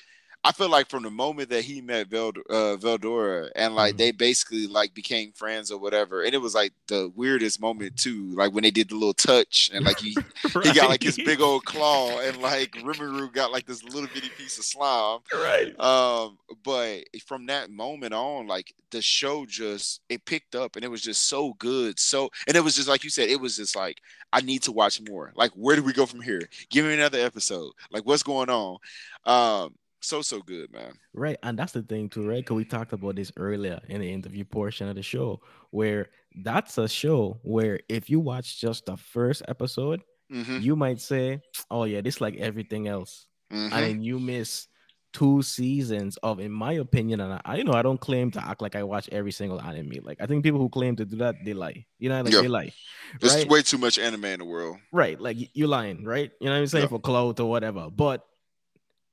I 0.46 0.52
feel 0.52 0.68
like 0.68 0.88
from 0.88 1.02
the 1.02 1.10
moment 1.10 1.48
that 1.50 1.64
he 1.64 1.80
met 1.80 2.06
Veld, 2.06 2.38
uh, 2.48 2.76
Veldora 2.78 3.50
and 3.56 3.74
like 3.74 3.94
mm-hmm. 3.94 3.98
they 3.98 4.12
basically 4.12 4.68
like 4.68 4.94
became 4.94 5.32
friends 5.32 5.72
or 5.72 5.78
whatever, 5.80 6.22
and 6.22 6.34
it 6.34 6.38
was 6.38 6.54
like 6.54 6.72
the 6.86 7.12
weirdest 7.16 7.60
moment 7.60 7.96
too, 7.96 8.32
like 8.32 8.52
when 8.52 8.62
they 8.62 8.70
did 8.70 8.88
the 8.88 8.94
little 8.94 9.12
touch 9.12 9.72
and 9.74 9.84
like 9.84 9.98
he 9.98 10.16
right. 10.54 10.64
he 10.66 10.72
got 10.72 10.88
like 10.88 11.02
his 11.02 11.16
big 11.16 11.40
old 11.40 11.64
claw 11.64 12.20
and 12.20 12.36
like 12.36 12.70
Rimuru 12.74 13.32
got 13.32 13.50
like 13.50 13.66
this 13.66 13.82
little 13.82 14.08
bitty 14.14 14.28
piece 14.38 14.56
of 14.56 14.64
slime, 14.64 15.18
right? 15.34 15.74
Um, 15.80 16.38
but 16.62 17.00
from 17.26 17.46
that 17.46 17.68
moment 17.68 18.14
on, 18.14 18.46
like 18.46 18.72
the 18.90 19.02
show 19.02 19.46
just 19.46 20.00
it 20.08 20.24
picked 20.26 20.54
up 20.54 20.76
and 20.76 20.84
it 20.84 20.90
was 20.92 21.02
just 21.02 21.28
so 21.28 21.54
good, 21.54 21.98
so 21.98 22.30
and 22.46 22.56
it 22.56 22.62
was 22.62 22.76
just 22.76 22.86
like 22.86 23.02
you 23.02 23.10
said, 23.10 23.30
it 23.30 23.40
was 23.40 23.56
just 23.56 23.74
like 23.74 24.00
I 24.32 24.42
need 24.42 24.62
to 24.62 24.70
watch 24.70 25.00
more. 25.08 25.32
Like 25.34 25.50
where 25.56 25.74
do 25.74 25.82
we 25.82 25.92
go 25.92 26.06
from 26.06 26.20
here? 26.20 26.42
Give 26.70 26.84
me 26.84 26.94
another 26.94 27.18
episode. 27.18 27.72
Like 27.90 28.06
what's 28.06 28.22
going 28.22 28.48
on? 28.48 28.78
Um 29.24 29.74
so 30.06 30.22
so 30.22 30.40
good, 30.40 30.72
man. 30.72 30.92
Right, 31.12 31.36
and 31.42 31.58
that's 31.58 31.72
the 31.72 31.82
thing 31.82 32.08
too, 32.08 32.26
right? 32.26 32.44
Because 32.44 32.56
we 32.56 32.64
talked 32.64 32.92
about 32.92 33.16
this 33.16 33.32
earlier 33.36 33.80
in 33.88 34.00
the 34.00 34.12
interview 34.12 34.44
portion 34.44 34.88
of 34.88 34.96
the 34.96 35.02
show, 35.02 35.40
where 35.70 36.08
that's 36.42 36.78
a 36.78 36.88
show 36.88 37.40
where 37.42 37.80
if 37.88 38.08
you 38.08 38.20
watch 38.20 38.60
just 38.60 38.86
the 38.86 38.96
first 38.96 39.42
episode, 39.48 40.02
mm-hmm. 40.32 40.60
you 40.60 40.76
might 40.76 41.00
say, 41.00 41.40
"Oh 41.70 41.84
yeah, 41.84 42.00
this 42.00 42.20
like 42.20 42.36
everything 42.36 42.88
else," 42.88 43.26
mm-hmm. 43.52 43.74
and 43.74 43.84
then 43.84 44.02
you 44.02 44.18
miss 44.18 44.68
two 45.12 45.40
seasons 45.40 46.18
of, 46.18 46.40
in 46.40 46.52
my 46.52 46.74
opinion, 46.74 47.20
and 47.20 47.40
I, 47.44 47.56
you 47.56 47.64
know, 47.64 47.72
I 47.72 47.80
don't 47.80 48.00
claim 48.00 48.30
to 48.32 48.46
act 48.46 48.60
like 48.60 48.76
I 48.76 48.82
watch 48.82 49.08
every 49.10 49.32
single 49.32 49.60
anime. 49.60 50.02
Like 50.02 50.18
I 50.20 50.26
think 50.26 50.44
people 50.44 50.60
who 50.60 50.68
claim 50.68 50.94
to 50.96 51.06
do 51.06 51.16
that, 51.16 51.36
they 51.44 51.54
lie. 51.54 51.86
You 51.98 52.10
know, 52.10 52.20
like 52.20 52.32
yep. 52.32 52.42
they 52.42 52.48
lie. 52.48 52.72
There's 53.20 53.34
right? 53.34 53.48
way 53.48 53.62
too 53.62 53.78
much 53.78 53.98
anime 53.98 54.26
in 54.26 54.38
the 54.40 54.44
world. 54.44 54.76
Right, 54.92 55.18
like 55.20 55.36
you're 55.54 55.68
lying, 55.68 56.04
right? 56.04 56.30
You 56.40 56.46
know 56.46 56.52
what 56.52 56.60
I'm 56.60 56.66
saying 56.66 56.88
for 56.88 57.00
clout 57.00 57.40
or 57.40 57.48
whatever, 57.48 57.88
but 57.90 58.26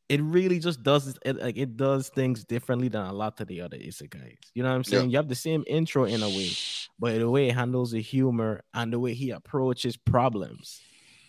it 0.09 0.21
really 0.21 0.59
just 0.59 0.83
does 0.83 1.17
it 1.25 1.41
like 1.41 1.57
it 1.57 1.77
does 1.77 2.09
things 2.09 2.43
differently 2.43 2.87
than 2.87 3.05
a 3.05 3.13
lot 3.13 3.39
of 3.39 3.47
the 3.47 3.61
other 3.61 3.77
isekais. 3.77 4.37
You 4.53 4.63
know 4.63 4.69
what 4.69 4.75
I'm 4.75 4.83
saying? 4.83 5.09
Yeah. 5.09 5.11
You 5.11 5.17
have 5.17 5.29
the 5.29 5.35
same 5.35 5.63
intro 5.67 6.03
in 6.03 6.21
a 6.21 6.29
way, 6.29 6.51
but 6.99 7.17
the 7.17 7.29
way 7.29 7.45
he 7.45 7.51
handles 7.51 7.91
the 7.91 8.01
humor 8.01 8.61
and 8.73 8.91
the 8.91 8.99
way 8.99 9.13
he 9.13 9.31
approaches 9.31 9.95
problems, 9.95 10.81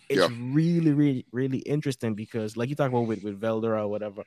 it's 0.09 0.19
yeah. 0.19 0.27
really, 0.51 0.91
really, 0.91 1.25
really 1.31 1.59
interesting 1.59 2.15
because, 2.15 2.57
like 2.57 2.69
you 2.69 2.75
talk 2.75 2.89
about 2.89 3.07
with 3.07 3.23
with 3.23 3.39
Veldora 3.39 3.83
or 3.83 3.87
whatever, 3.87 4.23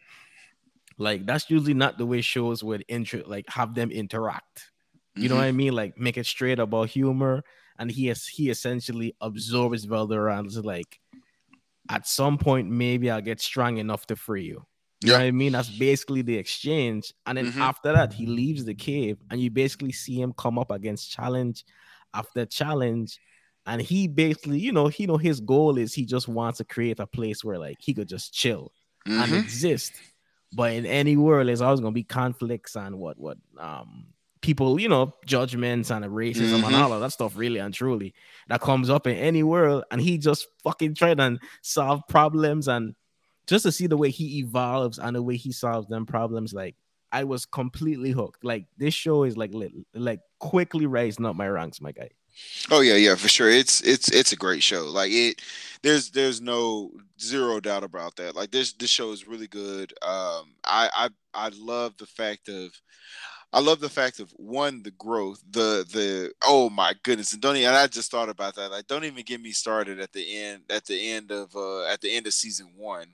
like 0.96 1.26
that's 1.26 1.50
usually 1.50 1.74
not 1.74 1.98
the 1.98 2.06
way 2.06 2.20
shows 2.20 2.64
would 2.64 2.84
intro 2.88 3.22
like 3.26 3.48
have 3.48 3.74
them 3.74 3.90
interact. 3.90 4.70
You 5.14 5.24
mm-hmm. 5.24 5.28
know 5.30 5.36
what 5.36 5.46
I 5.46 5.52
mean? 5.52 5.74
Like 5.74 5.98
make 5.98 6.16
it 6.16 6.26
straight 6.26 6.58
about 6.58 6.88
humor, 6.88 7.44
and 7.78 7.90
he 7.90 8.06
has 8.06 8.26
he 8.26 8.48
essentially 8.48 9.14
absorbs 9.20 9.86
Veldora 9.86 10.38
and 10.38 10.48
is 10.48 10.64
like 10.64 11.00
at 11.88 12.06
some 12.06 12.38
point 12.38 12.68
maybe 12.68 13.10
I'll 13.10 13.20
get 13.20 13.40
strong 13.40 13.78
enough 13.78 14.06
to 14.06 14.16
free 14.16 14.44
you. 14.44 14.66
You 15.00 15.12
yeah. 15.12 15.18
know 15.18 15.24
what 15.24 15.28
I 15.28 15.30
mean? 15.30 15.52
That's 15.52 15.68
basically 15.68 16.22
the 16.22 16.36
exchange. 16.36 17.12
And 17.26 17.38
then 17.38 17.46
mm-hmm. 17.46 17.62
after 17.62 17.92
that, 17.92 18.12
he 18.12 18.26
leaves 18.26 18.64
the 18.64 18.74
cave, 18.74 19.18
and 19.30 19.40
you 19.40 19.50
basically 19.50 19.92
see 19.92 20.20
him 20.20 20.32
come 20.36 20.58
up 20.58 20.72
against 20.72 21.12
challenge 21.12 21.64
after 22.14 22.44
challenge. 22.44 23.18
And 23.64 23.80
he 23.80 24.08
basically, 24.08 24.58
you 24.58 24.72
know, 24.72 24.88
he 24.88 25.06
know 25.06 25.18
his 25.18 25.40
goal 25.40 25.78
is 25.78 25.94
he 25.94 26.04
just 26.04 26.26
wants 26.26 26.58
to 26.58 26.64
create 26.64 26.98
a 26.98 27.06
place 27.06 27.44
where 27.44 27.58
like 27.58 27.76
he 27.80 27.94
could 27.94 28.08
just 28.08 28.32
chill 28.32 28.72
mm-hmm. 29.06 29.22
and 29.22 29.34
exist. 29.34 29.92
But 30.52 30.72
in 30.72 30.86
any 30.86 31.16
world, 31.16 31.48
there's 31.48 31.60
always 31.60 31.80
gonna 31.80 31.92
be 31.92 32.04
conflicts 32.04 32.74
and 32.74 32.98
what 32.98 33.18
what 33.18 33.36
um 33.58 34.06
people, 34.40 34.80
you 34.80 34.88
know, 34.88 35.14
judgments 35.26 35.90
and 35.90 36.04
racism 36.06 36.60
mm-hmm. 36.60 36.64
and 36.64 36.76
all 36.76 36.92
of 36.92 37.00
that 37.00 37.12
stuff, 37.12 37.36
really 37.36 37.58
and 37.58 37.74
truly, 37.74 38.14
that 38.48 38.60
comes 38.60 38.90
up 38.90 39.06
in 39.06 39.16
any 39.16 39.42
world. 39.42 39.84
And 39.90 40.00
he 40.00 40.18
just 40.18 40.46
fucking 40.62 40.94
tried 40.94 41.20
and 41.20 41.38
solve 41.62 42.02
problems 42.08 42.68
and 42.68 42.94
just 43.46 43.64
to 43.64 43.72
see 43.72 43.86
the 43.86 43.96
way 43.96 44.10
he 44.10 44.38
evolves 44.38 44.98
and 44.98 45.16
the 45.16 45.22
way 45.22 45.36
he 45.36 45.52
solves 45.52 45.88
them 45.88 46.06
problems, 46.06 46.52
like 46.52 46.76
I 47.10 47.24
was 47.24 47.46
completely 47.46 48.10
hooked. 48.10 48.44
Like 48.44 48.66
this 48.76 48.94
show 48.94 49.24
is 49.24 49.36
like 49.36 49.52
like 49.94 50.20
quickly 50.38 50.86
raising 50.86 51.24
up 51.24 51.34
my 51.34 51.48
ranks, 51.48 51.80
my 51.80 51.92
guy. 51.92 52.10
Oh 52.70 52.80
yeah, 52.80 52.94
yeah, 52.94 53.14
for 53.14 53.28
sure. 53.28 53.48
It's 53.48 53.80
it's 53.80 54.10
it's 54.10 54.32
a 54.32 54.36
great 54.36 54.62
show. 54.62 54.84
Like 54.84 55.10
it, 55.10 55.40
there's 55.82 56.10
there's 56.10 56.40
no 56.40 56.92
zero 57.20 57.58
doubt 57.58 57.84
about 57.84 58.16
that. 58.16 58.36
Like 58.36 58.50
this 58.50 58.74
this 58.74 58.90
show 58.90 59.10
is 59.12 59.26
really 59.26 59.48
good. 59.48 59.92
Um, 60.02 60.54
I 60.64 60.90
I 60.94 61.08
I 61.34 61.50
love 61.58 61.96
the 61.98 62.06
fact 62.06 62.48
of. 62.48 62.70
I 63.52 63.60
love 63.60 63.80
the 63.80 63.88
fact 63.88 64.20
of 64.20 64.30
one, 64.32 64.82
the 64.82 64.90
growth, 64.92 65.42
the 65.50 65.86
the 65.90 66.32
oh 66.44 66.68
my 66.70 66.94
goodness, 67.02 67.32
and 67.32 67.40
don't 67.40 67.56
even, 67.56 67.68
and 67.68 67.76
I 67.76 67.86
just 67.86 68.10
thought 68.10 68.28
about 68.28 68.54
that. 68.56 68.70
Like, 68.70 68.86
don't 68.86 69.04
even 69.04 69.24
get 69.24 69.40
me 69.40 69.52
started 69.52 70.00
at 70.00 70.12
the 70.12 70.36
end 70.36 70.64
at 70.70 70.84
the 70.84 71.10
end 71.10 71.30
of 71.32 71.54
uh 71.56 71.84
at 71.86 72.00
the 72.02 72.14
end 72.14 72.26
of 72.26 72.34
season 72.34 72.72
one 72.76 73.06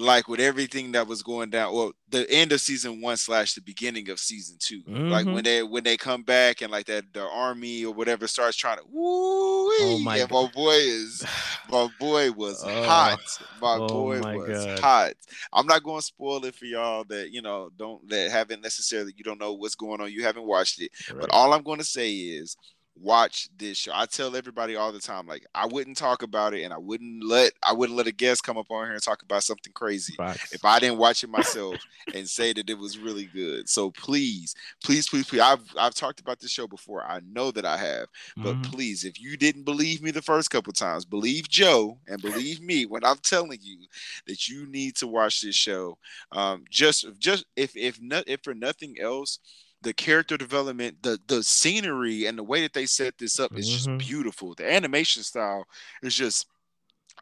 like 0.00 0.28
with 0.28 0.40
everything 0.40 0.92
that 0.92 1.06
was 1.06 1.22
going 1.22 1.50
down 1.50 1.74
well 1.74 1.92
the 2.08 2.28
end 2.30 2.52
of 2.52 2.60
season 2.60 3.00
one 3.02 3.16
slash 3.16 3.52
the 3.52 3.60
beginning 3.60 4.08
of 4.08 4.18
season 4.18 4.56
2 4.58 4.82
mm-hmm. 4.82 5.08
like 5.08 5.26
when 5.26 5.44
they 5.44 5.62
when 5.62 5.84
they 5.84 5.96
come 5.96 6.22
back 6.22 6.62
and 6.62 6.72
like 6.72 6.86
that 6.86 7.04
the 7.12 7.20
army 7.20 7.84
or 7.84 7.92
whatever 7.92 8.26
starts 8.26 8.56
trying 8.56 8.78
to 8.78 8.84
woo 8.90 9.02
oh 9.02 10.00
my, 10.02 10.16
yeah, 10.16 10.26
my 10.30 10.48
boy 10.54 10.72
is 10.72 11.24
my 11.70 11.86
boy 12.00 12.32
was 12.32 12.64
oh, 12.64 12.82
hot 12.84 13.20
my 13.60 13.76
oh 13.78 13.88
boy 13.88 14.20
my 14.20 14.36
was 14.36 14.64
God. 14.64 14.78
hot 14.78 15.12
i'm 15.52 15.66
not 15.66 15.82
going 15.82 16.00
to 16.00 16.06
spoil 16.06 16.44
it 16.46 16.54
for 16.54 16.64
y'all 16.64 17.04
that 17.04 17.30
you 17.30 17.42
know 17.42 17.70
don't 17.76 18.08
that 18.08 18.30
haven't 18.30 18.62
necessarily 18.62 19.12
you 19.16 19.24
don't 19.24 19.40
know 19.40 19.52
what's 19.52 19.74
going 19.74 20.00
on 20.00 20.10
you 20.10 20.22
haven't 20.22 20.46
watched 20.46 20.80
it 20.80 20.90
right. 21.10 21.20
but 21.20 21.30
all 21.30 21.52
i'm 21.52 21.62
going 21.62 21.78
to 21.78 21.84
say 21.84 22.10
is 22.10 22.56
watch 23.00 23.48
this 23.56 23.78
show. 23.78 23.92
I 23.94 24.06
tell 24.06 24.36
everybody 24.36 24.76
all 24.76 24.92
the 24.92 25.00
time, 25.00 25.26
like 25.26 25.46
I 25.54 25.66
wouldn't 25.66 25.96
talk 25.96 26.22
about 26.22 26.54
it, 26.54 26.62
and 26.62 26.72
I 26.72 26.78
wouldn't 26.78 27.24
let 27.24 27.52
I 27.62 27.72
wouldn't 27.72 27.96
let 27.96 28.06
a 28.06 28.12
guest 28.12 28.44
come 28.44 28.58
up 28.58 28.70
on 28.70 28.84
here 28.84 28.92
and 28.92 29.02
talk 29.02 29.22
about 29.22 29.42
something 29.42 29.72
crazy 29.72 30.14
Facts. 30.16 30.52
if 30.52 30.64
I 30.64 30.78
didn't 30.78 30.98
watch 30.98 31.24
it 31.24 31.30
myself 31.30 31.76
and 32.14 32.28
say 32.28 32.52
that 32.52 32.68
it 32.68 32.78
was 32.78 32.98
really 32.98 33.26
good. 33.26 33.68
So 33.68 33.90
please, 33.90 34.54
please, 34.84 35.08
please, 35.08 35.26
please. 35.26 35.40
I've 35.40 35.64
I've 35.78 35.94
talked 35.94 36.20
about 36.20 36.40
this 36.40 36.50
show 36.50 36.66
before. 36.66 37.04
I 37.04 37.20
know 37.30 37.50
that 37.52 37.64
I 37.64 37.76
have, 37.76 38.08
but 38.36 38.56
mm-hmm. 38.56 38.70
please, 38.70 39.04
if 39.04 39.20
you 39.20 39.36
didn't 39.36 39.64
believe 39.64 40.02
me 40.02 40.10
the 40.10 40.22
first 40.22 40.50
couple 40.50 40.72
times, 40.72 41.04
believe 41.04 41.48
Joe 41.48 41.98
and 42.06 42.20
believe 42.20 42.60
me 42.60 42.86
when 42.86 43.04
I'm 43.04 43.18
telling 43.18 43.58
you 43.62 43.78
that 44.26 44.48
you 44.48 44.66
need 44.66 44.96
to 44.96 45.06
watch 45.06 45.40
this 45.40 45.56
show. 45.56 45.98
Um, 46.32 46.64
just 46.70 47.06
just 47.18 47.44
if 47.56 47.76
if 47.76 48.00
not 48.00 48.24
if 48.26 48.40
for 48.42 48.54
nothing 48.54 48.96
else 49.00 49.38
the 49.82 49.92
character 49.92 50.36
development, 50.36 51.02
the 51.02 51.18
the 51.26 51.42
scenery, 51.42 52.26
and 52.26 52.38
the 52.38 52.44
way 52.44 52.62
that 52.62 52.72
they 52.72 52.86
set 52.86 53.18
this 53.18 53.40
up 53.40 53.56
is 53.56 53.66
mm-hmm. 53.66 53.98
just 53.98 54.08
beautiful. 54.08 54.54
The 54.54 54.70
animation 54.70 55.22
style 55.22 55.66
is 56.02 56.14
just 56.14 56.46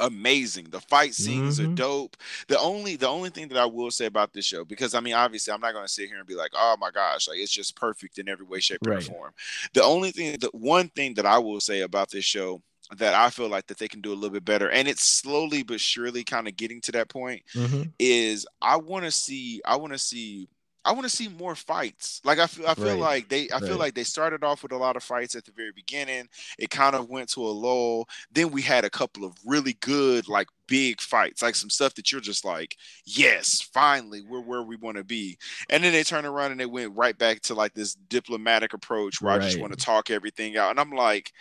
amazing. 0.00 0.68
The 0.70 0.80
fight 0.80 1.14
scenes 1.14 1.58
mm-hmm. 1.58 1.72
are 1.72 1.74
dope. 1.74 2.16
The 2.48 2.58
only 2.58 2.96
the 2.96 3.08
only 3.08 3.30
thing 3.30 3.48
that 3.48 3.58
I 3.58 3.66
will 3.66 3.90
say 3.90 4.06
about 4.06 4.32
this 4.32 4.44
show, 4.44 4.64
because 4.64 4.94
I 4.94 5.00
mean, 5.00 5.14
obviously, 5.14 5.52
I'm 5.52 5.60
not 5.60 5.72
going 5.72 5.86
to 5.86 5.92
sit 5.92 6.08
here 6.08 6.18
and 6.18 6.26
be 6.26 6.34
like, 6.34 6.52
oh 6.54 6.76
my 6.80 6.90
gosh, 6.90 7.28
like 7.28 7.38
it's 7.38 7.52
just 7.52 7.76
perfect 7.76 8.18
in 8.18 8.28
every 8.28 8.46
way, 8.46 8.60
shape, 8.60 8.80
right. 8.84 8.98
or 8.98 9.00
form. 9.00 9.32
The 9.72 9.82
only 9.82 10.10
thing, 10.10 10.38
the 10.40 10.50
one 10.52 10.88
thing 10.88 11.14
that 11.14 11.26
I 11.26 11.38
will 11.38 11.60
say 11.60 11.82
about 11.82 12.10
this 12.10 12.24
show 12.24 12.62
that 12.96 13.12
I 13.12 13.28
feel 13.28 13.48
like 13.48 13.66
that 13.66 13.78
they 13.78 13.88
can 13.88 14.00
do 14.00 14.12
a 14.12 14.14
little 14.14 14.30
bit 14.30 14.44
better, 14.44 14.70
and 14.70 14.88
it's 14.88 15.04
slowly 15.04 15.62
but 15.62 15.80
surely 15.80 16.24
kind 16.24 16.48
of 16.48 16.56
getting 16.56 16.80
to 16.82 16.92
that 16.92 17.08
point, 17.08 17.42
mm-hmm. 17.54 17.82
is 17.98 18.46
I 18.62 18.76
want 18.76 19.04
to 19.04 19.10
see, 19.10 19.60
I 19.64 19.76
want 19.76 19.92
to 19.92 19.98
see 19.98 20.48
I 20.88 20.92
want 20.92 21.04
to 21.04 21.14
see 21.14 21.28
more 21.28 21.54
fights. 21.54 22.22
Like 22.24 22.38
I 22.38 22.46
feel, 22.46 22.66
I 22.66 22.72
feel 22.72 22.86
right. 22.86 22.98
like 22.98 23.28
they, 23.28 23.50
I 23.50 23.58
right. 23.58 23.64
feel 23.64 23.76
like 23.76 23.92
they 23.92 24.04
started 24.04 24.42
off 24.42 24.62
with 24.62 24.72
a 24.72 24.76
lot 24.76 24.96
of 24.96 25.02
fights 25.02 25.34
at 25.34 25.44
the 25.44 25.52
very 25.52 25.70
beginning. 25.70 26.30
It 26.58 26.70
kind 26.70 26.96
of 26.96 27.10
went 27.10 27.28
to 27.30 27.46
a 27.46 27.52
lull. 27.52 28.08
Then 28.32 28.50
we 28.50 28.62
had 28.62 28.86
a 28.86 28.90
couple 28.90 29.26
of 29.26 29.34
really 29.44 29.74
good, 29.80 30.28
like 30.28 30.48
big 30.66 31.02
fights, 31.02 31.42
like 31.42 31.56
some 31.56 31.68
stuff 31.68 31.92
that 31.96 32.10
you're 32.10 32.22
just 32.22 32.42
like, 32.42 32.74
yes, 33.04 33.60
finally, 33.60 34.22
we're 34.22 34.40
where 34.40 34.62
we 34.62 34.76
want 34.76 34.96
to 34.96 35.04
be. 35.04 35.36
And 35.68 35.84
then 35.84 35.92
they 35.92 36.04
turn 36.04 36.24
around 36.24 36.52
and 36.52 36.60
they 36.60 36.64
went 36.64 36.96
right 36.96 37.16
back 37.18 37.42
to 37.42 37.54
like 37.54 37.74
this 37.74 37.94
diplomatic 37.94 38.72
approach 38.72 39.20
where 39.20 39.36
right. 39.36 39.42
I 39.42 39.44
just 39.44 39.60
want 39.60 39.78
to 39.78 39.84
talk 39.84 40.08
everything 40.08 40.56
out. 40.56 40.70
And 40.70 40.80
I'm 40.80 40.92
like, 40.92 41.32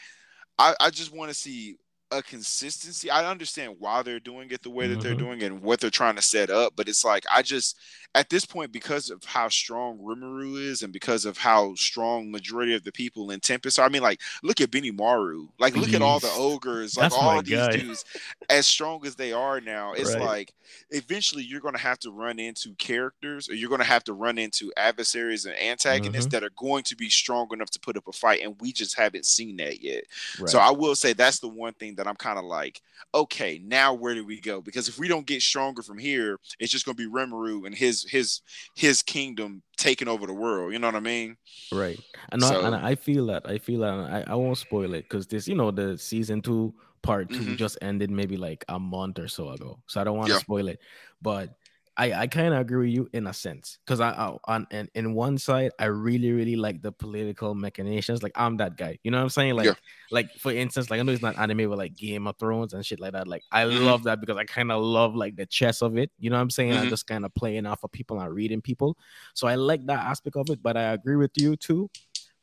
I, 0.59 0.75
I 0.81 0.89
just 0.89 1.15
want 1.15 1.29
to 1.29 1.35
see 1.35 1.77
a 2.11 2.23
consistency. 2.23 3.09
I 3.09 3.29
understand 3.29 3.75
why 3.79 4.01
they're 4.01 4.19
doing 4.19 4.49
it 4.51 4.63
the 4.63 4.69
way 4.69 4.87
that 4.87 4.99
mm-hmm. 4.99 5.01
they're 5.01 5.15
doing 5.15 5.43
and 5.43 5.61
what 5.61 5.79
they're 5.79 5.89
trying 5.89 6.15
to 6.15 6.21
set 6.21 6.49
up, 6.49 6.73
but 6.75 6.87
it's 6.87 7.03
like 7.03 7.25
I 7.31 7.41
just 7.41 7.77
at 8.15 8.29
this 8.29 8.45
point 8.45 8.71
because 8.71 9.09
of 9.09 9.23
how 9.25 9.49
strong 9.49 9.99
Rimuru 9.99 10.59
is 10.59 10.81
and 10.81 10.91
because 10.91 11.25
of 11.25 11.37
how 11.37 11.75
strong 11.75 12.31
majority 12.31 12.73
of 12.73 12.83
the 12.83 12.91
people 12.91 13.29
in 13.31 13.39
Tempest 13.39 13.77
are. 13.77 13.85
I 13.85 13.89
mean, 13.89 14.01
like 14.01 14.21
look 14.41 14.61
at 14.61 14.71
Benimaru, 14.71 15.49
like 15.59 15.75
look 15.75 15.93
at 15.93 16.01
all 16.01 16.19
the 16.19 16.31
ogres, 16.35 16.97
like 16.97 17.11
That's 17.11 17.15
all 17.15 17.41
these 17.41 17.55
guy. 17.55 17.71
dudes, 17.77 18.05
as 18.49 18.65
strong 18.65 19.05
as 19.05 19.15
they 19.15 19.33
are 19.33 19.61
now. 19.61 19.93
It's 19.93 20.15
right. 20.15 20.23
like 20.23 20.53
eventually 20.89 21.43
you're 21.43 21.61
going 21.61 21.75
to 21.75 21.79
have 21.79 21.99
to 21.99 22.11
run 22.11 22.39
into 22.39 22.73
characters 22.75 23.49
or 23.49 23.55
you're 23.55 23.69
going 23.69 23.81
to 23.81 23.85
have 23.85 24.03
to 24.05 24.13
run 24.13 24.37
into 24.37 24.71
adversaries 24.77 25.45
and 25.45 25.55
antagonists 25.55 26.25
mm-hmm. 26.25 26.29
that 26.31 26.43
are 26.43 26.51
going 26.57 26.83
to 26.83 26.95
be 26.95 27.09
strong 27.09 27.47
enough 27.53 27.69
to 27.71 27.79
put 27.79 27.97
up 27.97 28.07
a 28.07 28.11
fight, 28.11 28.41
and 28.43 28.55
we 28.59 28.71
just 28.71 28.97
haven't 28.97 29.25
seen 29.25 29.57
that 29.57 29.81
yet. 29.81 30.05
Right. 30.39 30.49
So 30.49 30.59
I 30.59 30.71
will 30.71 30.95
say 30.95 31.13
that's 31.13 31.39
the 31.39 31.49
one 31.49 31.73
thing 31.73 31.95
that 31.97 32.07
I'm 32.07 32.15
kind 32.15 32.39
of 32.39 32.45
like, 32.45 32.81
okay, 33.13 33.61
now 33.63 33.93
where 33.93 34.15
do 34.15 34.25
we 34.25 34.39
go? 34.39 34.61
Because 34.61 34.87
if 34.87 34.97
we 34.97 35.07
don't 35.07 35.25
get 35.25 35.41
stronger 35.41 35.81
from 35.81 35.97
here, 35.97 36.39
it's 36.59 36.71
just 36.71 36.85
going 36.85 36.95
to 36.95 37.07
be 37.07 37.11
Rimuru 37.11 37.65
and 37.65 37.75
his 37.75 38.03
his 38.09 38.41
his 38.75 39.03
kingdom 39.03 39.61
taking 39.77 40.07
over 40.07 40.25
the 40.25 40.33
world. 40.33 40.73
You 40.73 40.79
know 40.79 40.87
what 40.87 40.95
I 40.95 41.01
mean? 41.01 41.37
Right. 41.71 41.99
And, 42.31 42.41
so, 42.41 42.61
I, 42.61 42.67
and 42.67 42.75
I 42.75 42.95
feel 42.95 43.27
that. 43.27 43.49
I 43.49 43.57
feel 43.57 43.81
that. 43.81 43.93
I, 43.93 44.31
I 44.31 44.35
won't 44.35 44.57
spoil 44.57 44.93
it 44.93 45.03
because 45.03 45.27
this, 45.27 45.47
you 45.47 45.55
know, 45.55 45.71
the 45.71 45.97
season 45.97 46.41
two 46.41 46.73
part 47.01 47.29
2 47.29 47.35
mm-hmm. 47.35 47.55
just 47.55 47.77
ended 47.81 48.11
maybe 48.11 48.37
like 48.37 48.65
a 48.69 48.79
month 48.79 49.19
or 49.19 49.27
so 49.27 49.49
ago. 49.49 49.79
So 49.87 50.01
I 50.01 50.03
don't 50.03 50.17
want 50.17 50.27
to 50.27 50.35
yeah. 50.35 50.39
spoil 50.39 50.67
it. 50.67 50.79
But 51.21 51.55
I, 51.99 52.13
I 52.13 52.27
kind 52.27 52.53
of 52.53 52.59
agree 52.59 52.85
with 52.87 52.95
you 52.95 53.09
in 53.13 53.25
a 53.25 53.33
sense 53.33 53.79
because 53.83 53.99
I, 53.99 54.11
I 54.11 54.37
on 54.45 54.67
and 54.69 54.87
in 54.93 55.15
one 55.15 55.39
side 55.39 55.71
I 55.79 55.85
really 55.85 56.31
really 56.31 56.55
like 56.55 56.83
the 56.83 56.91
political 56.91 57.55
machinations 57.55 58.21
like 58.21 58.33
I'm 58.35 58.57
that 58.57 58.77
guy 58.77 58.99
you 59.03 59.09
know 59.09 59.17
what 59.17 59.23
I'm 59.23 59.29
saying 59.29 59.55
like 59.55 59.65
yeah. 59.65 59.73
like 60.11 60.31
for 60.37 60.51
instance 60.51 60.91
like 60.91 60.99
I 60.99 61.03
know 61.03 61.11
it's 61.11 61.23
not 61.23 61.39
anime 61.39 61.69
but 61.69 61.79
like 61.79 61.95
Game 61.95 62.27
of 62.27 62.37
Thrones 62.37 62.73
and 62.73 62.85
shit 62.85 62.99
like 62.99 63.13
that 63.13 63.27
like 63.27 63.41
I 63.51 63.63
mm-hmm. 63.63 63.83
love 63.83 64.03
that 64.03 64.21
because 64.21 64.37
I 64.37 64.43
kind 64.43 64.71
of 64.71 64.83
love 64.83 65.15
like 65.15 65.35
the 65.35 65.47
chess 65.47 65.81
of 65.81 65.97
it 65.97 66.11
you 66.19 66.29
know 66.29 66.35
what 66.35 66.43
I'm 66.43 66.51
saying 66.51 66.73
mm-hmm. 66.73 66.83
I'm 66.83 66.89
just 66.89 67.07
kind 67.07 67.25
of 67.25 67.33
playing 67.33 67.65
off 67.65 67.83
of 67.83 67.91
people 67.91 68.19
and 68.19 68.33
reading 68.33 68.61
people 68.61 68.95
so 69.33 69.47
I 69.47 69.55
like 69.55 69.83
that 69.87 70.05
aspect 70.05 70.35
of 70.35 70.51
it 70.51 70.61
but 70.61 70.77
I 70.77 70.93
agree 70.93 71.15
with 71.15 71.31
you 71.35 71.55
too 71.55 71.89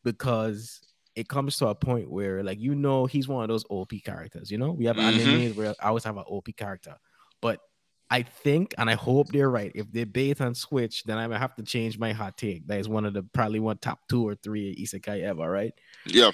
because 0.02 0.80
it 1.14 1.28
comes 1.28 1.56
to 1.58 1.68
a 1.68 1.74
point 1.76 2.10
where 2.10 2.42
like 2.42 2.58
you 2.58 2.74
know 2.74 3.06
he's 3.06 3.28
one 3.28 3.44
of 3.44 3.48
those 3.48 3.64
OP 3.70 3.92
characters 4.04 4.50
you 4.50 4.58
know 4.58 4.72
we 4.72 4.84
have 4.86 4.96
mm-hmm. 4.96 5.16
animes 5.16 5.54
where 5.54 5.74
I 5.80 5.88
always 5.88 6.02
have 6.02 6.16
an 6.16 6.24
OP 6.26 6.48
character 6.56 6.96
but 7.40 7.60
I 8.14 8.22
think 8.22 8.76
and 8.78 8.88
I 8.88 8.94
hope 8.94 9.32
they're 9.32 9.50
right. 9.50 9.72
If 9.74 9.90
they 9.90 10.04
bait 10.04 10.38
and 10.38 10.56
switch, 10.56 11.02
then 11.02 11.18
I 11.18 11.36
have 11.36 11.56
to 11.56 11.64
change 11.64 11.98
my 11.98 12.12
hot 12.12 12.38
take. 12.38 12.64
That 12.68 12.78
is 12.78 12.88
one 12.88 13.04
of 13.04 13.12
the 13.12 13.24
probably 13.24 13.58
one 13.58 13.78
top 13.78 14.06
two 14.08 14.24
or 14.24 14.36
three 14.36 14.76
isekai 14.76 15.24
ever, 15.24 15.50
right? 15.50 15.72
Yeah. 16.06 16.30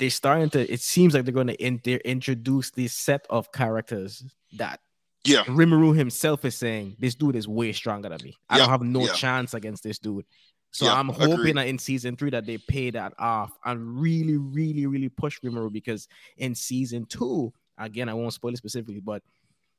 They're 0.00 0.10
starting 0.10 0.50
to. 0.50 0.72
It 0.72 0.80
seems 0.80 1.14
like 1.14 1.24
they're 1.24 1.32
going 1.32 1.46
to 1.46 1.64
in, 1.64 1.80
introduce 2.04 2.72
this 2.72 2.94
set 2.94 3.28
of 3.30 3.52
characters 3.52 4.24
that 4.54 4.80
yeah 5.24 5.44
Rimuru 5.44 5.96
himself 5.96 6.44
is 6.44 6.56
saying 6.56 6.96
this 6.98 7.14
dude 7.14 7.36
is 7.36 7.46
way 7.46 7.72
stronger 7.72 8.08
than 8.08 8.18
me. 8.24 8.36
I 8.50 8.56
yeah. 8.56 8.62
don't 8.62 8.70
have 8.70 8.82
no 8.82 9.02
yeah. 9.02 9.12
chance 9.12 9.54
against 9.54 9.84
this 9.84 10.00
dude. 10.00 10.24
So 10.72 10.86
yeah, 10.86 10.94
I'm 10.94 11.10
hoping 11.10 11.32
agreed. 11.34 11.56
that 11.58 11.68
in 11.68 11.78
season 11.78 12.16
three 12.16 12.30
that 12.30 12.44
they 12.44 12.58
pay 12.58 12.90
that 12.90 13.12
off 13.20 13.56
and 13.64 14.00
really, 14.00 14.36
really, 14.36 14.86
really 14.86 15.10
push 15.10 15.38
Rimuru 15.44 15.72
because 15.72 16.08
in 16.38 16.56
season 16.56 17.06
two, 17.06 17.52
again, 17.78 18.08
I 18.08 18.14
won't 18.14 18.32
spoil 18.32 18.52
it 18.52 18.56
specifically, 18.56 18.98
but 18.98 19.22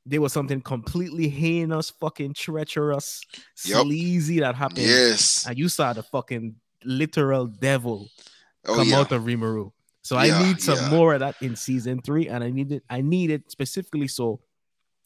there 0.05 0.21
was 0.21 0.33
something 0.33 0.61
completely 0.61 1.27
heinous, 1.27 1.89
fucking 1.89 2.33
treacherous, 2.33 3.21
yep. 3.65 3.81
sleazy 3.81 4.39
that 4.39 4.55
happened. 4.55 4.79
Yes. 4.79 5.45
And 5.47 5.57
you 5.57 5.67
saw 5.67 5.93
the 5.93 6.03
fucking 6.03 6.55
literal 6.83 7.47
devil 7.47 8.07
oh, 8.65 8.75
come 8.75 8.89
yeah. 8.89 8.99
out 8.99 9.11
of 9.11 9.23
Rimuru. 9.23 9.71
So 10.03 10.21
yeah, 10.21 10.37
I 10.37 10.43
need 10.43 10.61
some 10.61 10.77
yeah. 10.77 10.89
more 10.89 11.15
of 11.15 11.21
that 11.21 11.35
in 11.41 11.55
season 11.55 12.01
three. 12.01 12.27
And 12.27 12.43
I 12.43 12.51
need 12.51 12.71
it, 12.71 12.83
I 12.89 13.01
need 13.01 13.31
it 13.31 13.49
specifically 13.49 14.07
so 14.07 14.41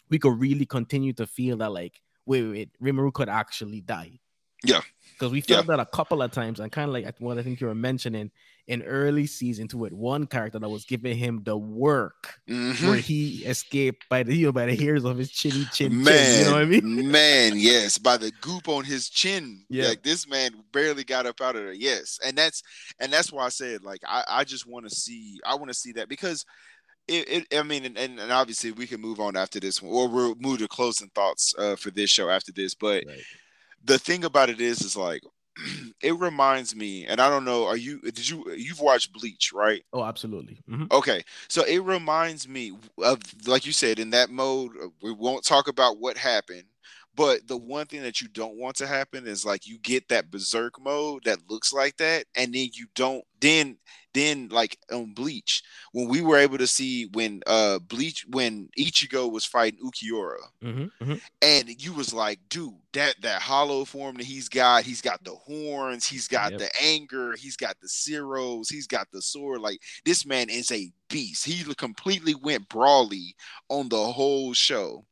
we 0.10 0.20
could 0.20 0.38
really 0.38 0.66
continue 0.66 1.14
to 1.14 1.26
feel 1.26 1.58
that 1.58 1.72
like, 1.72 2.02
wait, 2.26 2.44
wait, 2.44 2.52
wait 2.52 2.70
Rimuru 2.82 3.14
could 3.14 3.30
actually 3.30 3.80
die. 3.82 4.20
Yeah. 4.64 4.82
because 5.14 5.32
we 5.32 5.42
felt 5.42 5.68
that 5.68 5.80
a 5.80 5.86
couple 5.86 6.22
of 6.22 6.32
times, 6.32 6.60
and 6.60 6.72
kind 6.72 6.90
of 6.90 6.94
like 6.94 7.16
what 7.20 7.38
I 7.38 7.44
think 7.44 7.60
you 7.60 7.68
were 7.68 7.76
mentioning 7.76 8.32
in 8.70 8.84
early 8.84 9.26
season 9.26 9.68
to 9.68 9.80
with 9.80 9.92
one 9.92 10.28
character 10.28 10.60
that 10.60 10.70
was 10.70 10.86
giving 10.86 11.18
him 11.18 11.42
the 11.44 11.58
work 11.58 12.40
mm-hmm. 12.48 12.88
where 12.88 12.98
he 12.98 13.44
escaped 13.46 14.08
by 14.10 14.22
the 14.22 14.36
you 14.36 14.46
know 14.46 14.52
by 14.52 14.68
the 14.68 14.76
hairs 14.76 15.04
of 15.04 15.18
his 15.18 15.32
chinny 15.32 15.66
chin. 15.74 16.04
Man, 16.04 16.14
chin, 16.14 16.40
you 16.40 16.46
know 16.46 16.52
what 16.52 16.62
I 16.62 16.66
mean? 16.66 17.12
man, 17.12 17.54
yes, 17.56 17.98
by 17.98 18.16
the 18.16 18.32
goop 18.42 18.70
on 18.70 18.86
his 18.86 19.10
chin. 19.10 19.66
Yeah, 19.70 19.88
like 19.88 20.04
this 20.04 20.30
man 20.30 20.52
barely 20.72 21.04
got 21.04 21.26
up 21.26 21.42
out 21.42 21.56
of 21.56 21.64
there. 21.64 21.74
Yes, 21.74 22.20
and 22.24 22.38
that's 22.38 22.62
and 23.00 23.12
that's 23.12 23.34
why 23.34 23.46
I 23.46 23.50
said 23.50 23.84
like 23.84 24.02
I 24.08 24.24
I 24.30 24.44
just 24.44 24.68
want 24.68 24.88
to 24.88 24.96
see 24.96 25.40
I 25.44 25.56
want 25.56 25.70
to 25.70 25.76
see 25.76 25.92
that 25.94 26.08
because. 26.08 26.46
It, 27.12 27.48
it, 27.52 27.58
I 27.58 27.64
mean, 27.64 27.86
and, 27.86 27.98
and, 27.98 28.32
obviously 28.32 28.72
we 28.72 28.86
can 28.86 29.02
move 29.02 29.20
on 29.20 29.36
after 29.36 29.60
this 29.60 29.82
one, 29.82 29.92
or 29.92 30.08
we'll 30.08 30.36
move 30.36 30.60
to 30.60 30.68
closing 30.68 31.10
thoughts 31.16 31.56
uh, 31.58 31.76
for 31.76 31.90
this 31.90 32.12
show 32.12 32.30
after 32.30 32.52
this. 32.52 32.76
But 32.76 33.04
right. 33.08 33.18
the 33.84 33.98
thing 33.98 34.26
about 34.26 34.52
it 34.52 34.62
is, 34.62 34.82
is 34.82 34.96
like 34.96 35.24
it 36.02 36.18
reminds 36.18 36.76
me, 36.76 37.06
and 37.06 37.20
I 37.20 37.30
don't 37.30 37.46
know, 37.46 37.66
are 37.66 37.78
you 37.78 38.00
did 38.02 38.30
you 38.30 38.52
you've 38.54 38.80
watched 38.80 39.14
Bleach, 39.14 39.52
right? 39.54 39.84
Oh, 39.94 40.04
absolutely. 40.04 40.62
Mm-hmm. 40.70 40.86
Okay. 40.92 41.24
So 41.48 41.64
it 41.64 41.80
reminds 41.80 42.48
me 42.48 42.74
of 42.98 43.20
like 43.48 43.66
you 43.66 43.72
said, 43.72 44.00
in 44.00 44.12
that 44.12 44.30
mode, 44.30 44.72
we 45.02 45.12
won't 45.12 45.44
talk 45.44 45.68
about 45.68 46.00
what 46.00 46.18
happened, 46.18 46.66
but 47.20 47.46
the 47.50 47.58
one 47.58 47.86
thing 47.86 48.02
that 48.04 48.22
you 48.22 48.30
don't 48.30 48.56
want 48.56 48.78
to 48.78 48.88
happen 48.88 49.28
is 49.28 49.44
like 49.44 49.68
you 49.68 49.78
get 49.80 50.08
that 50.08 50.32
berserk 50.32 50.82
mode 50.82 51.26
that 51.26 51.50
looks 51.50 51.74
like 51.74 51.98
that, 51.98 52.24
and 52.34 52.54
then 52.54 52.70
you 52.72 52.86
don't 52.96 53.26
then 53.42 53.78
then 54.14 54.48
like 54.48 54.78
on 54.90 55.14
Bleach, 55.14 55.62
when 55.92 56.08
we 56.08 56.22
were 56.22 56.38
able 56.38 56.58
to 56.58 56.66
see 56.66 57.08
when 57.08 57.42
uh 57.46 57.80
Bleach 57.80 58.26
when 58.30 58.70
Ichigo 58.80 59.30
was 59.30 59.44
fighting 59.44 59.82
Ulquiorra, 59.84 60.38
mm-hmm, 60.64 60.86
mm-hmm. 61.04 61.16
and 61.42 61.84
you 61.84 61.92
was 61.92 62.14
like, 62.14 62.40
dude, 62.48 62.72
that 62.94 63.16
that 63.22 63.42
hollow 63.42 63.84
form 63.84 64.16
that 64.16 64.26
he's 64.26 64.48
got, 64.48 64.84
he's 64.84 65.02
got 65.02 65.22
the 65.26 65.36
horns, 65.36 66.08
he's 66.08 66.30
got 66.30 66.52
yep. 66.52 66.62
the 66.62 66.70
anger, 66.82 67.36
he's 67.36 67.58
got 67.58 67.76
the 67.82 67.90
zeros, 67.90 68.70
he's 68.70 68.88
got 68.88 69.10
the 69.12 69.22
sword. 69.22 69.60
Like 69.60 69.82
this 70.06 70.26
man 70.26 70.48
is 70.48 70.72
a 70.72 70.90
beast. 71.10 71.46
He 71.46 71.66
completely 71.74 72.36
went 72.36 72.70
brawly 72.70 73.36
on 73.68 73.90
the 73.90 74.06
whole 74.06 74.54
show 74.54 75.04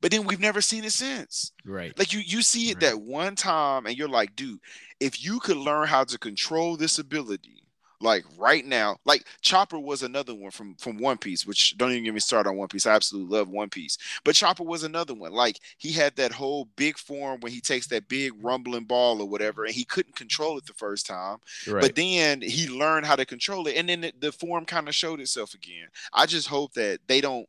but 0.00 0.10
then 0.10 0.26
we've 0.26 0.40
never 0.40 0.60
seen 0.60 0.84
it 0.84 0.92
since. 0.92 1.52
Right. 1.64 1.96
Like 1.98 2.12
you 2.12 2.20
you 2.20 2.42
see 2.42 2.70
it 2.70 2.74
right. 2.74 2.92
that 2.92 3.00
one 3.00 3.34
time 3.36 3.86
and 3.86 3.96
you're 3.96 4.08
like, 4.08 4.36
dude, 4.36 4.60
if 5.00 5.24
you 5.24 5.40
could 5.40 5.56
learn 5.56 5.86
how 5.86 6.04
to 6.04 6.18
control 6.18 6.76
this 6.76 6.98
ability, 6.98 7.56
like 8.00 8.24
right 8.36 8.64
now, 8.64 8.98
like 9.04 9.24
Chopper 9.40 9.78
was 9.78 10.02
another 10.02 10.34
one 10.34 10.50
from 10.50 10.74
from 10.76 10.98
One 10.98 11.16
Piece, 11.16 11.46
which 11.46 11.76
don't 11.78 11.92
even 11.92 12.04
get 12.04 12.14
me 12.14 12.20
started 12.20 12.50
on 12.50 12.56
One 12.56 12.68
Piece. 12.68 12.86
I 12.86 12.94
absolutely 12.94 13.36
love 13.36 13.48
One 13.48 13.70
Piece, 13.70 13.96
but 14.24 14.34
Chopper 14.34 14.64
was 14.64 14.82
another 14.82 15.14
one. 15.14 15.32
Like 15.32 15.60
he 15.78 15.92
had 15.92 16.14
that 16.16 16.32
whole 16.32 16.68
big 16.76 16.98
form 16.98 17.40
when 17.40 17.52
he 17.52 17.60
takes 17.60 17.86
that 17.88 18.08
big 18.08 18.32
rumbling 18.42 18.84
ball 18.84 19.20
or 19.20 19.28
whatever, 19.28 19.64
and 19.64 19.74
he 19.74 19.84
couldn't 19.84 20.16
control 20.16 20.58
it 20.58 20.66
the 20.66 20.74
first 20.74 21.06
time. 21.06 21.38
Right. 21.66 21.80
But 21.80 21.94
then 21.94 22.42
he 22.42 22.68
learned 22.68 23.06
how 23.06 23.16
to 23.16 23.24
control 23.24 23.66
it, 23.66 23.76
and 23.76 23.88
then 23.88 24.02
the, 24.02 24.12
the 24.18 24.32
form 24.32 24.66
kind 24.66 24.88
of 24.88 24.94
showed 24.94 25.20
itself 25.20 25.54
again. 25.54 25.88
I 26.12 26.26
just 26.26 26.48
hope 26.48 26.74
that 26.74 27.00
they 27.06 27.20
don't. 27.20 27.48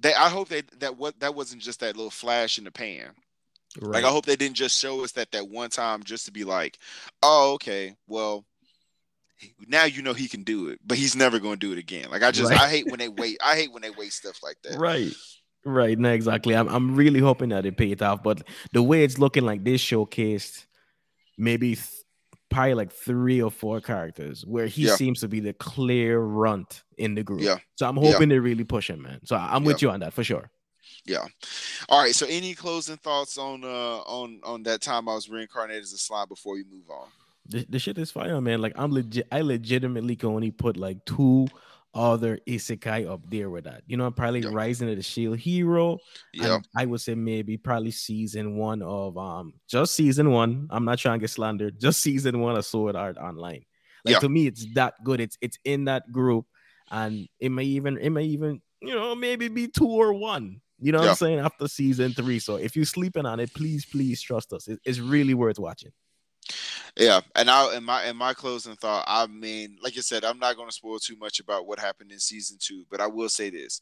They, 0.00 0.14
I 0.14 0.28
hope 0.28 0.48
that 0.48 0.80
that 0.80 0.96
what 0.96 1.18
that 1.20 1.34
wasn't 1.34 1.62
just 1.62 1.80
that 1.80 1.96
little 1.96 2.10
flash 2.10 2.58
in 2.58 2.64
the 2.64 2.70
pan. 2.70 3.10
Right. 3.80 3.96
Like 3.96 4.04
I 4.04 4.08
hope 4.08 4.26
they 4.26 4.36
didn't 4.36 4.56
just 4.56 4.78
show 4.78 5.04
us 5.04 5.12
that 5.12 5.30
that 5.32 5.48
one 5.48 5.70
time 5.70 6.02
just 6.02 6.26
to 6.26 6.32
be 6.32 6.44
like, 6.44 6.78
oh 7.22 7.52
okay, 7.54 7.94
well 8.06 8.44
now 9.66 9.84
you 9.84 10.02
know 10.02 10.12
he 10.12 10.28
can 10.28 10.42
do 10.42 10.68
it, 10.68 10.80
but 10.84 10.98
he's 10.98 11.16
never 11.16 11.38
going 11.38 11.58
to 11.58 11.66
do 11.66 11.72
it 11.72 11.78
again. 11.78 12.10
Like 12.10 12.22
I 12.22 12.30
just 12.30 12.50
right. 12.50 12.60
I 12.60 12.68
hate 12.68 12.86
when 12.86 12.98
they 12.98 13.08
wait. 13.08 13.38
I 13.42 13.56
hate 13.56 13.72
when 13.72 13.82
they 13.82 13.90
waste 13.90 14.18
stuff 14.18 14.42
like 14.42 14.56
that. 14.64 14.78
Right. 14.78 15.12
Right. 15.64 15.98
No, 15.98 16.10
exactly. 16.10 16.56
I'm 16.56 16.68
I'm 16.68 16.96
really 16.96 17.20
hoping 17.20 17.50
that 17.50 17.66
it 17.66 17.76
paid 17.76 18.02
off, 18.02 18.22
but 18.22 18.42
the 18.72 18.82
way 18.82 19.04
it's 19.04 19.18
looking 19.18 19.44
like 19.44 19.64
this 19.64 19.82
showcased 19.82 20.64
maybe 21.38 21.74
th- 21.74 21.99
probably 22.50 22.74
like 22.74 22.92
three 22.92 23.40
or 23.40 23.50
four 23.50 23.80
characters 23.80 24.44
where 24.44 24.66
he 24.66 24.82
yeah. 24.82 24.96
seems 24.96 25.20
to 25.20 25.28
be 25.28 25.40
the 25.40 25.52
clear 25.54 26.18
runt 26.18 26.82
in 26.98 27.14
the 27.14 27.22
group. 27.22 27.40
Yeah. 27.40 27.58
So 27.76 27.88
I'm 27.88 27.96
hoping 27.96 28.28
yeah. 28.28 28.34
they 28.34 28.38
really 28.38 28.64
push 28.64 28.90
him, 28.90 29.02
man. 29.02 29.20
So 29.24 29.36
I'm 29.36 29.64
with 29.64 29.80
you 29.82 29.90
on 29.90 30.00
that 30.00 30.12
for 30.12 30.24
sure. 30.24 30.50
Yeah. 31.06 31.24
All 31.88 32.02
right. 32.02 32.14
So 32.14 32.26
any 32.28 32.54
closing 32.54 32.98
thoughts 32.98 33.38
on 33.38 33.64
uh 33.64 33.98
on 34.00 34.40
on 34.44 34.62
that 34.64 34.82
time 34.82 35.08
I 35.08 35.14
was 35.14 35.30
reincarnated 35.30 35.82
as 35.82 35.92
a 35.92 35.98
slime 35.98 36.28
before 36.28 36.54
we 36.54 36.64
move 36.64 36.90
on? 36.90 37.08
the, 37.50 37.66
the 37.68 37.78
shit 37.78 37.98
is 37.98 38.10
fire, 38.10 38.40
man. 38.40 38.60
Like 38.60 38.72
I'm 38.76 38.92
legit, 38.92 39.26
I 39.30 39.40
legitimately 39.40 40.16
can 40.16 40.30
only 40.30 40.50
put 40.50 40.76
like 40.76 41.04
two 41.04 41.48
other 41.94 42.38
isekai 42.48 43.10
up 43.10 43.20
there 43.28 43.50
with 43.50 43.64
that. 43.64 43.82
You 43.86 43.96
know, 43.96 44.10
probably 44.10 44.40
yep. 44.40 44.52
Rising 44.52 44.88
of 44.90 44.96
the 44.96 45.02
Shield 45.02 45.38
Hero. 45.38 45.98
Yeah, 46.32 46.58
I 46.76 46.86
would 46.86 47.00
say 47.00 47.14
maybe 47.14 47.56
probably 47.56 47.90
season 47.90 48.56
one 48.56 48.82
of 48.82 49.16
um 49.18 49.54
just 49.68 49.94
season 49.94 50.30
one. 50.30 50.68
I'm 50.70 50.84
not 50.84 50.98
trying 50.98 51.18
to 51.18 51.22
get 51.22 51.30
slandered. 51.30 51.80
Just 51.80 52.00
season 52.00 52.40
one 52.40 52.56
of 52.56 52.64
Sword 52.64 52.96
Art 52.96 53.18
Online. 53.18 53.64
Like 54.04 54.12
yep. 54.12 54.20
to 54.20 54.28
me, 54.28 54.46
it's 54.46 54.66
that 54.74 54.94
good. 55.04 55.20
It's 55.20 55.36
it's 55.40 55.58
in 55.64 55.84
that 55.86 56.10
group, 56.12 56.46
and 56.90 57.28
it 57.38 57.50
may 57.50 57.64
even 57.64 57.98
it 57.98 58.10
may 58.10 58.24
even 58.24 58.62
you 58.80 58.94
know 58.94 59.14
maybe 59.14 59.48
be 59.48 59.68
two 59.68 59.88
or 59.88 60.12
one. 60.12 60.60
You 60.82 60.92
know 60.92 61.00
what 61.00 61.10
I'm 61.10 61.14
saying 61.14 61.40
after 61.40 61.68
season 61.68 62.14
three. 62.14 62.38
So 62.38 62.56
if 62.56 62.74
you're 62.74 62.86
sleeping 62.86 63.26
on 63.26 63.38
it, 63.40 63.52
please 63.52 63.84
please 63.84 64.22
trust 64.22 64.52
us. 64.52 64.66
It, 64.68 64.80
it's 64.84 64.98
really 64.98 65.34
worth 65.34 65.58
watching. 65.58 65.92
Yeah, 66.96 67.20
and 67.36 67.50
I 67.50 67.76
in 67.76 67.84
my 67.84 68.04
in 68.04 68.16
my 68.16 68.34
closing 68.34 68.76
thought, 68.76 69.04
I 69.06 69.26
mean, 69.26 69.78
like 69.82 69.96
I 69.96 70.00
said, 70.00 70.24
I'm 70.24 70.38
not 70.38 70.56
going 70.56 70.68
to 70.68 70.74
spoil 70.74 70.98
too 70.98 71.16
much 71.16 71.40
about 71.40 71.66
what 71.66 71.78
happened 71.78 72.12
in 72.12 72.18
season 72.18 72.58
two, 72.60 72.84
but 72.90 73.00
I 73.00 73.06
will 73.06 73.28
say 73.28 73.50
this: 73.50 73.80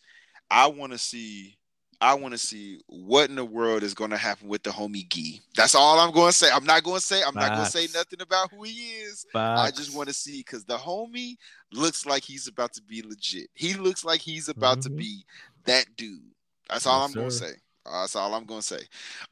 I 0.50 0.66
want 0.66 0.92
to 0.92 0.98
see, 0.98 1.56
I 2.00 2.14
want 2.14 2.32
to 2.32 2.38
see 2.38 2.80
what 2.86 3.30
in 3.30 3.36
the 3.36 3.44
world 3.44 3.82
is 3.82 3.94
going 3.94 4.10
to 4.10 4.16
happen 4.16 4.48
with 4.48 4.62
the 4.62 4.70
homie 4.70 5.08
Gee. 5.08 5.40
That's 5.56 5.74
all 5.74 5.98
I'm 5.98 6.12
going 6.12 6.28
to 6.30 6.36
say. 6.36 6.48
I'm 6.52 6.64
not 6.64 6.82
going 6.82 6.98
to 6.98 7.02
say. 7.02 7.22
I'm 7.26 7.34
not 7.34 7.52
going 7.52 7.64
to 7.64 7.70
say 7.70 7.88
nothing 7.94 8.20
about 8.20 8.50
who 8.52 8.62
he 8.64 8.72
is. 8.72 9.26
I 9.34 9.70
just 9.70 9.96
want 9.96 10.08
to 10.08 10.14
see 10.14 10.40
because 10.40 10.64
the 10.64 10.76
homie 10.76 11.36
looks 11.72 12.06
like 12.06 12.22
he's 12.22 12.46
about 12.46 12.72
to 12.74 12.82
be 12.82 13.02
legit. 13.02 13.48
He 13.54 13.74
looks 13.74 14.04
like 14.04 14.20
he's 14.20 14.48
about 14.48 14.78
mm-hmm. 14.78 14.90
to 14.90 14.96
be 14.96 15.24
that 15.64 15.86
dude. 15.96 16.20
That's 16.68 16.86
all 16.86 17.00
yes, 17.00 17.08
I'm 17.08 17.14
going 17.14 17.30
to 17.30 17.34
say. 17.34 17.52
Uh, 17.88 18.02
that's 18.02 18.16
all 18.16 18.34
I'm 18.34 18.44
going 18.44 18.60
to 18.60 18.66
say. 18.66 18.80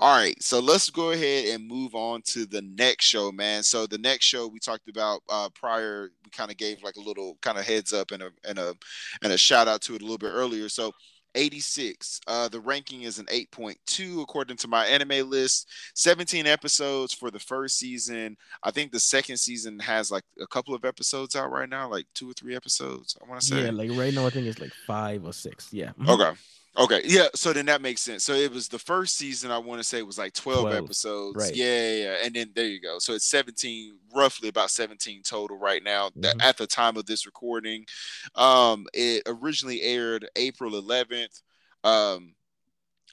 All 0.01 0.17
right, 0.17 0.41
so 0.43 0.61
let's 0.61 0.91
go 0.91 1.11
ahead 1.11 1.47
and 1.47 1.67
move 1.67 1.95
on 1.95 2.23
to 2.27 2.47
the 2.47 2.63
next 2.63 3.05
show, 3.05 3.31
man. 3.33 3.63
So 3.63 3.87
the 3.87 3.99
next 3.99 4.25
show 4.25 4.47
we 4.47 4.59
talked 4.59 4.89
about 4.89 5.23
uh, 5.29 5.49
prior, 5.55 6.11
we 6.25 6.31
kind 6.31 6.51
of 6.51 6.57
gave 6.57 6.83
like 6.83 6.97
a 6.97 7.01
little 7.01 7.37
kind 7.43 7.59
of 7.59 7.65
heads 7.65 7.93
up 7.93 8.11
and 8.11 8.23
a 8.23 8.31
and 8.49 8.59
a 8.59 8.75
and 9.23 9.33
a 9.33 9.39
shout 9.39 9.69
out 9.69 9.83
to 9.83 9.95
it 9.95 10.03
a 10.03 10.05
little 10.05 10.19
bit 10.19 10.33
earlier. 10.33 10.69
So 10.69 10.93
86. 11.37 12.21
Uh, 12.27 12.49
the 12.49 12.59
ranking 12.59 13.03
is 13.03 13.19
an 13.19 13.27
8.2 13.27 14.23
according 14.23 14.57
to 14.57 14.69
MyAnimeList. 14.69 15.67
17 15.95 16.47
episodes 16.47 17.13
for 17.13 17.31
the 17.31 17.39
first 17.39 17.79
season. 17.79 18.37
I 18.63 18.71
think 18.71 18.91
the 18.91 19.01
second 19.01 19.37
season 19.37 19.79
has 19.81 20.11
like 20.11 20.25
a 20.41 20.47
couple 20.47 20.75
of 20.75 20.85
episodes 20.85 21.37
out 21.37 21.53
right 21.53 21.69
now, 21.69 21.89
like 21.89 22.07
two 22.15 22.31
or 22.31 22.33
three 22.33 22.57
episodes. 22.57 23.17
I 23.23 23.29
want 23.29 23.43
to 23.43 23.47
say. 23.47 23.65
Yeah, 23.65 23.71
like 23.71 23.91
right 23.93 24.13
now 24.13 24.27
I 24.27 24.31
think 24.31 24.47
it's 24.47 24.59
like 24.59 24.73
five 24.87 25.25
or 25.25 25.33
six. 25.33 25.73
Yeah. 25.73 25.93
Okay. 26.09 26.33
Okay, 26.79 27.01
yeah. 27.05 27.29
So 27.35 27.53
then 27.53 27.67
that 27.67 27.81
makes 27.81 28.03
sense. 28.03 28.25
So 28.25 28.35
it 28.35 28.53
was 28.53 28.69
the 28.69 28.79
first 28.79 29.17
season. 29.17 29.51
I 29.51 29.59
want 29.59 29.81
to 29.81 29.85
say 29.85 29.99
it 29.99 30.07
was 30.07 30.19
like 30.19 30.35
twelve, 30.35 30.63
12 30.63 30.85
episodes. 30.85 31.37
Right. 31.37 31.55
Yeah, 31.55 31.91
yeah, 31.91 31.97
yeah, 31.97 32.17
and 32.25 32.35
then 32.35 32.53
there 32.55 32.67
you 32.67 32.81
go. 32.81 32.99
So 32.99 33.15
it's 33.15 33.29
seventeen, 33.29 33.99
roughly 34.15 34.49
about 34.49 34.71
seventeen 34.71 35.23
total 35.23 35.59
right 35.59 35.83
now. 35.83 36.11
Mm-hmm. 36.11 36.41
At 36.41 36.59
the 36.59 36.67
time 36.67 36.97
of 36.97 37.07
this 37.07 37.27
recording, 37.27 37.87
um, 38.35 38.87
it 38.93 39.23
originally 39.27 39.83
aired 39.83 40.29
April 40.37 40.77
eleventh, 40.77 41.41
um, 41.85 42.35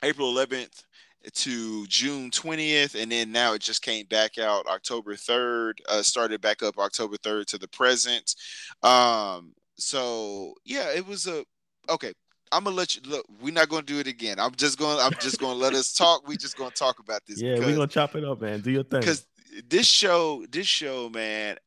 April 0.04 0.30
eleventh 0.30 0.84
to 1.32 1.88
June 1.88 2.30
20th, 2.30 3.02
and 3.02 3.12
then 3.12 3.32
now 3.32 3.54
it 3.54 3.62
just 3.62 3.82
came 3.82 4.06
back 4.08 4.38
out 4.38 4.68
October 4.68 5.16
3rd. 5.16 5.74
Uh, 5.88 6.02
started 6.02 6.42
back 6.42 6.62
up 6.62 6.78
October 6.78 7.16
3rd 7.18 7.46
to 7.46 7.58
the 7.58 7.68
present. 7.70 8.36
Um, 8.84 9.54
so 9.76 10.54
yeah, 10.66 10.92
it 10.94 11.06
was 11.06 11.28
a 11.28 11.46
okay. 11.90 12.14
I'm 12.54 12.64
gonna 12.64 12.76
let 12.76 12.96
you 12.96 13.02
look. 13.06 13.26
We're 13.42 13.54
not 13.54 13.70
gonna 13.70 13.84
do 13.84 14.00
it 14.00 14.08
again. 14.08 14.40
I'm 14.40 14.56
just 14.56 14.78
gonna. 14.78 15.02
I'm 15.02 15.14
just 15.20 15.40
gonna 15.40 15.60
let 15.60 15.74
us 15.74 15.94
talk. 15.94 16.28
We're 16.28 16.38
just 16.38 16.58
gonna 16.58 16.72
talk 16.72 17.00
about 17.00 17.22
this. 17.28 17.42
Yeah, 17.42 17.60
we're 17.60 17.76
gonna 17.76 17.88
chop 17.88 18.16
it 18.16 18.24
up, 18.24 18.42
man. 18.42 18.62
Do 18.62 18.72
your 18.72 18.84
thing. 18.84 19.00
Because 19.00 19.26
this 19.70 19.88
show, 19.88 20.46
this 20.50 20.68
show, 20.68 21.10
man, 21.10 21.58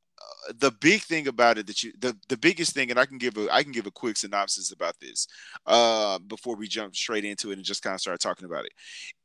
the 0.59 0.71
big 0.71 1.03
thing 1.03 1.29
about 1.29 1.59
it 1.59 1.67
that 1.67 1.83
you 1.83 1.93
the, 1.99 2.17
the 2.29 2.37
biggest 2.37 2.73
thing 2.73 2.91
and 2.91 2.99
i 2.99 3.07
can 3.07 3.19
give 3.19 3.37
a 3.37 3.53
i 3.53 3.63
can 3.63 3.73
give 3.73 3.87
a 3.87 3.91
quick 3.91 4.17
synopsis 4.17 4.73
about 4.73 4.95
this 5.01 5.27
uh 5.67 6.19
before 6.21 6.57
we 6.57 6.69
jump 6.69 6.95
straight 6.95 7.25
into 7.25 7.51
it 7.51 7.55
and 7.55 7.65
just 7.65 7.83
kind 7.83 7.95
of 7.95 8.01
start 8.01 8.21
talking 8.21 8.45
about 8.47 8.65
it 8.65 8.73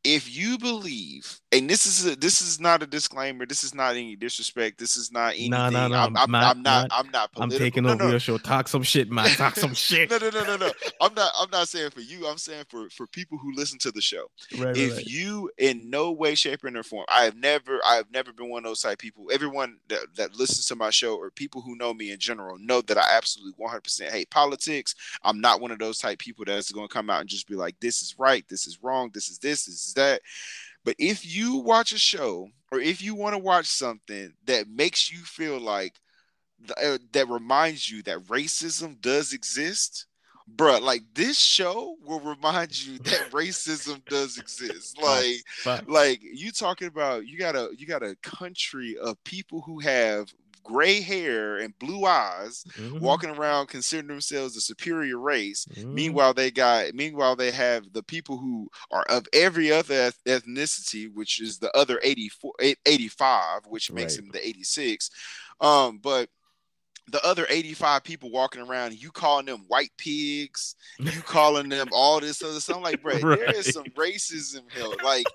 if 0.03 0.35
you 0.35 0.57
believe 0.57 1.39
and 1.51 1.69
this 1.69 1.85
is 1.85 2.05
a, 2.05 2.15
this 2.15 2.41
is 2.41 2.59
not 2.59 2.81
a 2.81 2.87
disclaimer 2.87 3.45
this 3.45 3.63
is 3.63 3.75
not 3.75 3.91
any 3.91 4.15
disrespect 4.15 4.77
this 4.77 4.97
is 4.97 5.11
not 5.11 5.33
anything 5.33 5.51
no, 5.51 5.69
no, 5.69 5.87
no, 5.87 5.95
I'm, 5.95 6.17
I'm, 6.17 6.35
I'm 6.35 6.61
not 6.61 6.87
i'm 6.91 7.09
not 7.11 7.31
political. 7.31 7.43
i'm 7.43 7.49
taking 7.49 7.85
over 7.85 8.03
no, 8.03 8.09
your 8.11 8.19
show. 8.19 8.37
Talk 8.37 8.67
some 8.67 8.83
shit 8.83 9.11
man 9.11 9.27
talk 9.35 9.55
some 9.55 9.73
shit. 9.73 10.09
No 10.09 10.17
no 10.17 10.29
no 10.29 10.43
no 10.43 10.57
no. 10.57 10.71
I'm 11.01 11.13
not 11.13 11.31
i'm 11.39 11.49
not 11.51 11.67
saying 11.67 11.91
for 11.91 12.01
you. 12.01 12.27
I'm 12.27 12.37
saying 12.37 12.65
for 12.69 12.89
for 12.89 13.07
people 13.07 13.37
who 13.37 13.53
listen 13.53 13.77
to 13.79 13.91
the 13.91 14.01
show. 14.01 14.27
Right, 14.57 14.75
if 14.75 14.97
right. 14.97 15.05
you 15.05 15.51
in 15.57 15.89
no 15.89 16.11
way 16.11 16.35
shape 16.35 16.63
or 16.63 16.83
form 16.83 17.05
i 17.09 17.23
have 17.23 17.35
never 17.35 17.79
i 17.85 17.95
have 17.95 18.11
never 18.11 18.33
been 18.33 18.49
one 18.49 18.65
of 18.65 18.69
those 18.69 18.81
type 18.81 18.99
people. 18.99 19.29
Everyone 19.31 19.77
that, 19.89 19.99
that 20.15 20.35
listens 20.35 20.65
to 20.67 20.75
my 20.75 20.89
show 20.89 21.15
or 21.15 21.29
people 21.31 21.61
who 21.61 21.75
know 21.75 21.93
me 21.93 22.11
in 22.11 22.19
general 22.19 22.57
know 22.57 22.81
that 22.81 22.97
I 22.97 23.17
absolutely 23.17 23.53
100% 23.63 24.09
hate 24.09 24.29
politics. 24.29 24.95
I'm 25.23 25.41
not 25.41 25.61
one 25.61 25.71
of 25.71 25.79
those 25.79 25.99
type 25.99 26.19
people 26.19 26.45
that's 26.45 26.71
going 26.71 26.87
to 26.87 26.93
come 26.93 27.09
out 27.09 27.21
and 27.21 27.29
just 27.29 27.47
be 27.47 27.55
like, 27.55 27.79
this 27.79 28.01
is 28.01 28.15
right, 28.17 28.47
this 28.49 28.67
is 28.67 28.81
wrong, 28.81 29.11
this 29.13 29.29
is 29.29 29.39
this, 29.39 29.65
this 29.65 29.87
is 29.87 29.90
that. 29.95 30.21
But 30.83 30.95
if 30.97 31.25
you 31.25 31.57
watch 31.57 31.91
a 31.91 31.99
show 31.99 32.49
or 32.71 32.79
if 32.79 33.01
you 33.01 33.15
want 33.15 33.33
to 33.33 33.39
watch 33.39 33.67
something 33.67 34.33
that 34.45 34.67
makes 34.67 35.11
you 35.11 35.19
feel 35.19 35.59
like 35.59 35.93
uh, 36.81 36.97
that 37.11 37.29
reminds 37.29 37.89
you 37.89 38.01
that 38.03 38.25
racism 38.25 38.99
does 39.01 39.33
exist, 39.33 40.05
bruh, 40.55 40.81
like 40.81 41.03
this 41.13 41.37
show 41.37 41.95
will 42.03 42.19
remind 42.19 42.83
you 42.83 42.97
that 42.99 43.27
racism 43.31 44.03
does 44.05 44.37
exist. 44.37 45.01
Like, 45.01 45.41
like 45.87 46.21
you 46.23 46.51
talking 46.51 46.87
about 46.87 47.27
you 47.27 47.37
got 47.37 47.55
a 47.55 47.69
you 47.77 47.87
got 47.87 48.03
a 48.03 48.15
country 48.23 48.97
of 48.97 49.21
people 49.23 49.61
who 49.61 49.79
have 49.79 50.33
gray 50.63 51.01
hair 51.01 51.57
and 51.57 51.77
blue 51.79 52.05
eyes 52.05 52.63
mm-hmm. 52.77 52.99
walking 52.99 53.29
around 53.29 53.67
considering 53.67 54.07
themselves 54.07 54.55
a 54.55 54.61
superior 54.61 55.19
race 55.19 55.65
mm-hmm. 55.73 55.93
meanwhile 55.93 56.33
they 56.33 56.51
got 56.51 56.93
meanwhile 56.93 57.35
they 57.35 57.51
have 57.51 57.83
the 57.93 58.03
people 58.03 58.37
who 58.37 58.69
are 58.91 59.03
of 59.09 59.25
every 59.33 59.71
other 59.71 60.11
ethnicity 60.27 61.11
which 61.13 61.41
is 61.41 61.57
the 61.57 61.75
other 61.75 61.99
84 62.03 62.53
85 62.85 63.61
which 63.67 63.91
makes 63.91 64.17
right. 64.17 64.23
them 64.23 64.31
the 64.31 64.47
86 64.47 65.09
um 65.59 65.99
but 66.01 66.29
the 67.11 67.23
other 67.25 67.45
85 67.49 68.03
people 68.03 68.31
walking 68.31 68.61
around, 68.61 69.01
you 69.01 69.11
calling 69.11 69.45
them 69.45 69.65
white 69.67 69.91
pigs, 69.97 70.75
you 70.99 71.11
calling 71.25 71.69
them 71.69 71.89
all 71.91 72.19
this 72.19 72.41
other 72.41 72.59
stuff. 72.59 72.77
I'm 72.77 72.83
like, 72.83 73.01
bro, 73.01 73.19
right. 73.19 73.39
there 73.39 73.55
is 73.55 73.73
some 73.73 73.85
racism 73.97 74.61
here. 74.73 74.87
Like, 75.03 75.25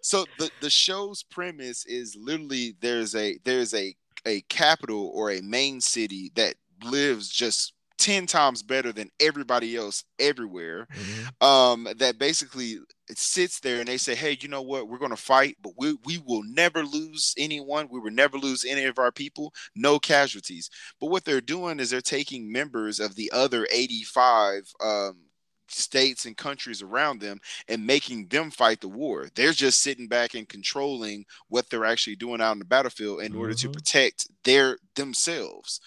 so 0.00 0.24
the, 0.38 0.50
the 0.60 0.70
show's 0.70 1.22
premise 1.22 1.84
is 1.86 2.16
literally 2.18 2.76
there's 2.80 3.14
a 3.14 3.38
there's 3.44 3.74
a 3.74 3.94
a 4.26 4.42
capital 4.42 5.10
or 5.14 5.30
a 5.30 5.40
main 5.40 5.80
city 5.80 6.30
that 6.34 6.54
lives 6.82 7.30
just 7.30 7.72
10 7.98 8.26
times 8.26 8.62
better 8.62 8.92
than 8.92 9.10
everybody 9.20 9.74
else 9.74 10.04
everywhere 10.18 10.86
mm-hmm. 10.94 11.46
um 11.46 11.88
that 11.96 12.18
basically 12.18 12.78
it 13.08 13.18
sits 13.18 13.60
there 13.60 13.78
and 13.78 13.88
they 13.88 13.96
say 13.96 14.14
hey 14.14 14.36
you 14.40 14.48
know 14.48 14.62
what? 14.62 14.88
We're 14.88 14.98
going 14.98 15.12
to 15.12 15.16
fight 15.16 15.56
but 15.62 15.72
we, 15.78 15.96
we 16.04 16.18
will 16.18 16.42
never 16.44 16.82
lose 16.82 17.34
anyone. 17.38 17.88
We 17.90 18.00
will 18.00 18.10
never 18.10 18.36
lose 18.36 18.64
any 18.64 18.84
of 18.84 18.98
our 18.98 19.12
people. 19.12 19.54
No 19.74 19.98
casualties. 19.98 20.68
But 21.00 21.10
what 21.10 21.24
they're 21.24 21.40
doing 21.40 21.80
is 21.80 21.90
they're 21.90 22.00
taking 22.00 22.52
members 22.52 23.00
of 23.00 23.14
the 23.14 23.30
other 23.32 23.66
85 23.72 24.72
um 24.84 25.25
states 25.68 26.24
and 26.24 26.36
countries 26.36 26.82
around 26.82 27.20
them 27.20 27.40
and 27.68 27.86
making 27.86 28.26
them 28.28 28.50
fight 28.50 28.80
the 28.80 28.88
war. 28.88 29.28
They're 29.34 29.52
just 29.52 29.82
sitting 29.82 30.08
back 30.08 30.34
and 30.34 30.48
controlling 30.48 31.24
what 31.48 31.68
they're 31.68 31.84
actually 31.84 32.16
doing 32.16 32.40
out 32.40 32.52
in 32.52 32.58
the 32.58 32.64
battlefield 32.64 33.20
in 33.20 33.32
mm-hmm. 33.32 33.40
order 33.40 33.54
to 33.54 33.66
mm-hmm. 33.66 33.72
protect 33.72 34.28
their 34.44 34.78
themselves. 34.94 35.80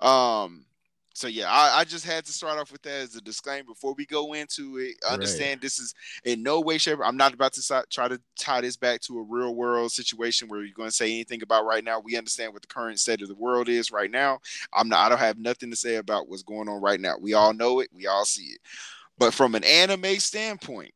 Um, 0.00 0.66
so 1.16 1.28
yeah, 1.28 1.50
I, 1.50 1.78
I, 1.78 1.84
just 1.84 2.04
had 2.04 2.26
to 2.26 2.32
start 2.32 2.58
off 2.58 2.70
with 2.70 2.82
that 2.82 2.90
as 2.90 3.16
a 3.16 3.22
disclaimer 3.22 3.64
before 3.64 3.94
we 3.94 4.04
go 4.04 4.34
into 4.34 4.76
it. 4.76 4.96
Understand 5.08 5.52
right. 5.52 5.60
this 5.62 5.78
is 5.78 5.94
in 6.26 6.42
no 6.42 6.60
way, 6.60 6.76
shape. 6.76 6.98
I'm 7.02 7.16
not 7.16 7.32
about 7.32 7.54
to 7.54 7.84
try 7.90 8.06
to 8.06 8.20
tie 8.38 8.60
this 8.60 8.76
back 8.76 9.00
to 9.02 9.18
a 9.18 9.22
real 9.22 9.54
world 9.54 9.92
situation 9.92 10.46
where 10.46 10.62
you're 10.62 10.74
going 10.74 10.90
to 10.90 10.94
say 10.94 11.06
anything 11.06 11.42
about 11.42 11.64
right 11.64 11.82
now. 11.82 12.00
We 12.00 12.18
understand 12.18 12.52
what 12.52 12.60
the 12.60 12.68
current 12.68 13.00
state 13.00 13.22
of 13.22 13.28
the 13.28 13.34
world 13.34 13.70
is 13.70 13.90
right 13.90 14.10
now. 14.10 14.40
I'm 14.74 14.90
not. 14.90 15.06
I 15.06 15.08
don't 15.08 15.18
have 15.18 15.38
nothing 15.38 15.70
to 15.70 15.76
say 15.76 15.94
about 15.94 16.28
what's 16.28 16.42
going 16.42 16.68
on 16.68 16.82
right 16.82 17.00
now. 17.00 17.14
We 17.18 17.32
all 17.32 17.54
know 17.54 17.80
it. 17.80 17.88
We 17.94 18.06
all 18.06 18.26
see 18.26 18.48
it. 18.48 18.60
But 19.18 19.34
from 19.34 19.54
an 19.54 19.64
anime 19.64 20.18
standpoint, 20.18 20.92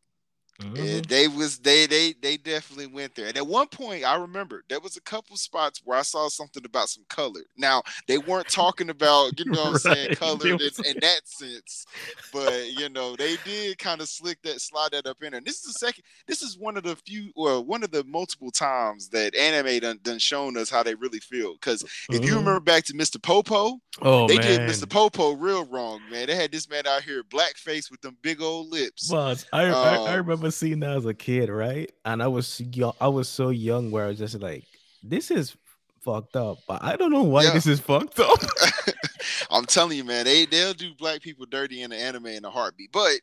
Mm-hmm. 0.61 1.01
they 1.09 1.27
was 1.27 1.59
they 1.59 1.87
they 1.87 2.15
they 2.21 2.37
definitely 2.37 2.87
went 2.87 3.15
there. 3.15 3.27
And 3.27 3.37
at 3.37 3.47
one 3.47 3.69
point, 3.69 4.05
I 4.05 4.17
remember 4.17 4.63
there 4.69 4.81
was 4.81 4.97
a 4.97 5.01
couple 5.01 5.37
spots 5.37 5.81
where 5.85 5.99
I 5.99 6.03
saw 6.03 6.29
something 6.29 6.65
about 6.65 6.89
some 6.89 7.05
color. 7.09 7.41
Now 7.57 7.83
they 8.07 8.19
weren't 8.19 8.49
talking 8.49 8.91
about 8.91 9.39
you 9.39 9.47
know 9.47 9.63
what 9.63 9.71
I'm 9.73 9.79
saying 9.95 10.15
color 10.17 10.49
in, 10.49 10.61
in, 10.61 10.97
that 11.01 11.21
sense, 11.25 11.87
but 12.33 12.73
you 12.79 12.91
know 12.91 13.17
they 13.17 13.37
did 13.45 13.79
kind 13.79 14.01
of 14.01 14.09
slick 14.09 14.43
that 14.43 14.61
slide 14.61 14.91
that 14.93 15.07
up 15.07 15.23
in 15.23 15.31
there. 15.31 15.39
And 15.39 15.47
this 15.47 15.65
is 15.65 15.73
the 15.73 15.79
second. 15.79 16.05
This 16.27 16.43
is 16.43 16.59
one 16.59 16.77
of 16.77 16.83
the 16.83 16.97
few 16.97 17.33
or 17.35 17.65
one 17.65 17.83
of 17.83 17.91
the 17.91 18.05
multiple 18.05 18.51
times 18.51 19.09
that 19.09 19.35
anime 19.35 19.81
done, 19.81 19.99
done 20.03 20.19
shown 20.19 20.59
us 20.59 20.69
how 20.69 20.83
they 20.83 20.95
really 20.95 21.21
feel. 21.21 21.55
Because 21.55 21.83
if 21.83 21.89
mm-hmm. 21.91 22.25
you 22.25 22.37
remember 22.37 22.61
back 22.61 22.85
to 22.85 22.93
Mr. 22.93 23.21
Popo, 23.21 23.81
oh 24.03 24.29
they 24.29 24.37
man. 24.37 24.47
did 24.47 24.61
Mr. 24.69 24.89
Popo 24.89 25.33
real 25.33 25.65
wrong, 25.65 26.01
man. 26.11 26.27
They 26.27 26.37
had 26.37 26.53
this 26.53 26.69
man 26.69 26.87
out 26.87 27.03
here 27.03 27.23
blackface 27.23 27.91
with 27.91 28.03
them 28.03 28.19
big 28.21 28.43
old 28.43 28.69
lips. 28.69 29.11
Well, 29.11 29.35
I, 29.53 29.67
um, 29.69 29.75
I, 29.75 30.13
I 30.13 30.15
remember 30.17 30.49
seeing 30.59 30.80
that 30.80 30.96
as 30.96 31.07
a 31.07 31.14
kid, 31.14 31.48
right? 31.48 31.90
And 32.05 32.22
I 32.22 32.28
was 32.28 32.61
young, 32.61 32.92
I 33.01 33.09
was 33.09 33.28
so 33.28 33.51
young 33.51 33.90
where 33.90 34.05
I 34.05 34.09
was 34.09 34.18
just 34.18 34.40
like, 34.40 34.64
this 35.03 35.30
is 35.30 35.57
fucked 36.03 36.36
up. 36.36 36.59
But 36.66 36.82
I 36.82 36.96
don't 36.96 37.11
know 37.12 37.22
why 37.22 37.44
yeah. 37.44 37.53
this 37.53 37.66
is 37.66 37.80
fucked 37.80 38.18
up. 38.18 38.38
I'm 39.51 39.64
telling 39.64 39.96
you, 39.96 40.05
man, 40.05 40.24
they 40.24 40.46
they'll 40.46 40.74
do 40.74 40.94
black 40.94 41.20
people 41.22 41.46
dirty 41.46 41.82
in 41.82 41.90
the 41.90 41.96
anime 41.96 42.26
in 42.26 42.44
a 42.44 42.51
heartbeat. 42.51 42.92
But 42.92 43.20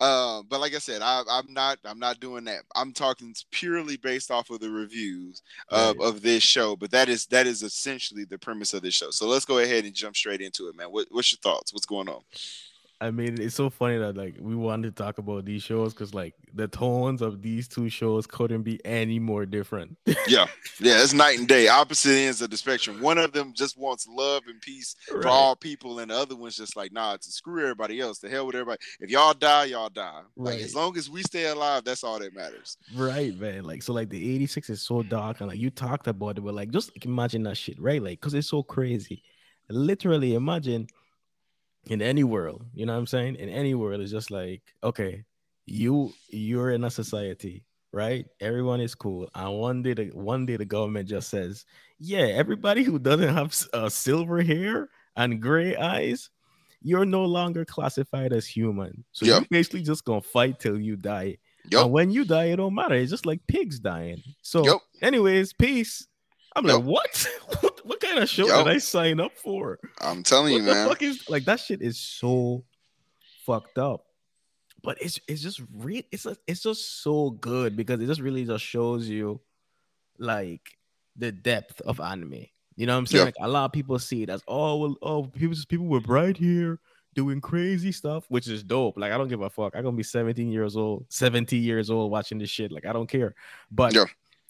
uh, 0.00 0.42
but 0.48 0.60
like 0.60 0.74
I 0.74 0.78
said, 0.78 1.02
I, 1.02 1.22
am 1.28 1.52
not 1.52 1.78
I'm 1.84 1.98
not 1.98 2.20
doing 2.20 2.44
that. 2.44 2.62
I'm 2.74 2.92
talking 2.92 3.34
purely 3.50 3.96
based 3.96 4.30
off 4.30 4.50
of 4.50 4.60
the 4.60 4.70
reviews 4.70 5.42
of, 5.68 5.96
right. 5.96 6.06
of 6.06 6.22
this 6.22 6.42
show. 6.42 6.76
But 6.76 6.90
that 6.90 7.08
is 7.08 7.26
that 7.26 7.46
is 7.46 7.62
essentially 7.62 8.24
the 8.24 8.38
premise 8.38 8.74
of 8.74 8.82
this 8.82 8.94
show. 8.94 9.10
So 9.10 9.26
let's 9.26 9.44
go 9.44 9.58
ahead 9.58 9.84
and 9.84 9.94
jump 9.94 10.16
straight 10.16 10.40
into 10.40 10.68
it, 10.68 10.76
man. 10.76 10.88
What, 10.88 11.06
what's 11.10 11.32
your 11.32 11.38
thoughts? 11.38 11.72
What's 11.72 11.86
going 11.86 12.08
on? 12.08 12.22
I 13.00 13.10
mean, 13.10 13.40
it's 13.40 13.56
so 13.56 13.70
funny 13.70 13.98
that 13.98 14.16
like 14.16 14.36
we 14.38 14.54
wanted 14.54 14.96
to 14.96 15.02
talk 15.02 15.18
about 15.18 15.44
these 15.44 15.62
shows 15.62 15.92
because 15.92 16.14
like 16.14 16.34
the 16.54 16.68
tones 16.68 17.22
of 17.22 17.42
these 17.42 17.66
two 17.66 17.88
shows 17.88 18.26
couldn't 18.26 18.62
be 18.62 18.80
any 18.84 19.18
more 19.18 19.44
different. 19.44 19.96
yeah, 20.06 20.46
yeah, 20.80 21.02
it's 21.02 21.12
night 21.12 21.38
and 21.38 21.48
day, 21.48 21.68
opposite 21.68 22.12
ends 22.12 22.40
of 22.40 22.50
the 22.50 22.56
spectrum. 22.56 23.00
One 23.00 23.18
of 23.18 23.32
them 23.32 23.52
just 23.52 23.76
wants 23.76 24.06
love 24.06 24.44
and 24.46 24.60
peace 24.60 24.94
right. 25.12 25.22
for 25.22 25.28
all 25.28 25.56
people, 25.56 25.98
and 25.98 26.10
the 26.10 26.16
other 26.16 26.36
one's 26.36 26.56
just 26.56 26.76
like, 26.76 26.92
nah, 26.92 27.16
to 27.16 27.32
screw 27.32 27.62
everybody 27.62 28.00
else. 28.00 28.20
The 28.20 28.28
hell 28.28 28.46
with 28.46 28.54
everybody. 28.54 28.78
If 29.00 29.10
y'all 29.10 29.34
die, 29.34 29.66
y'all 29.66 29.90
die. 29.90 30.22
Right. 30.36 30.54
Like 30.54 30.60
as 30.60 30.74
long 30.74 30.96
as 30.96 31.10
we 31.10 31.22
stay 31.22 31.46
alive, 31.46 31.84
that's 31.84 32.04
all 32.04 32.18
that 32.20 32.34
matters. 32.34 32.78
Right, 32.94 33.36
man. 33.38 33.64
Like 33.64 33.82
so, 33.82 33.92
like 33.92 34.08
the 34.08 34.34
'86 34.34 34.70
is 34.70 34.82
so 34.82 35.02
dark, 35.02 35.40
and 35.40 35.48
like 35.48 35.58
you 35.58 35.70
talked 35.70 36.06
about 36.06 36.38
it, 36.38 36.42
but 36.42 36.54
like 36.54 36.70
just 36.70 36.94
like, 36.94 37.04
imagine 37.04 37.42
that 37.42 37.56
shit, 37.56 37.80
right? 37.80 38.02
Like, 38.02 38.20
cause 38.20 38.34
it's 38.34 38.48
so 38.48 38.62
crazy. 38.62 39.22
Literally, 39.68 40.34
imagine 40.34 40.86
in 41.86 42.02
any 42.02 42.24
world, 42.24 42.64
you 42.74 42.86
know 42.86 42.92
what 42.92 42.98
I'm 43.00 43.06
saying? 43.06 43.36
In 43.36 43.48
any 43.48 43.74
world, 43.74 44.00
it's 44.00 44.10
just 44.10 44.30
like, 44.30 44.62
okay, 44.82 45.24
you 45.66 46.12
you're 46.28 46.70
in 46.70 46.84
a 46.84 46.90
society, 46.90 47.64
right? 47.92 48.26
Everyone 48.40 48.80
is 48.80 48.94
cool, 48.94 49.28
and 49.34 49.58
one 49.58 49.82
day 49.82 49.94
the 49.94 50.06
one 50.14 50.46
day 50.46 50.56
the 50.56 50.64
government 50.64 51.08
just 51.08 51.28
says, 51.28 51.64
yeah, 51.98 52.26
everybody 52.26 52.82
who 52.82 52.98
doesn't 52.98 53.34
have 53.34 53.54
uh, 53.72 53.88
silver 53.88 54.42
hair 54.42 54.88
and 55.16 55.40
gray 55.40 55.76
eyes, 55.76 56.30
you're 56.82 57.06
no 57.06 57.24
longer 57.24 57.64
classified 57.64 58.32
as 58.32 58.46
human. 58.46 59.04
So 59.12 59.26
yep. 59.26 59.40
you're 59.40 59.48
basically 59.50 59.82
just 59.82 60.04
gonna 60.04 60.20
fight 60.20 60.60
till 60.60 60.78
you 60.78 60.96
die. 60.96 61.38
Yep. 61.70 61.82
And 61.82 61.92
when 61.92 62.10
you 62.10 62.24
die, 62.24 62.46
it 62.46 62.56
don't 62.56 62.74
matter. 62.74 62.94
It's 62.94 63.10
just 63.10 63.26
like 63.26 63.40
pigs 63.46 63.80
dying. 63.80 64.22
So, 64.42 64.64
yep. 64.64 64.78
anyways, 65.00 65.54
peace. 65.54 66.06
I'm 66.54 66.66
like, 66.66 66.82
what? 66.82 67.26
what? 67.84 68.00
what? 68.00 68.00
kind 68.00 68.18
of 68.18 68.28
show 68.28 68.46
Yo, 68.46 68.64
did 68.64 68.72
I 68.72 68.78
sign 68.78 69.20
up 69.20 69.36
for? 69.36 69.78
I'm 70.00 70.22
telling 70.22 70.52
what 70.52 70.58
you, 70.58 70.64
man. 70.64 70.88
Fuck 70.88 71.02
is, 71.02 71.28
like 71.28 71.44
that 71.44 71.60
shit 71.60 71.82
is 71.82 71.98
so 71.98 72.64
fucked 73.44 73.78
up. 73.78 74.04
But 74.82 75.00
it's 75.00 75.18
it's 75.26 75.40
just 75.40 75.62
re- 75.74 76.06
it's 76.12 76.26
a, 76.26 76.36
it's 76.46 76.62
just 76.62 77.02
so 77.02 77.30
good 77.30 77.74
because 77.74 78.00
it 78.00 78.06
just 78.06 78.20
really 78.20 78.44
just 78.44 78.62
shows 78.62 79.08
you 79.08 79.40
like 80.18 80.60
the 81.16 81.32
depth 81.32 81.80
of 81.82 82.00
anime. 82.00 82.46
You 82.76 82.86
know 82.86 82.92
what 82.92 82.98
I'm 82.98 83.06
saying? 83.06 83.24
Like 83.24 83.36
a 83.40 83.48
lot 83.48 83.64
of 83.64 83.72
people 83.72 83.98
see 83.98 84.24
it 84.24 84.28
as 84.28 84.42
oh 84.46 84.76
well 84.76 84.96
oh 85.00 85.22
people 85.24 85.56
people 85.68 85.86
were 85.86 86.00
bright 86.00 86.36
here 86.36 86.80
doing 87.14 87.40
crazy 87.40 87.92
stuff, 87.92 88.26
which 88.28 88.46
is 88.46 88.62
dope. 88.62 88.98
Like 88.98 89.12
I 89.12 89.16
don't 89.16 89.28
give 89.28 89.40
a 89.40 89.48
fuck. 89.48 89.74
I'm 89.74 89.84
gonna 89.84 89.96
be 89.96 90.02
17 90.02 90.50
years 90.50 90.76
old, 90.76 91.06
70 91.08 91.56
years 91.56 91.88
old 91.88 92.10
watching 92.10 92.38
this 92.38 92.50
shit. 92.50 92.70
Like 92.70 92.84
I 92.84 92.92
don't 92.92 93.08
care. 93.08 93.34
But 93.70 93.94
yeah 93.94 94.04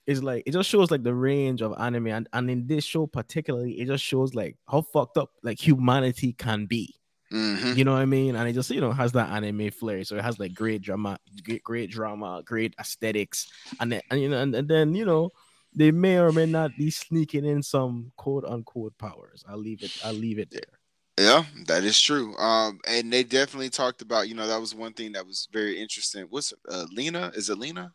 is 0.07 0.23
like 0.23 0.43
it 0.47 0.53
just 0.53 0.69
shows 0.69 0.91
like 0.91 1.03
the 1.03 1.15
range 1.15 1.63
of 1.63 1.75
anime 1.79 2.09
and, 2.09 2.29
and 2.33 2.51
in 2.51 2.67
this 2.67 2.85
show 2.85 3.07
particularly 3.07 3.81
it 3.81 3.87
just 3.87 4.05
shows 4.05 4.35
like 4.35 4.57
how 4.69 4.83
fucked 4.83 5.17
up 5.17 5.31
like 5.43 5.59
humanity 5.59 6.33
can 6.33 6.67
be 6.67 6.95
mm-hmm. 7.33 7.73
you 7.77 7.85
know 7.85 7.93
what 7.93 8.01
i 8.01 8.05
mean 8.05 8.37
and 8.37 8.49
it 8.49 8.53
just 8.53 8.71
you 8.71 8.81
know 8.81 8.93
has 8.93 9.13
that 9.13 9.31
anime 9.31 9.71
flair 9.71 10.05
so 10.05 10.17
it 10.17 10.23
has 10.23 10.39
like 10.39 10.55
great 10.55 10.83
drama 10.83 11.19
great, 11.43 11.63
great 11.65 11.91
drama 11.91 12.43
great 12.45 12.75
aesthetics 12.79 13.51
and 13.81 13.93
then 13.93 14.01
and, 14.11 14.21
you 14.21 14.29
know 14.29 14.41
and, 14.41 14.55
and 14.55 14.69
then 14.69 14.95
you 14.95 15.05
know 15.05 15.31
they 15.77 15.91
may 15.91 16.19
or 16.19 16.33
may 16.33 16.47
not 16.47 16.71
be 16.79 16.91
sneaking 16.91 17.45
in 17.45 17.63
some 17.63 18.13
quote 18.17 18.45
unquote 18.45 18.97
powers 18.99 19.45
i'll 19.49 19.59
leave 19.59 19.83
it 19.83 19.93
i'll 20.05 20.13
leave 20.13 20.39
it 20.39 20.51
there 20.51 20.79
yeah, 21.17 21.45
that 21.67 21.85
is 21.85 22.01
true. 22.01 22.37
Um, 22.39 22.81
and 22.89 23.13
they 23.13 23.23
definitely 23.23 23.71
talked 23.71 24.03
about, 24.03 24.29
you 24.29 24.35
know, 24.35 24.49
that 24.49 24.61
was 24.61 24.75
one 24.75 24.95
thing 24.95 25.13
that 25.13 25.25
was 25.25 25.49
very 25.53 25.81
interesting. 25.81 26.27
What's 26.29 26.53
uh, 26.69 26.87
Lena? 26.93 27.31
Is 27.37 27.51
it 27.51 27.59
Lena? 27.59 27.93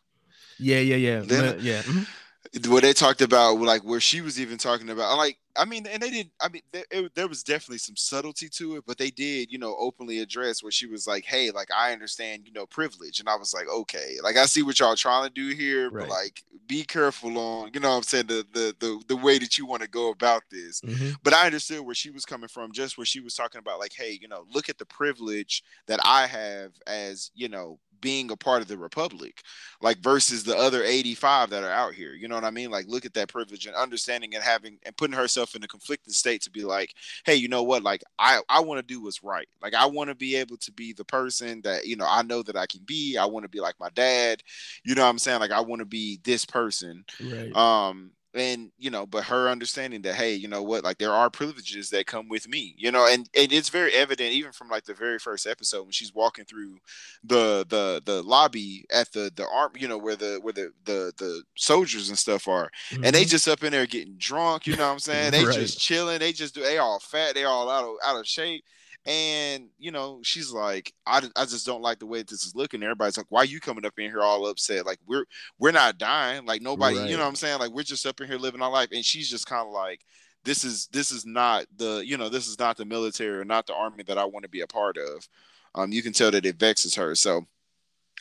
Yeah, 0.60 0.78
yeah, 0.78 0.96
yeah, 0.96 1.20
then, 1.20 1.58
yeah. 1.60 1.82
Mm-hmm. 1.82 2.72
What 2.72 2.82
they 2.82 2.92
talked 2.92 3.20
about, 3.20 3.60
like 3.60 3.82
where 3.84 4.00
she 4.00 4.20
was 4.20 4.40
even 4.40 4.58
talking 4.58 4.90
about, 4.90 5.16
like 5.16 5.38
I 5.56 5.64
mean, 5.64 5.86
and 5.86 6.02
they 6.02 6.10
did. 6.10 6.30
I 6.40 6.48
mean, 6.48 6.62
there, 6.72 6.84
it, 6.90 7.14
there 7.14 7.28
was 7.28 7.42
definitely 7.42 7.78
some 7.78 7.96
subtlety 7.96 8.48
to 8.50 8.76
it, 8.76 8.84
but 8.86 8.98
they 8.98 9.10
did, 9.10 9.50
you 9.50 9.58
know, 9.58 9.76
openly 9.78 10.20
address 10.20 10.62
where 10.62 10.72
she 10.72 10.86
was 10.86 11.06
like, 11.06 11.24
"Hey, 11.24 11.50
like 11.50 11.68
I 11.76 11.92
understand, 11.92 12.44
you 12.46 12.52
know, 12.52 12.66
privilege," 12.66 13.20
and 13.20 13.28
I 13.28 13.36
was 13.36 13.52
like, 13.52 13.68
"Okay, 13.68 14.16
like 14.22 14.36
I 14.36 14.46
see 14.46 14.62
what 14.62 14.78
y'all 14.78 14.96
trying 14.96 15.28
to 15.28 15.34
do 15.34 15.54
here, 15.54 15.90
right. 15.90 16.08
but 16.08 16.10
like 16.10 16.44
be 16.66 16.84
careful 16.84 17.36
on, 17.36 17.70
you 17.74 17.80
know, 17.80 17.90
I'm 17.90 18.02
saying 18.02 18.26
the 18.26 18.46
the 18.52 18.74
the, 18.78 19.02
the 19.08 19.16
way 19.16 19.38
that 19.38 19.58
you 19.58 19.66
want 19.66 19.82
to 19.82 19.88
go 19.88 20.10
about 20.10 20.44
this." 20.50 20.80
Mm-hmm. 20.82 21.10
But 21.22 21.34
I 21.34 21.46
understood 21.46 21.80
where 21.80 21.94
she 21.94 22.10
was 22.10 22.24
coming 22.24 22.48
from, 22.48 22.72
just 22.72 22.96
where 22.96 23.04
she 23.04 23.20
was 23.20 23.34
talking 23.34 23.58
about, 23.58 23.80
like, 23.80 23.92
"Hey, 23.92 24.18
you 24.20 24.28
know, 24.28 24.46
look 24.52 24.68
at 24.68 24.78
the 24.78 24.86
privilege 24.86 25.64
that 25.86 26.00
I 26.04 26.26
have 26.26 26.72
as, 26.86 27.30
you 27.34 27.48
know, 27.48 27.78
being 28.00 28.30
a 28.30 28.36
part 28.36 28.62
of 28.62 28.68
the 28.68 28.78
republic 28.78 29.42
like 29.80 29.98
versus 29.98 30.44
the 30.44 30.56
other 30.56 30.82
85 30.84 31.50
that 31.50 31.64
are 31.64 31.70
out 31.70 31.94
here 31.94 32.14
you 32.14 32.28
know 32.28 32.34
what 32.34 32.44
i 32.44 32.50
mean? 32.50 32.70
Like 32.70 32.86
look 32.86 33.04
at 33.04 33.14
that 33.14 33.28
privilege 33.28 33.66
and 33.66 33.74
understanding 33.74 34.34
and 34.34 34.44
having 34.44 34.78
and 34.84 34.96
putting 34.96 35.16
herself 35.16 35.54
in 35.54 35.62
a 35.62 35.68
conflicting 35.68 36.12
state 36.12 36.42
to 36.42 36.50
be 36.50 36.62
like 36.62 36.94
hey 37.24 37.34
you 37.34 37.48
know 37.48 37.62
what? 37.62 37.82
Like 37.82 38.02
i 38.18 38.40
i 38.48 38.60
want 38.60 38.78
to 38.78 38.94
do 38.94 39.02
what's 39.02 39.22
right. 39.22 39.48
Like 39.62 39.74
i 39.74 39.86
want 39.86 40.08
to 40.08 40.14
be 40.14 40.36
able 40.36 40.56
to 40.58 40.72
be 40.72 40.92
the 40.92 41.04
person 41.04 41.60
that 41.62 41.86
you 41.86 41.96
know 41.96 42.06
i 42.08 42.22
know 42.22 42.42
that 42.42 42.56
i 42.56 42.66
can 42.66 42.80
be. 42.84 43.16
I 43.16 43.24
want 43.26 43.44
to 43.44 43.48
be 43.48 43.60
like 43.60 43.78
my 43.80 43.90
dad. 43.90 44.42
You 44.84 44.94
know 44.94 45.02
what 45.02 45.10
i'm 45.10 45.18
saying? 45.18 45.40
Like 45.40 45.52
i 45.52 45.60
want 45.60 45.80
to 45.80 45.86
be 45.86 46.20
this 46.24 46.44
person. 46.44 47.04
Right. 47.20 47.54
um 47.56 48.12
and 48.34 48.70
you 48.78 48.90
know 48.90 49.06
but 49.06 49.24
her 49.24 49.48
understanding 49.48 50.02
that 50.02 50.14
hey 50.14 50.34
you 50.34 50.46
know 50.46 50.62
what 50.62 50.84
like 50.84 50.98
there 50.98 51.12
are 51.12 51.28
privileges 51.30 51.90
that 51.90 52.06
come 52.06 52.28
with 52.28 52.48
me 52.48 52.74
you 52.78 52.90
know 52.92 53.06
and, 53.06 53.28
and 53.36 53.52
it's 53.52 53.68
very 53.70 53.92
evident 53.92 54.30
even 54.32 54.52
from 54.52 54.68
like 54.68 54.84
the 54.84 54.94
very 54.94 55.18
first 55.18 55.46
episode 55.46 55.82
when 55.82 55.90
she's 55.90 56.14
walking 56.14 56.44
through 56.44 56.78
the 57.24 57.66
the 57.68 58.00
the 58.04 58.22
lobby 58.22 58.84
at 58.92 59.10
the 59.12 59.30
the 59.34 59.46
arm 59.48 59.72
you 59.76 59.88
know 59.88 59.98
where 59.98 60.16
the 60.16 60.38
where 60.42 60.52
the 60.52 60.70
the 60.84 61.12
the 61.18 61.42
soldiers 61.56 62.08
and 62.08 62.18
stuff 62.18 62.46
are 62.48 62.70
and 63.02 63.14
they 63.14 63.24
Mhm. 63.24 63.26
just 63.26 63.48
up 63.48 63.64
in 63.64 63.72
there 63.72 63.86
getting 63.86 64.14
drunk 64.16 64.66
you 64.66 64.76
know 64.76 64.86
what 64.86 64.92
i'm 64.92 64.98
saying 64.98 65.30
they 65.32 65.44
Right. 65.44 65.46
just 65.46 65.80
chilling 65.80 66.18
they 66.18 66.32
just 66.32 66.54
do 66.54 66.62
they 66.62 66.78
all 66.78 66.98
fat 67.00 67.34
they 67.34 67.44
all 67.44 67.68
out 67.68 67.84
of 67.84 67.96
out 68.04 68.18
of 68.20 68.26
shape 68.26 68.64
and 69.06 69.68
you 69.78 69.90
know 69.90 70.20
she's 70.22 70.52
like 70.52 70.92
I, 71.06 71.22
I 71.34 71.44
just 71.46 71.64
don't 71.64 71.80
like 71.82 71.98
the 72.00 72.06
way 72.06 72.22
this 72.22 72.44
is 72.44 72.54
looking. 72.54 72.82
Everybody's 72.82 73.16
like 73.16 73.26
why 73.30 73.44
you 73.44 73.58
coming 73.60 73.86
up 73.86 73.98
in 73.98 74.10
here 74.10 74.20
all 74.20 74.46
upset? 74.46 74.84
Like 74.84 74.98
we're 75.06 75.24
we're 75.58 75.72
not 75.72 75.98
dying. 75.98 76.44
Like 76.44 76.60
nobody 76.62 76.98
Right. 76.98 77.08
you 77.08 77.16
know 77.16 77.22
what 77.22 77.28
i'm 77.30 77.36
saying? 77.36 77.58
Like 77.60 77.70
we're 77.70 77.82
just 77.82 78.04
up 78.06 78.20
in 78.20 78.26
here 78.26 78.36
living 78.36 78.60
our 78.62 78.70
life. 78.70 78.88
And 78.92 79.04
she's 79.04 79.30
just 79.30 79.46
kind 79.46 79.66
of 79.66 79.72
like 79.72 80.04
this 80.44 80.64
is 80.64 80.86
this 80.92 81.10
is 81.12 81.24
not 81.24 81.66
the 81.76 82.02
you 82.04 82.16
know 82.18 82.28
this 82.28 82.46
is 82.46 82.58
not 82.58 82.76
the 82.76 82.84
military 82.84 83.38
or 83.38 83.44
not 83.44 83.66
the 83.66 83.74
army 83.74 84.02
that 84.04 84.18
i 84.18 84.24
want 84.24 84.42
to 84.42 84.50
be 84.50 84.60
a 84.60 84.66
part 84.66 84.96
of. 84.98 85.26
Um 85.74 85.92
you 85.92 86.02
can 86.02 86.12
tell 86.12 86.30
that 86.30 86.44
it 86.46 86.56
vexes 86.56 86.94
her. 86.96 87.14
So 87.14 87.46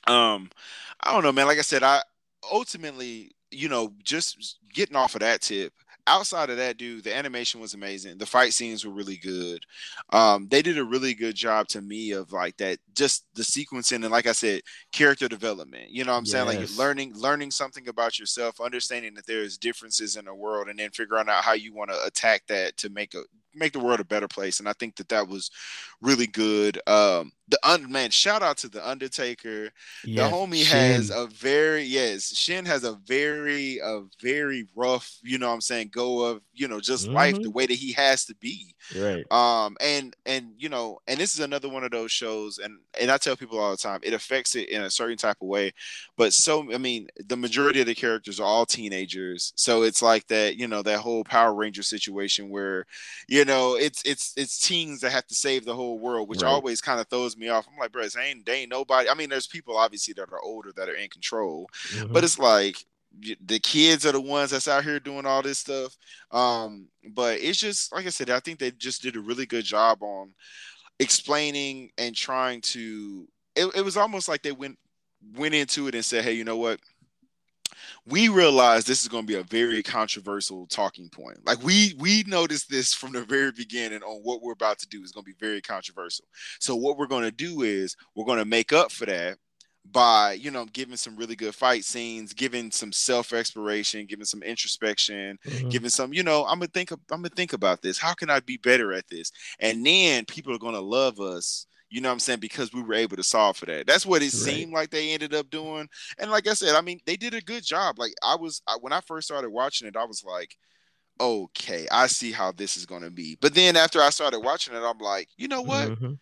um 0.08 0.50
i 1.02 1.12
don't 1.12 1.24
know 1.24 1.32
man. 1.32 1.48
Like 1.48 1.60
i 1.60 1.62
said 1.62 1.84
i 1.84 2.02
ultimately 2.54 3.32
you 3.52 3.68
know 3.68 3.92
just 4.04 4.60
getting 4.74 4.96
off 4.96 5.16
of 5.16 5.22
that 5.22 5.42
tip 5.42 5.74
outside 6.10 6.50
of 6.50 6.58
that 6.58 6.78
dude 6.78 7.04
the 7.04 7.16
animation 7.16 7.62
was 7.62 7.74
amazing. 7.74 8.18
The 8.18 8.26
fight 8.26 8.54
scenes 8.54 8.86
were 8.86 8.94
really 8.94 9.18
good. 9.18 9.66
Um 10.12 10.48
they 10.50 10.62
did 10.62 10.78
a 10.78 10.84
really 10.84 11.14
good 11.14 11.36
job 11.36 11.68
to 11.70 11.82
me 11.82 12.12
of 12.12 12.32
like 12.34 12.58
that 12.58 12.80
just 12.96 13.26
the 13.36 13.44
sequencing 13.44 14.04
and 14.04 14.12
like 14.12 14.28
i 14.28 14.32
said 14.32 14.62
character 14.92 15.28
development. 15.28 15.90
You 15.90 16.04
know 16.04 16.12
what 16.12 16.18
i'm 16.20 16.26
saying? 16.26 16.46
Like 16.48 16.78
learning 16.78 17.14
learning 17.16 17.52
something 17.52 17.88
about 17.88 18.20
yourself 18.20 18.60
understanding 18.60 19.14
that 19.16 19.28
there's 19.28 19.58
differences 19.58 20.16
in 20.16 20.26
the 20.26 20.34
world 20.36 20.68
and 20.68 20.80
then 20.80 20.90
figuring 20.92 21.30
out 21.30 21.44
how 21.44 21.54
you 21.54 21.74
want 21.74 21.92
to 21.92 22.04
attack 22.06 22.44
that 22.48 22.78
to 22.78 22.90
make 22.90 23.14
a 23.14 23.24
make 23.60 23.74
the 23.74 23.80
world 23.80 24.00
a 24.00 24.06
better 24.06 24.28
place 24.28 24.60
and 24.60 24.70
i 24.70 24.74
think 24.74 24.96
that 24.96 25.10
that 25.10 25.28
was 25.28 25.52
really 26.02 26.28
good 26.28 26.80
um 26.88 27.32
the 27.48 27.60
un- 27.64 27.92
man 27.92 28.10
shout 28.10 28.42
out 28.44 28.58
to 28.58 28.70
the 28.70 28.88
undertaker 28.88 29.70
Yes, 30.04 30.16
the 30.16 30.24
homie 30.36 30.66
has 30.66 31.10
a 31.10 31.28
very 31.28 31.84
yes 31.84 32.36
shin 32.36 32.66
has 32.66 32.84
a 32.84 32.94
very 33.06 33.80
a 33.84 34.02
very 34.22 34.68
rough 34.76 35.18
you 35.24 35.38
know 35.38 35.48
what 35.48 35.54
i'm 35.56 35.62
saying 35.62 35.90
go 35.92 36.24
of 36.24 36.42
you 36.54 36.68
know 36.68 36.80
just 36.80 37.12
life 37.14 37.36
Mhm. 37.36 37.42
the 37.42 37.52
way 37.52 37.66
that 37.66 37.74
he 37.76 37.92
has 37.94 38.26
to 38.26 38.36
be 38.36 38.74
right. 38.92 39.28
um 39.32 39.78
and 39.80 40.16
and 40.26 40.54
you 40.58 40.70
know 40.70 40.98
and 41.08 41.20
this 41.20 41.34
is 41.34 41.40
another 41.40 41.70
one 41.70 41.84
of 41.84 41.92
those 41.92 42.12
shows 42.12 42.58
and 42.58 42.80
and 43.00 43.12
i 43.12 43.18
tell 43.18 43.36
people 43.36 43.60
all 43.60 43.72
the 43.72 43.78
time 43.78 44.00
it 44.02 44.14
affects 44.14 44.56
it 44.56 44.70
in 44.70 44.82
a 44.82 44.90
certain 44.90 45.18
type 45.18 45.38
of 45.42 45.48
way 45.48 45.72
but 46.18 46.34
so 46.34 46.74
i 46.74 46.78
mean 46.78 47.08
the 47.28 47.38
majority 47.38 47.80
of 47.80 47.86
the 47.86 47.94
characters 47.94 48.40
are 48.40 48.48
all 48.48 48.66
teenagers 48.66 49.54
so 49.56 49.84
it's 49.84 50.02
like 50.02 50.26
that 50.28 50.58
you 50.58 50.68
know 50.68 50.82
that 50.82 51.00
whole 51.00 51.24
power 51.24 51.54
ranger 51.54 51.84
situation 51.84 52.50
where 52.50 52.86
you 53.28 53.46
know 53.46 53.49
it's 53.58 54.02
it's 54.06 54.34
it's 54.38 54.60
teens 54.60 55.02
that 55.02 55.12
have 55.12 55.26
to 55.28 55.36
save 55.36 55.66
the 55.66 55.74
whole 55.76 56.00
world 56.00 56.30
which 56.30 56.44
Right. 56.44 56.50
always 56.50 56.82
kind 56.82 57.00
of 57.00 57.08
throws 57.08 57.38
me 57.38 57.50
off 57.50 57.68
i'm 57.72 57.78
like 57.78 57.92
bro 57.92 58.08
they 58.08 58.22
ain't, 58.22 58.46
they 58.46 58.62
ain't 58.62 58.70
nobody 58.72 59.10
i 59.10 59.14
mean 59.14 59.30
there's 59.30 59.48
people 59.48 59.78
obviously 59.78 60.14
that 60.14 60.32
are 60.32 60.42
older 60.42 60.72
that 60.76 60.90
are 60.90 60.96
in 60.96 61.10
control 61.10 61.70
Mhm. 61.94 62.14
but 62.14 62.24
it's 62.24 62.40
like 62.40 62.86
the 63.46 63.60
kids 63.60 64.06
are 64.06 64.12
the 64.12 64.22
ones 64.22 64.52
that's 64.52 64.68
out 64.68 64.84
here 64.84 65.00
doing 65.00 65.26
all 65.26 65.42
this 65.42 65.58
stuff 65.60 65.98
um 66.32 66.88
but 67.14 67.40
it's 67.40 67.58
just 67.58 67.92
like 67.94 68.06
i 68.06 68.10
said 68.10 68.30
i 68.30 68.40
think 68.40 68.60
they 68.60 68.72
just 68.72 69.02
did 69.02 69.16
a 69.16 69.20
really 69.20 69.46
good 69.46 69.66
job 69.66 70.04
on 70.04 70.34
explaining 71.00 71.90
and 71.98 72.16
trying 72.16 72.62
to 72.62 73.28
it, 73.56 73.66
it 73.76 73.84
was 73.84 73.98
almost 73.98 74.28
like 74.28 74.42
they 74.44 74.52
went 74.52 74.78
went 75.36 75.56
into 75.56 75.88
it 75.88 75.96
and 75.96 76.06
said 76.06 76.24
hey 76.24 76.34
you 76.34 76.44
know 76.44 76.58
what 76.58 76.80
we 78.10 78.30
realize 78.30 78.86
this 78.86 79.02
is 79.02 79.08
going 79.08 79.24
to 79.24 79.28
be 79.34 79.40
a 79.40 79.44
very 79.44 79.84
controversial 79.84 80.68
talking 80.68 81.10
point. 81.10 81.38
Like 81.46 81.62
we 81.64 81.94
we 82.00 82.24
noticed 82.28 82.70
this 82.70 82.94
from 82.94 83.12
the 83.14 83.24
very 83.24 83.52
beginning 83.52 84.02
on 84.04 84.22
what 84.24 84.42
we're 84.42 84.54
about 84.54 84.80
to 84.80 84.88
do. 84.88 85.04
Is 85.04 85.12
going 85.12 85.26
to 85.26 85.32
be 85.32 85.38
very 85.40 85.62
controversial. 85.62 86.26
So 86.60 86.76
what 86.76 86.98
we're 86.98 87.08
going 87.08 87.24
to 87.24 87.32
do 87.32 87.62
is 87.62 87.96
we're 88.16 88.26
going 88.26 88.40
to 88.40 88.46
make 88.46 88.74
up 88.74 88.92
for 88.92 89.06
that 89.06 89.38
by 89.92 90.34
you 90.34 90.52
know 90.52 90.66
giving 90.66 90.98
some 90.98 91.16
really 91.16 91.36
good 91.36 91.56
fight 91.56 91.84
scenes 91.86 92.34
giving 92.34 92.70
some 92.70 92.92
self-exploration 92.92 94.06
giving 94.06 94.26
some 94.26 94.44
introspection 94.44 95.38
Mhm. 95.46 95.72
giving 95.72 95.90
some 95.90 96.14
you 96.14 96.22
know 96.22 96.44
i'm 96.46 96.60
gonna 96.60 96.68
think 96.74 96.92
i'm 96.92 97.00
gonna 97.10 97.30
think 97.30 97.54
about 97.54 97.82
this. 97.82 97.98
How 97.98 98.14
can 98.14 98.30
i 98.30 98.40
be 98.42 98.58
better 98.58 98.94
at 98.94 99.08
this? 99.08 99.32
And 99.60 99.84
then 99.86 100.26
people 100.26 100.54
are 100.54 100.60
gonna 100.60 100.82
love 100.82 101.20
us 101.20 101.66
you 101.90 102.02
know 102.02 102.10
what 102.10 102.14
i'm 102.14 102.20
saying? 102.20 102.40
Because 102.40 102.74
we 102.74 102.82
were 102.84 102.94
able 102.94 103.18
to 103.18 103.24
solve 103.24 103.58
for 103.58 103.66
that. 103.68 103.88
That's 103.88 104.06
what 104.06 104.22
it 104.22 104.26
Right. 104.26 104.32
seemed 104.32 104.74
like 104.74 104.90
they 104.92 105.12
ended 105.12 105.34
up 105.34 105.50
doing. 105.50 105.88
And 106.20 106.32
like 106.32 106.48
i 106.48 106.54
said 106.54 106.76
i 106.76 106.82
mean 106.82 107.00
they 107.06 107.16
did 107.18 107.34
a 107.34 107.42
good 107.42 107.64
job. 107.64 108.00
Like 108.00 108.14
i 108.24 108.36
was 108.36 108.62
I, 108.68 108.78
when 108.82 108.94
i 108.94 109.02
first 109.02 109.28
started 109.28 109.50
watching 109.50 109.88
it 109.88 109.96
i 109.98 110.06
was 110.06 110.24
like 110.24 110.56
okay 111.22 111.88
i 111.92 112.08
see 112.08 112.32
how 112.32 112.52
this 112.52 112.78
is 112.78 112.86
gonna 112.86 113.10
be. 113.12 113.38
But 113.42 113.54
then 113.54 113.76
after 113.76 114.02
i 114.02 114.10
started 114.10 114.40
watching 114.40 114.74
it 114.76 114.82
i'm 114.84 115.00
like 115.00 115.30
you 115.38 115.48
know 115.48 115.62
what? 115.62 115.90
Mhm. 115.90 116.18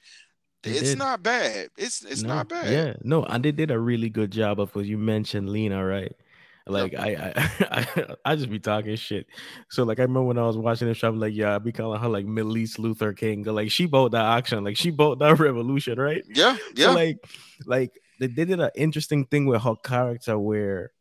It's 0.63 0.81
did. 0.81 0.97
not 0.97 1.23
bad. 1.23 1.69
It's 1.77 2.03
it's 2.03 2.23
No, 2.23 2.29
not 2.29 2.49
bad. 2.49 2.67
Yeah, 2.71 2.93
no, 3.03 3.23
and 3.25 3.43
they 3.45 3.51
did 3.51 3.71
a 3.71 3.79
really 3.79 4.09
good 4.09 4.31
job 4.31 4.59
of 4.59 4.75
what 4.75 4.85
you 4.85 4.97
mentioned, 4.97 5.49
Lena, 5.49 5.85
right? 5.85 6.13
Like 6.69 6.93
I, 6.95 7.33
I, 7.35 7.87
I, 7.95 8.15
I 8.25 8.35
just 8.35 8.49
be 8.49 8.59
talking 8.59 8.95
shit. 8.95 9.27
So 9.69 9.83
like 9.83 9.99
I 9.99 10.03
remember 10.03 10.23
when 10.23 10.37
I 10.37 10.43
was 10.45 10.57
watching 10.57 10.87
this 10.87 10.97
show, 10.97 11.09
I'm 11.09 11.19
like, 11.19 11.33
yeah, 11.33 11.55
I 11.55 11.59
be 11.59 11.71
calling 11.71 11.99
her 11.99 12.09
like 12.09 12.25
Middle 12.25 12.57
East 12.57 12.79
Luther 12.79 13.13
King. 13.13 13.43
Like 13.43 13.71
she 13.71 13.85
bought 13.85 14.11
that 14.11 14.25
auction, 14.25 14.63
like 14.63 14.77
she 14.77 14.89
bought 14.91 15.19
that 15.19 15.39
revolution, 15.39 15.99
right? 15.99 16.23
yeah 16.27 16.57
yeah 16.75 16.87
So 16.87 16.93
like, 16.93 17.17
like 17.65 17.99
they, 18.19 18.27
they 18.27 18.45
did 18.45 18.59
an 18.59 18.71
interesting 18.75 19.25
thing 19.25 19.45
with 19.45 19.61
her 19.61 19.75
character 19.83 20.37
where, 20.37 20.91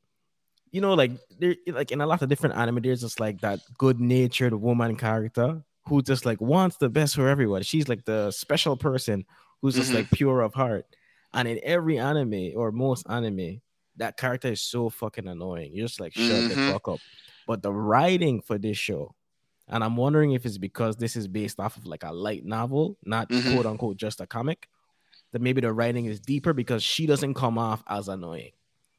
you 0.71 0.81
know, 0.81 0.95
like 0.95 1.13
there, 1.39 1.57
like 1.69 1.91
in 1.93 2.01
a 2.01 2.07
lot 2.07 2.23
of 2.23 2.29
different 2.29 2.57
anime, 2.57 2.81
there's 2.83 3.01
just 3.01 3.21
like 3.21 3.41
that 3.41 3.61
good-natured 3.79 4.55
woman 4.55 4.97
character 4.97 5.63
who 5.89 6.03
just 6.03 6.27
like 6.27 6.41
wants 6.41 6.77
the 6.77 6.89
best 6.89 7.15
for 7.15 7.29
everyone. 7.29 7.63
She's 7.63 7.89
like 7.89 8.05
the 8.05 8.31
special 8.31 8.77
person 8.77 9.25
who's 9.63 9.75
just 9.77 9.91
Mhm. 9.93 9.95
like 9.95 10.11
pure 10.11 10.41
of 10.43 10.53
heart. 10.55 10.85
And 11.33 11.47
in 11.49 11.61
every 11.63 11.99
anime 11.99 12.53
or 12.57 12.73
most 12.73 13.07
anime, 13.09 13.61
that 13.99 14.17
character 14.17 14.49
is 14.49 14.63
so 14.63 14.91
fucking 14.91 15.27
annoying. 15.27 15.73
You're 15.75 15.87
just 15.87 16.01
like 16.01 16.13
shut 16.15 16.49
the 16.49 16.55
Mhm. 16.55 16.73
fuck 16.73 16.89
up. 16.89 17.01
But 17.47 17.63
the 17.63 17.73
writing 17.73 18.41
for 18.43 18.59
this 18.59 18.77
show, 18.77 19.15
and 19.69 19.83
I'm 19.83 19.97
wondering 19.97 20.33
if 20.33 20.45
it's 20.45 20.59
because 20.59 20.97
this 20.97 21.17
is 21.17 21.29
based 21.29 21.59
off 21.61 21.77
of 21.77 21.87
like 21.87 22.05
a 22.05 22.13
light 22.13 22.45
novel, 22.45 22.99
not 23.05 23.29
Mhm. 23.31 23.53
quote 23.53 23.67
unquote 23.67 23.97
just 23.97 24.21
a 24.21 24.27
comic, 24.27 24.69
that 25.33 25.43
maybe 25.43 25.61
the 25.61 25.73
writing 25.73 26.07
is 26.07 26.21
deeper 26.21 26.53
because 26.53 26.83
she 26.83 27.07
doesn't 27.07 27.35
come 27.35 27.59
off 27.59 27.83
as 27.89 28.09
annoying. 28.09 28.53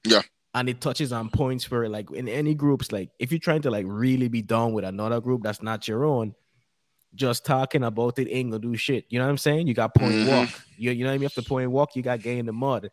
Yeah. 0.04 0.22
And 0.54 0.70
it 0.70 0.82
touches 0.82 1.12
on 1.12 1.30
points 1.30 1.70
where, 1.70 1.88
like, 1.88 2.10
in 2.12 2.28
any 2.28 2.56
groups, 2.56 2.92
like, 2.92 3.12
if 3.20 3.32
you're 3.32 3.40
trying 3.40 3.62
to 3.62 3.70
like 3.72 3.86
really 3.88 4.28
be 4.28 4.42
done 4.42 4.74
with 4.74 4.86
another 4.86 5.22
group 5.22 5.44
that's 5.44 5.62
not 5.62 5.88
your 5.88 6.04
own, 6.04 6.34
just 7.16 7.46
talking 7.46 7.84
about 7.84 8.18
it 8.20 8.28
ain't 8.30 8.52
gonna 8.52 8.62
do 8.62 8.76
shit. 8.76 9.06
You 9.10 9.20
know 9.20 9.26
what 9.26 9.32
I'm 9.32 9.38
saying? 9.38 9.68
You 9.68 9.74
got 9.74 9.94
point 9.96 10.14
Mhm. 10.14 10.28
walk. 10.28 10.50
You, 10.78 10.92
you 10.92 11.04
know 11.04 11.10
what 11.10 11.16
I 11.16 11.18
mean? 11.20 11.26
After 11.26 11.42
point 11.42 11.72
walk, 11.72 11.96
you 11.96 12.02
got 12.02 12.22
get 12.22 12.38
in 12.38 12.46
the 12.46 12.54
mud. 12.54 12.92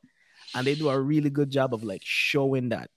And 0.55 0.67
they 0.67 0.75
do 0.75 0.89
a 0.89 1.01
really 1.01 1.31
good 1.31 1.51
job 1.51 1.75
of 1.75 1.83
like 1.85 2.03
showing 2.05 2.69
that 2.71 2.91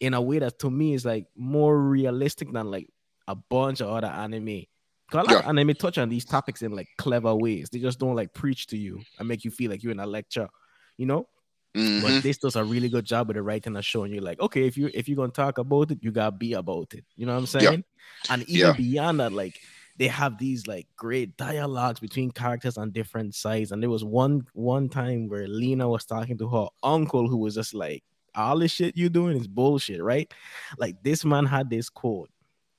in 0.00 0.14
a 0.14 0.20
way 0.20 0.38
that 0.38 0.58
to 0.60 0.70
me 0.70 0.94
is 0.94 1.04
like 1.04 1.26
more 1.36 1.78
realistic 1.80 2.52
than 2.52 2.70
like 2.70 2.88
a 3.28 3.34
bunch 3.36 3.80
of 3.80 3.88
other 3.88 4.08
anime. 4.08 4.64
Cause 5.10 5.22
a 5.22 5.24
lot 5.24 5.36
of 5.36 5.46
anime 5.46 5.74
touch 5.74 5.98
on 5.98 6.08
these 6.08 6.24
topics 6.24 6.62
in 6.62 6.72
like 6.72 6.88
clever 6.98 7.34
ways. 7.34 7.68
They 7.70 7.78
just 7.80 7.98
don't 7.98 8.16
like 8.16 8.32
preach 8.34 8.66
to 8.68 8.78
you 8.78 9.02
and 9.18 9.28
make 9.28 9.44
you 9.44 9.50
feel 9.50 9.70
like 9.70 9.82
you're 9.82 9.92
in 9.92 10.00
a 10.00 10.06
lecture, 10.06 10.48
you 10.96 11.06
know. 11.06 11.28
Mhm. 11.74 12.00
But 12.02 12.22
this 12.22 12.38
does 12.38 12.56
a 12.56 12.64
really 12.64 12.88
good 12.88 13.04
job 13.04 13.28
with 13.28 13.36
the 13.36 13.42
writing 13.42 13.76
and 13.76 13.84
showing 13.84 14.12
you 14.12 14.20
like, 14.20 14.40
okay, 14.40 14.66
if 14.66 14.76
you 14.78 14.90
if 14.94 15.08
you're 15.08 15.16
gonna 15.16 15.32
talk 15.32 15.58
about 15.58 15.90
it, 15.90 15.98
you 16.02 16.10
gotta 16.10 16.32
be 16.36 16.54
about 16.54 16.94
it. 16.94 17.04
You 17.16 17.26
know 17.26 17.32
what 17.32 17.38
I'm 17.40 17.46
saying? 17.46 17.84
And 18.28 18.44
even 18.48 18.72
Yeah. 18.72 18.76
beyond 18.76 19.20
that, 19.20 19.32
like 19.32 19.60
they 19.98 20.08
have 20.08 20.38
these 20.38 20.66
like 20.66 20.86
great 20.96 21.36
dialogues 21.36 22.00
between 22.00 22.30
characters 22.30 22.78
on 22.78 22.90
different 22.90 23.34
sides. 23.34 23.72
And 23.72 23.82
there 23.82 23.90
was 23.90 24.04
one 24.04 24.46
one 24.54 24.88
time 24.88 25.28
where 25.28 25.46
Lena 25.46 25.88
was 25.88 26.04
talking 26.04 26.38
to 26.38 26.48
her 26.48 26.68
uncle 26.82 27.28
who 27.28 27.38
was 27.38 27.54
just 27.54 27.74
like, 27.74 28.02
all 28.34 28.58
this 28.58 28.72
shit 28.72 28.96
you 28.96 29.08
doing 29.08 29.36
is 29.36 29.46
bullshit, 29.46 30.02
right? 30.02 30.32
Like 30.78 31.02
this 31.02 31.24
man 31.24 31.46
had 31.46 31.70
this 31.70 31.88
quote. 31.88 32.30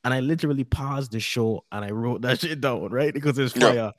And 0.03 0.14
I 0.14 0.20
literally 0.20 0.64
paused 0.64 1.11
the 1.11 1.20
show 1.20 1.64
and 1.72 1.86
I 1.86 1.91
wrote 1.91 2.22
that 2.24 2.39
shit 2.41 2.61
down, 2.61 2.89
right? 2.89 3.14
Because 3.14 3.38
it's 3.38 3.55
Yeah. 3.55 3.91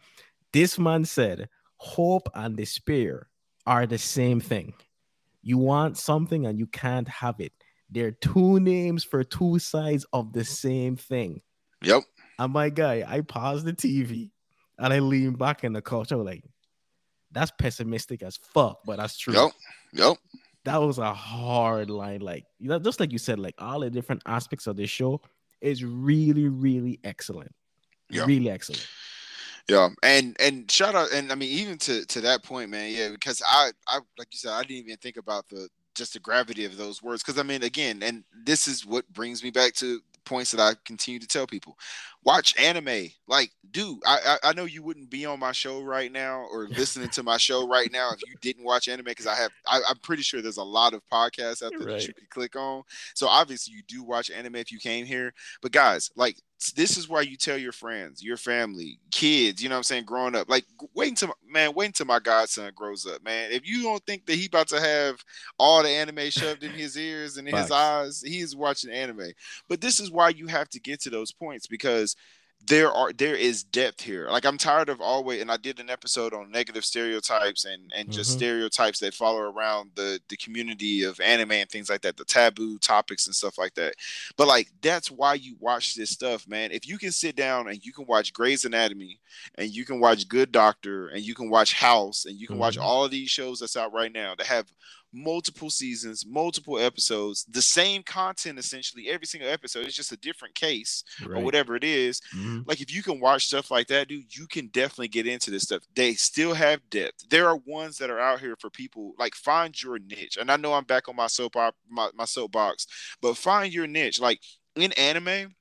This 0.52 0.78
man 0.78 1.04
said, 1.04 1.48
hope 1.78 2.28
and 2.34 2.56
despair 2.56 3.28
are 3.66 3.86
the 3.86 3.98
same 3.98 4.40
thing. 4.40 4.74
You 5.42 5.58
want 5.58 5.98
something 5.98 6.46
and 6.46 6.58
you 6.58 6.66
can't 6.66 7.08
have 7.08 7.40
it. 7.40 7.52
They're 7.90 8.12
two 8.12 8.60
names 8.60 9.04
for 9.04 9.24
two 9.24 9.58
sides 9.58 10.06
of 10.12 10.32
the 10.32 10.44
same 10.44 10.96
thing. 10.96 11.42
Yep. 11.82 12.02
And 12.38 12.52
my 12.52 12.68
guy, 12.68 13.04
I 13.06 13.20
paused 13.20 13.64
the 13.64 13.72
TV 13.72 14.30
and 14.78 14.92
I 14.92 14.98
leaned 14.98 15.38
back 15.38 15.64
in 15.64 15.72
the 15.72 15.82
couch. 15.82 16.12
I 16.12 16.16
was 16.16 16.26
like, 16.26 16.44
that's 17.32 17.52
pessimistic 17.58 18.22
as 18.22 18.36
fuck, 18.36 18.80
but 18.84 18.96
that's 18.96 19.18
true. 19.18 19.34
Yep. 19.34 19.52
Yep. 19.92 20.16
That 20.64 20.80
was 20.80 20.98
a 20.98 21.12
hard 21.12 21.90
line. 21.90 22.20
Like, 22.20 22.44
you 22.58 22.68
know, 22.68 22.78
just 22.78 23.00
like 23.00 23.12
you 23.12 23.18
said, 23.18 23.38
like 23.38 23.54
all 23.58 23.80
the 23.80 23.90
different 23.90 24.22
aspects 24.26 24.66
of 24.66 24.76
this 24.76 24.90
show 24.90 25.20
is 25.60 25.84
really, 25.84 26.48
really 26.48 27.00
excellent. 27.04 27.54
Yeah. 28.10 28.24
Really 28.24 28.50
excellent. 28.50 28.86
Yeah, 29.68 29.88
and 30.02 30.36
and 30.40 30.70
shout 30.70 30.94
out, 30.94 31.10
and 31.12 31.32
I 31.32 31.36
mean 31.36 31.48
even 31.48 31.78
to 31.78 32.04
to 32.04 32.20
that 32.20 32.42
point, 32.42 32.68
man. 32.68 32.92
Yeah, 32.92 33.08
because 33.08 33.42
I 33.46 33.70
I 33.88 34.00
like 34.18 34.28
you 34.30 34.38
said, 34.38 34.52
I 34.52 34.60
didn't 34.60 34.84
even 34.84 34.98
think 34.98 35.16
about 35.16 35.48
the 35.48 35.68
just 35.94 36.12
the 36.12 36.20
gravity 36.20 36.66
of 36.66 36.76
those 36.76 37.02
words. 37.02 37.22
Because 37.22 37.38
I 37.38 37.44
mean, 37.44 37.62
again, 37.62 38.02
and 38.02 38.24
this 38.44 38.68
is 38.68 38.84
what 38.84 39.10
brings 39.12 39.42
me 39.42 39.50
back 39.50 39.72
to 39.74 40.00
points 40.24 40.50
that 40.50 40.60
I 40.60 40.74
continue 40.84 41.20
to 41.20 41.26
tell 41.26 41.46
people. 41.46 41.78
Watch 42.24 42.58
anime. 42.58 43.10
Like, 43.28 43.50
dude, 43.70 43.98
I, 44.06 44.18
I, 44.42 44.50
I 44.50 44.52
know 44.54 44.64
you 44.64 44.82
wouldn't 44.82 45.10
be 45.10 45.26
on 45.26 45.38
my 45.38 45.52
show 45.52 45.82
right 45.82 46.10
now 46.10 46.46
or 46.50 46.68
listening 46.76 47.10
to 47.10 47.22
my 47.22 47.36
show 47.36 47.68
right 47.68 47.90
now 47.92 48.10
if 48.12 48.20
you 48.26 48.34
didn't 48.40 48.64
watch 48.64 48.88
anime 48.88 49.04
because 49.04 49.26
I 49.26 49.34
have 49.34 49.52
I, 49.66 49.80
am 49.88 49.98
pretty 50.02 50.22
sure 50.22 50.40
there's 50.40 50.56
a 50.56 50.62
lot 50.62 50.94
of 50.94 51.02
podcasts 51.12 51.62
out 51.62 51.72
there 51.76 51.86
right. 51.86 51.98
that 51.98 52.08
you 52.08 52.14
could 52.14 52.30
click 52.30 52.56
on. 52.56 52.82
So 53.14 53.28
obviously 53.28 53.74
you 53.74 53.82
do 53.86 54.02
watch 54.02 54.30
anime 54.30 54.56
if 54.56 54.72
you 54.72 54.78
came 54.78 55.06
here. 55.06 55.32
But 55.60 55.72
guys, 55.72 56.10
like 56.16 56.36
this 56.72 56.96
is 56.96 57.08
why 57.08 57.22
you 57.22 57.36
tell 57.36 57.58
your 57.58 57.72
friends, 57.72 58.22
your 58.22 58.36
family, 58.36 58.98
kids, 59.10 59.62
you 59.62 59.68
know 59.68 59.74
what 59.74 59.78
I'm 59.78 59.84
saying, 59.84 60.04
growing 60.04 60.34
up. 60.34 60.48
Like 60.48 60.64
wait 60.94 61.10
until 61.10 61.34
man, 61.46 61.72
wait 61.74 61.86
until 61.86 62.06
my 62.06 62.18
godson 62.18 62.72
grows 62.74 63.06
up, 63.06 63.24
man. 63.24 63.52
If 63.52 63.66
you 63.66 63.82
don't 63.82 64.04
think 64.06 64.26
that 64.26 64.36
he 64.36 64.46
about 64.46 64.68
to 64.68 64.80
have 64.80 65.22
all 65.58 65.82
the 65.82 65.88
anime 65.88 66.30
shoved 66.30 66.62
in 66.62 66.72
his 66.72 66.96
ears 66.96 67.36
and 67.36 67.48
in 67.48 67.56
his 67.56 67.70
eyes, 67.70 68.22
he 68.22 68.40
is 68.40 68.56
watching 68.56 68.90
anime. 68.90 69.32
But 69.68 69.80
this 69.80 70.00
is 70.00 70.10
why 70.10 70.30
you 70.30 70.46
have 70.46 70.68
to 70.70 70.80
get 70.80 71.00
to 71.02 71.10
those 71.10 71.32
points 71.32 71.66
because 71.66 72.16
there 72.66 72.90
are 72.92 73.12
there 73.12 73.34
is 73.34 73.62
depth 73.62 74.00
here. 74.00 74.28
Like 74.30 74.44
I'm 74.46 74.56
tired 74.58 74.88
of 74.88 75.00
always, 75.00 75.42
and 75.42 75.50
I 75.50 75.56
did 75.56 75.80
an 75.80 75.90
episode 75.90 76.32
on 76.32 76.50
negative 76.50 76.84
stereotypes 76.84 77.64
and 77.64 77.92
and 77.94 78.10
just 78.10 78.30
mm-hmm. 78.30 78.38
stereotypes 78.38 79.00
that 79.00 79.14
follow 79.14 79.40
around 79.40 79.90
the 79.94 80.20
the 80.28 80.36
community 80.36 81.02
of 81.02 81.20
anime 81.20 81.52
and 81.52 81.68
things 81.68 81.90
like 81.90 82.00
that, 82.02 82.16
the 82.16 82.24
taboo 82.24 82.78
topics 82.78 83.26
and 83.26 83.34
stuff 83.34 83.58
like 83.58 83.74
that. 83.74 83.94
But 84.36 84.48
like 84.48 84.70
that's 84.80 85.10
why 85.10 85.34
you 85.34 85.56
watch 85.60 85.94
this 85.94 86.10
stuff, 86.10 86.48
man. 86.48 86.70
If 86.70 86.88
you 86.88 86.96
can 86.96 87.12
sit 87.12 87.36
down 87.36 87.68
and 87.68 87.84
you 87.84 87.92
can 87.92 88.06
watch 88.06 88.32
Grey's 88.32 88.64
Anatomy 88.64 89.20
and 89.56 89.70
you 89.70 89.84
can 89.84 90.00
watch 90.00 90.28
Good 90.28 90.52
Doctor 90.52 91.08
and 91.08 91.22
you 91.22 91.34
can 91.34 91.50
watch 91.50 91.74
House 91.74 92.24
and 92.24 92.38
you 92.38 92.46
can 92.46 92.54
mm-hmm. 92.54 92.60
watch 92.60 92.78
all 92.78 93.04
of 93.04 93.10
these 93.10 93.30
shows 93.30 93.60
that's 93.60 93.76
out 93.76 93.92
right 93.92 94.12
now 94.12 94.34
that 94.36 94.46
have 94.46 94.72
multiple 95.14 95.70
seasons, 95.70 96.26
multiple 96.26 96.78
episodes, 96.78 97.44
the 97.44 97.62
same 97.62 98.02
content 98.02 98.58
essentially 98.58 99.08
every 99.08 99.26
single 99.26 99.48
episode. 99.48 99.86
It's 99.86 99.96
just 99.96 100.12
a 100.12 100.16
different 100.16 100.54
case 100.54 101.04
right. 101.24 101.38
or 101.38 101.44
whatever 101.44 101.76
it 101.76 101.84
is. 101.84 102.20
Mm-hmm. 102.36 102.60
Like 102.66 102.80
if 102.80 102.94
you 102.94 103.02
can 103.02 103.20
watch 103.20 103.46
stuff 103.46 103.70
like 103.70 103.86
that, 103.88 104.08
dude, 104.08 104.36
you 104.36 104.46
can 104.46 104.66
definitely 104.68 105.08
get 105.08 105.26
into 105.26 105.50
this 105.50 105.62
stuff. 105.62 105.82
They 105.94 106.14
still 106.14 106.54
have 106.54 106.88
depth. 106.90 107.28
There 107.30 107.48
are 107.48 107.56
ones 107.64 107.98
that 107.98 108.10
are 108.10 108.20
out 108.20 108.40
here 108.40 108.56
for 108.58 108.70
people 108.70 109.14
like 109.18 109.34
find 109.34 109.80
your 109.80 109.98
niche. 109.98 110.36
And 110.38 110.50
I 110.50 110.56
know 110.56 110.74
I'm 110.74 110.84
back 110.84 111.08
on 111.08 111.16
my 111.16 111.28
soap 111.28 111.56
op- 111.56 111.76
my, 111.88 112.10
my 112.14 112.24
soapbox, 112.24 112.86
but 113.22 113.36
find 113.36 113.72
your 113.72 113.86
niche. 113.86 114.20
Like 114.20 114.40
in 114.76 114.92
anime, 114.92 115.54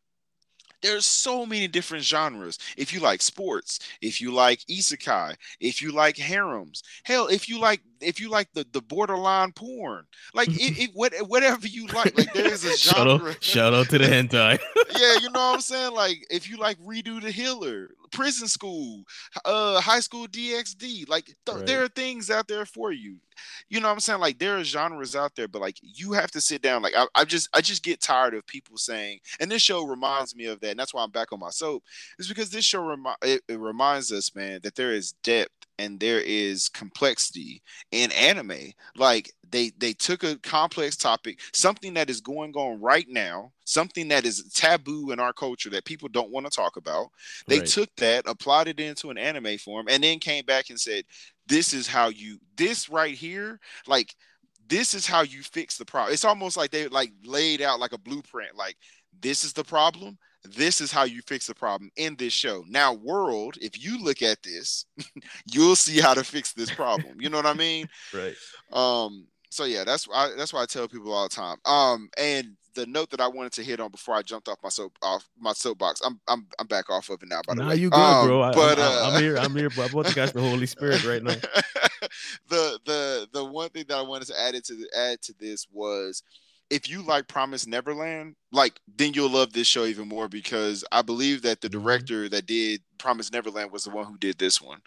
there's 0.84 1.05
so 1.05 1.45
many 1.45 1.67
different 1.67 2.03
genres. 2.03 2.59
If 2.77 2.93
you 2.93 2.99
like 2.99 3.21
sports, 3.21 3.79
if 4.01 4.21
you 4.21 4.31
like 4.31 4.59
isekai, 4.69 5.36
if 5.59 5.81
you 5.81 5.91
like 5.91 6.17
harems, 6.17 6.84
hell, 7.03 7.27
if 7.27 7.49
you 7.49 7.59
like 7.59 7.81
if 8.01 8.19
you 8.19 8.29
like 8.29 8.53
the 8.53 8.67
the 8.71 8.81
borderline 8.81 9.53
porn, 9.53 10.05
like 10.36 10.49
it, 10.49 10.77
it 10.77 10.91
what, 10.93 11.13
whatever 11.27 11.65
you 11.65 11.88
like, 11.88 12.15
like 12.17 12.34
there 12.34 12.51
is 12.51 12.65
a 12.65 12.77
genre. 12.77 13.34
Shout 13.34 13.34
out, 13.34 13.43
shout 13.43 13.73
out 13.73 13.89
to 13.89 13.97
the 13.97 14.05
hentai. 14.05 14.59
yeah, 14.99 15.13
you 15.21 15.29
know 15.31 15.39
what 15.39 15.55
I'm 15.55 15.61
saying. 15.61 15.93
Like 15.93 16.25
if 16.29 16.49
you 16.49 16.57
like 16.57 16.77
redo 16.79 17.21
the 17.21 17.31
healer, 17.31 17.89
prison 18.14 18.47
school, 18.47 19.03
uh, 19.43 19.82
high 19.82 19.99
school 19.99 20.28
DxD, 20.28 21.09
like 21.09 21.26
th- 21.45 21.57
right. 21.57 21.66
there 21.66 21.84
are 21.84 21.89
things 21.89 22.30
out 22.30 22.47
there 22.47 22.66
for 22.66 22.91
you. 22.91 23.18
You 23.68 23.80
know 23.80 23.88
what 23.88 23.93
I'm 23.93 23.99
saying? 23.99 24.20
Like 24.20 24.39
there 24.39 24.57
are 24.57 24.64
genres 24.64 25.16
out 25.16 25.36
there, 25.36 25.47
but 25.47 25.61
like 25.61 25.78
you 25.82 26.14
have 26.14 26.32
to 26.32 26.41
sit 26.41 26.61
down. 26.61 26.82
Like 26.82 26.93
I, 26.95 27.07
I 27.16 27.26
just 27.26 27.49
I 27.53 27.61
just 27.61 27.84
get 27.84 27.99
tired 27.99 28.36
of 28.36 28.45
people 28.45 28.78
saying, 28.78 29.20
and 29.39 29.51
this 29.51 29.61
show 29.61 29.86
reminds 29.86 30.36
me 30.36 30.45
of 30.45 30.59
that, 30.61 30.72
and 30.72 30.80
that's 30.80 30.93
why 30.93 31.03
I'm 31.03 31.11
back 31.11 31.34
on 31.34 31.39
my 31.39 31.49
soap. 31.49 31.84
Is 32.20 32.28
because 32.28 32.51
this 32.51 32.66
show 32.66 32.84
remi- 32.86 33.09
it, 33.24 33.41
it 33.47 33.59
reminds 33.59 34.11
us, 34.11 34.36
man, 34.36 34.59
that 34.64 34.76
there 34.76 34.93
is 34.93 35.14
depth 35.24 35.62
and 35.80 35.99
there 35.99 36.19
is 36.19 36.69
complexity 36.69 37.61
in 37.91 38.11
anime 38.11 38.71
like 38.95 39.32
they 39.49 39.71
they 39.78 39.93
took 39.93 40.24
a 40.24 40.38
complex 40.39 40.95
topic 40.95 41.39
something 41.53 41.93
that 41.93 42.09
is 42.09 42.21
going 42.21 42.53
on 42.53 42.80
right 42.80 43.07
now 43.09 43.51
something 43.65 44.07
that 44.07 44.26
is 44.26 44.51
taboo 44.53 45.11
in 45.11 45.19
our 45.19 45.34
culture 45.34 45.69
that 45.69 45.86
people 45.86 46.09
don't 46.09 46.32
want 46.32 46.45
to 46.45 46.51
talk 46.51 46.78
about 46.78 47.07
they 47.47 47.59
right. 47.59 47.67
took 47.67 47.89
that 47.97 48.28
applied 48.28 48.67
it 48.67 48.80
into 48.80 49.09
an 49.09 49.17
anime 49.17 49.57
form 49.57 49.88
and 49.89 50.03
then 50.03 50.19
came 50.19 50.45
back 50.45 50.69
and 50.69 50.80
said 50.80 51.03
this 51.47 51.74
is 51.74 51.88
how 51.88 52.09
you 52.09 52.38
this 52.55 52.89
right 52.89 53.15
here 53.15 53.59
like 53.88 54.13
this 54.67 54.93
is 54.93 55.05
how 55.05 55.21
you 55.21 55.41
fix 55.41 55.78
the 55.78 55.86
problem 55.86 56.13
it's 56.13 56.26
almost 56.26 56.57
like 56.57 56.71
they 56.71 56.88
like 56.88 57.11
laid 57.24 57.61
out 57.61 57.80
like 57.80 57.93
a 57.93 57.97
blueprint 57.97 58.55
like 58.55 58.76
this 59.21 59.43
is 59.43 59.53
the 59.53 59.63
problem 59.63 60.17
this 60.43 60.81
is 60.81 60.91
how 60.91 61.03
you 61.03 61.21
fix 61.21 61.47
the 61.47 61.55
problem 61.55 61.89
in 61.95 62.15
this 62.15 62.33
show. 62.33 62.63
Now, 62.67 62.93
world, 62.93 63.57
if 63.61 63.83
you 63.83 64.01
look 64.03 64.21
at 64.21 64.43
this, 64.43 64.85
you'll 65.51 65.75
see 65.75 65.99
how 65.99 66.13
to 66.13 66.23
fix 66.23 66.53
this 66.53 66.71
problem. 66.71 67.19
You 67.19 67.29
know 67.29 67.37
what 67.37 67.45
I 67.45 67.53
mean? 67.53 67.87
right. 68.13 68.35
Um. 68.71 69.27
So 69.49 69.65
yeah, 69.65 69.83
that's 69.83 70.07
why 70.07 70.31
that's 70.35 70.51
why 70.51 70.63
I 70.63 70.65
tell 70.65 70.87
people 70.87 71.13
all 71.13 71.27
the 71.27 71.35
time. 71.35 71.57
Um. 71.65 72.09
And 72.17 72.55
the 72.75 72.85
note 72.85 73.09
that 73.11 73.21
I 73.21 73.27
wanted 73.27 73.51
to 73.53 73.63
hit 73.63 73.79
on 73.79 73.91
before 73.91 74.15
I 74.15 74.21
jumped 74.21 74.47
off 74.47 74.57
my 74.63 74.69
soap 74.69 74.97
off 75.01 75.27
my 75.39 75.53
soapbox. 75.53 76.01
I'm 76.03 76.19
I'm 76.27 76.47
I'm 76.59 76.67
back 76.67 76.89
off 76.89 77.09
of 77.09 77.21
it 77.21 77.29
now. 77.29 77.41
By 77.47 77.55
the 77.55 77.63
nah, 77.63 77.69
way, 77.69 77.75
you 77.75 77.89
good, 77.89 77.99
um, 77.99 78.27
bro. 78.27 78.41
I, 78.41 78.53
but 78.53 78.79
uh, 78.79 79.11
I'm 79.11 79.21
here. 79.21 79.37
I'm 79.37 79.55
here. 79.55 79.69
But 79.69 79.91
I 79.91 79.95
want 79.95 80.07
to 80.07 80.13
catch 80.13 80.33
the 80.33 80.41
Holy 80.41 80.65
Spirit 80.65 81.05
right 81.05 81.23
now. 81.23 81.35
the 82.49 82.79
the 82.85 83.27
the 83.31 83.45
one 83.45 83.69
thing 83.69 83.85
that 83.87 83.97
I 83.97 84.01
wanted 84.01 84.27
to 84.27 84.39
add 84.39 84.55
to 84.63 84.73
the, 84.75 84.87
add 84.97 85.21
to 85.23 85.33
this 85.39 85.67
was 85.71 86.23
if 86.74 86.89
you 86.89 87.03
like 87.03 87.28
Promise 87.28 87.67
Neverland, 87.67 88.36
like 88.51 88.80
then 88.97 89.13
you'll 89.13 89.30
love 89.30 89.53
this 89.53 89.67
show 89.67 89.86
even 89.86 90.07
more 90.07 90.28
because 90.28 90.84
I 90.91 91.03
believe 91.03 91.43
that 91.43 91.61
the 91.61 91.69
mm-hmm. 91.69 91.84
director 91.84 92.30
that 92.30 92.47
did 92.47 92.82
Promise 92.97 93.32
Neverland 93.32 93.71
was 93.71 93.84
the 93.84 93.91
one 93.91 94.05
who 94.05 94.17
did 94.17 94.39
this 94.39 94.59
one, 94.59 94.80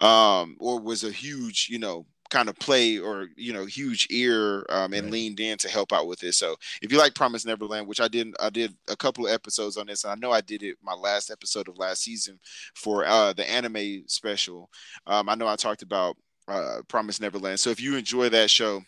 um, 0.00 0.56
or 0.60 0.78
was 0.78 1.02
a 1.02 1.10
huge, 1.10 1.68
you 1.70 1.78
know, 1.78 2.04
kind 2.28 2.48
of 2.48 2.58
play 2.58 2.98
or 2.98 3.28
you 3.36 3.54
know 3.54 3.64
huge 3.64 4.06
ear 4.10 4.66
um, 4.68 4.92
and 4.92 5.04
right. 5.04 5.12
leaned 5.12 5.40
in 5.40 5.56
to 5.58 5.68
help 5.68 5.94
out 5.94 6.06
with 6.06 6.20
this. 6.20 6.36
So 6.36 6.56
if 6.82 6.92
you 6.92 6.98
like 6.98 7.14
Promise 7.14 7.46
Neverland, 7.46 7.86
which 7.86 8.02
I 8.02 8.08
did, 8.08 8.34
I 8.38 8.50
did 8.50 8.76
a 8.90 8.96
couple 8.96 9.26
of 9.26 9.32
episodes 9.32 9.78
on 9.78 9.86
this, 9.86 10.04
and 10.04 10.12
I 10.12 10.16
know 10.16 10.32
I 10.32 10.42
did 10.42 10.62
it 10.62 10.76
my 10.82 10.94
last 10.94 11.30
episode 11.30 11.68
of 11.68 11.78
last 11.78 12.02
season 12.02 12.38
for 12.74 13.06
uh, 13.06 13.32
the 13.32 13.50
anime 13.50 14.04
special. 14.08 14.68
Um, 15.06 15.30
I 15.30 15.36
know 15.36 15.48
I 15.48 15.56
talked 15.56 15.82
about 15.82 16.16
uh, 16.48 16.82
Promise 16.88 17.20
Neverland. 17.20 17.60
So 17.60 17.70
if 17.70 17.80
you 17.80 17.96
enjoy 17.96 18.28
that 18.28 18.50
show 18.50 18.82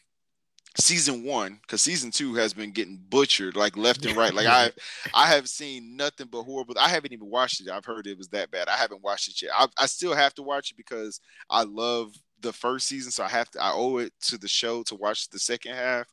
season 0.78 1.24
one 1.24 1.58
because 1.62 1.82
season 1.82 2.10
two 2.10 2.34
has 2.34 2.54
been 2.54 2.70
getting 2.70 2.98
butchered 3.10 3.56
like 3.56 3.76
left 3.76 4.06
and 4.06 4.16
right. 4.16 4.32
Like 4.32 4.46
i 4.46 4.70
i 5.12 5.26
have 5.26 5.48
seen 5.48 5.96
nothing 5.96 6.28
but 6.30 6.42
horrible 6.42 6.74
i 6.78 6.88
haven't 6.88 7.12
even 7.12 7.28
watched 7.28 7.60
it 7.60 7.70
i've 7.70 7.84
heard 7.84 8.06
it 8.06 8.16
was 8.16 8.28
that 8.28 8.50
bad 8.50 8.68
i 8.68 8.76
haven't 8.76 9.02
watched 9.02 9.28
it 9.28 9.42
yet 9.42 9.52
i, 9.56 9.66
I 9.78 9.86
still 9.86 10.14
have 10.14 10.34
to 10.34 10.42
watch 10.42 10.70
it 10.70 10.76
because 10.76 11.20
i 11.50 11.62
love 11.62 12.14
the 12.40 12.52
first 12.52 12.88
season 12.88 13.12
so 13.12 13.22
i 13.22 13.28
have 13.28 13.50
to 13.50 13.62
i 13.62 13.70
owe 13.72 13.98
it 13.98 14.12
to 14.20 14.36
the 14.36 14.48
show 14.48 14.82
to 14.84 14.94
watch 14.96 15.28
the 15.28 15.38
second 15.38 15.74
half 15.74 16.06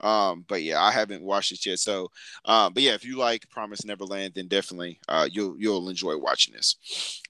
um 0.00 0.44
but 0.48 0.62
yeah 0.62 0.80
i 0.82 0.90
haven't 0.90 1.22
watched 1.22 1.52
it 1.52 1.66
yet 1.66 1.78
so 1.78 2.08
um 2.46 2.72
but 2.72 2.82
yeah 2.82 2.94
if 2.94 3.04
you 3.04 3.18
like 3.18 3.48
promise 3.50 3.84
neverland 3.84 4.32
then 4.34 4.48
definitely 4.48 4.98
uh 5.08 5.28
you'll 5.30 5.56
you'll 5.58 5.88
enjoy 5.88 6.16
watching 6.16 6.54
this 6.54 7.20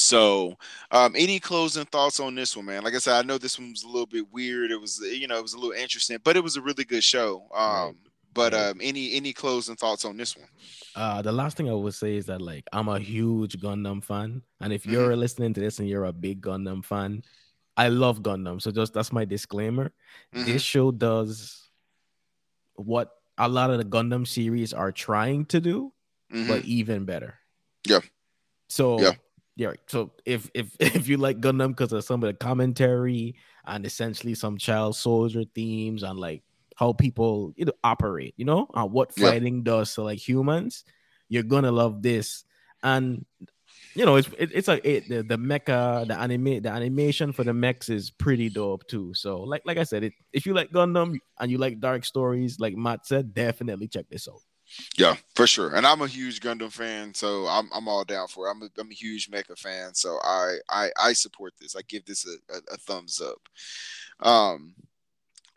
so, 0.00 0.56
um, 0.90 1.14
any 1.16 1.38
closing 1.38 1.84
thoughts 1.84 2.20
on 2.20 2.34
this 2.34 2.56
one, 2.56 2.66
man? 2.66 2.82
Like 2.82 2.94
I 2.94 2.98
said, 2.98 3.18
I 3.18 3.22
know 3.22 3.38
this 3.38 3.58
one 3.58 3.70
was 3.70 3.82
a 3.82 3.88
little 3.88 4.06
bit 4.06 4.26
weird. 4.32 4.70
It 4.70 4.80
was, 4.80 4.98
you 5.00 5.28
know, 5.28 5.36
it 5.36 5.42
was 5.42 5.54
a 5.54 5.58
little 5.58 5.72
interesting, 5.72 6.18
but 6.24 6.36
it 6.36 6.42
was 6.42 6.56
a 6.56 6.62
really 6.62 6.84
good 6.84 7.04
show. 7.04 7.46
Um, 7.54 7.98
but 8.32 8.54
um, 8.54 8.80
any 8.80 9.14
any 9.14 9.32
closing 9.32 9.76
thoughts 9.76 10.04
on 10.04 10.16
this 10.16 10.36
one? 10.36 10.48
Uh, 10.94 11.20
the 11.20 11.32
last 11.32 11.56
thing 11.56 11.68
I 11.68 11.74
would 11.74 11.94
say 11.94 12.16
is 12.16 12.26
that 12.26 12.40
like 12.40 12.64
I'm 12.72 12.88
a 12.88 12.98
huge 12.98 13.60
Gundam 13.60 14.02
fan, 14.02 14.42
and 14.60 14.72
if 14.72 14.86
you're 14.86 15.10
mm-hmm. 15.10 15.20
listening 15.20 15.54
to 15.54 15.60
this 15.60 15.78
and 15.78 15.88
you're 15.88 16.04
a 16.04 16.12
big 16.12 16.40
Gundam 16.40 16.84
fan, 16.84 17.22
I 17.76 17.88
love 17.88 18.22
Gundam. 18.22 18.62
So 18.62 18.70
just 18.70 18.94
that's 18.94 19.12
my 19.12 19.24
disclaimer. 19.24 19.92
Mm-hmm. 20.34 20.46
This 20.46 20.62
show 20.62 20.92
does 20.92 21.68
what 22.74 23.10
a 23.36 23.48
lot 23.48 23.70
of 23.70 23.78
the 23.78 23.84
Gundam 23.84 24.26
series 24.26 24.72
are 24.72 24.92
trying 24.92 25.44
to 25.46 25.60
do, 25.60 25.92
mm-hmm. 26.32 26.48
but 26.48 26.64
even 26.64 27.04
better. 27.04 27.34
Yeah. 27.84 28.00
So 28.68 29.00
yeah 29.00 29.14
yeah. 29.56 29.72
So 29.88 30.12
if 30.24 30.50
if 30.54 30.76
if 30.80 31.08
you 31.08 31.16
like 31.16 31.40
Gundam 31.40 31.68
because 31.68 31.92
of 31.92 32.04
some 32.04 32.22
of 32.22 32.28
the 32.28 32.34
commentary 32.34 33.36
and 33.64 33.84
essentially 33.84 34.34
some 34.34 34.58
child 34.58 34.96
soldier 34.96 35.44
themes 35.54 36.02
and 36.02 36.18
like 36.18 36.42
how 36.76 36.92
people 36.92 37.52
you 37.56 37.66
know 37.66 37.72
operate, 37.84 38.34
you 38.36 38.44
know, 38.44 38.68
and 38.74 38.90
what 38.90 39.14
fighting 39.14 39.62
does 39.62 39.94
to 39.94 40.02
like 40.02 40.18
humans, 40.18 40.84
you're 41.28 41.42
gonna 41.42 41.72
love 41.72 42.02
this. 42.02 42.44
And 42.82 43.26
you 43.94 44.06
know, 44.06 44.16
it's 44.16 44.28
it, 44.38 44.50
it's 44.54 44.68
like 44.68 44.84
it, 44.84 45.08
the 45.08 45.22
the 45.22 45.36
mecha, 45.36 46.06
the 46.06 46.18
anime, 46.18 46.62
the 46.62 46.70
animation 46.70 47.32
for 47.32 47.44
the 47.44 47.52
mechs 47.52 47.88
is 47.88 48.10
pretty 48.10 48.48
dope 48.48 48.86
too. 48.86 49.12
So 49.14 49.42
like 49.42 49.62
like 49.64 49.78
I 49.78 49.82
said, 49.82 50.04
it, 50.04 50.12
if 50.32 50.46
you 50.46 50.54
like 50.54 50.70
Gundam 50.70 51.18
and 51.38 51.50
you 51.50 51.58
like 51.58 51.80
dark 51.80 52.04
stories, 52.04 52.60
like 52.60 52.76
Matt 52.76 53.06
said, 53.06 53.34
definitely 53.34 53.88
check 53.88 54.06
this 54.08 54.28
out. 54.28 54.40
Yeah, 54.96 55.16
for 55.34 55.46
sure. 55.46 55.74
And 55.74 55.86
I'm 55.86 56.02
a 56.02 56.06
huge 56.06 56.40
Gundam 56.40 56.72
fan, 56.72 57.14
so 57.14 57.46
I'm 57.46 57.68
I'm 57.74 57.88
all 57.88 58.04
down 58.04 58.28
for 58.28 58.46
it. 58.46 58.50
I'm 58.50 58.62
a, 58.62 58.68
I'm 58.78 58.90
a 58.90 58.94
huge 58.94 59.30
Mecha 59.30 59.58
fan, 59.58 59.94
so 59.94 60.18
I 60.22 60.56
I 60.68 60.90
I 61.00 61.12
support 61.12 61.54
this. 61.60 61.76
I 61.76 61.82
give 61.82 62.04
this 62.04 62.26
a, 62.26 62.54
a, 62.54 62.74
a 62.74 62.76
thumbs 62.76 63.20
up. 63.20 64.26
Um, 64.26 64.74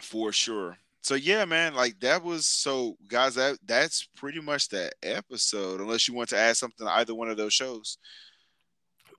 for 0.02 0.32
sure. 0.32 0.78
So 1.02 1.16
yeah, 1.16 1.44
man, 1.46 1.76
like 1.76 2.00
that 2.00 2.24
was 2.24 2.46
so 2.46 2.98
guys. 3.08 3.36
That 3.36 3.58
that's 3.66 4.04
pretty 4.16 4.40
much 4.40 4.70
that 4.70 4.94
episode. 5.04 5.82
Unless 5.82 6.08
you 6.08 6.14
want 6.14 6.30
to 6.30 6.38
add 6.38 6.58
something 6.58 6.88
to 6.88 6.94
either 6.94 7.14
one 7.14 7.30
of 7.30 7.38
those 7.38 7.54
shows. 7.54 7.98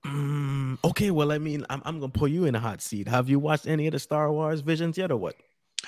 Mm, 0.03 0.77
okay, 0.83 1.11
well, 1.11 1.31
I 1.31 1.37
mean, 1.37 1.65
I'm 1.69 1.81
I'm 1.85 1.99
gonna 1.99 2.11
put 2.11 2.31
you 2.31 2.45
in 2.45 2.55
a 2.55 2.59
hot 2.59 2.81
seat. 2.81 3.07
Have 3.07 3.29
you 3.29 3.39
watched 3.39 3.67
any 3.67 3.87
of 3.87 3.93
the 3.93 3.99
Star 3.99 4.31
Wars 4.31 4.61
Visions 4.61 4.97
yet, 4.97 5.11
or 5.11 5.17
what? 5.17 5.35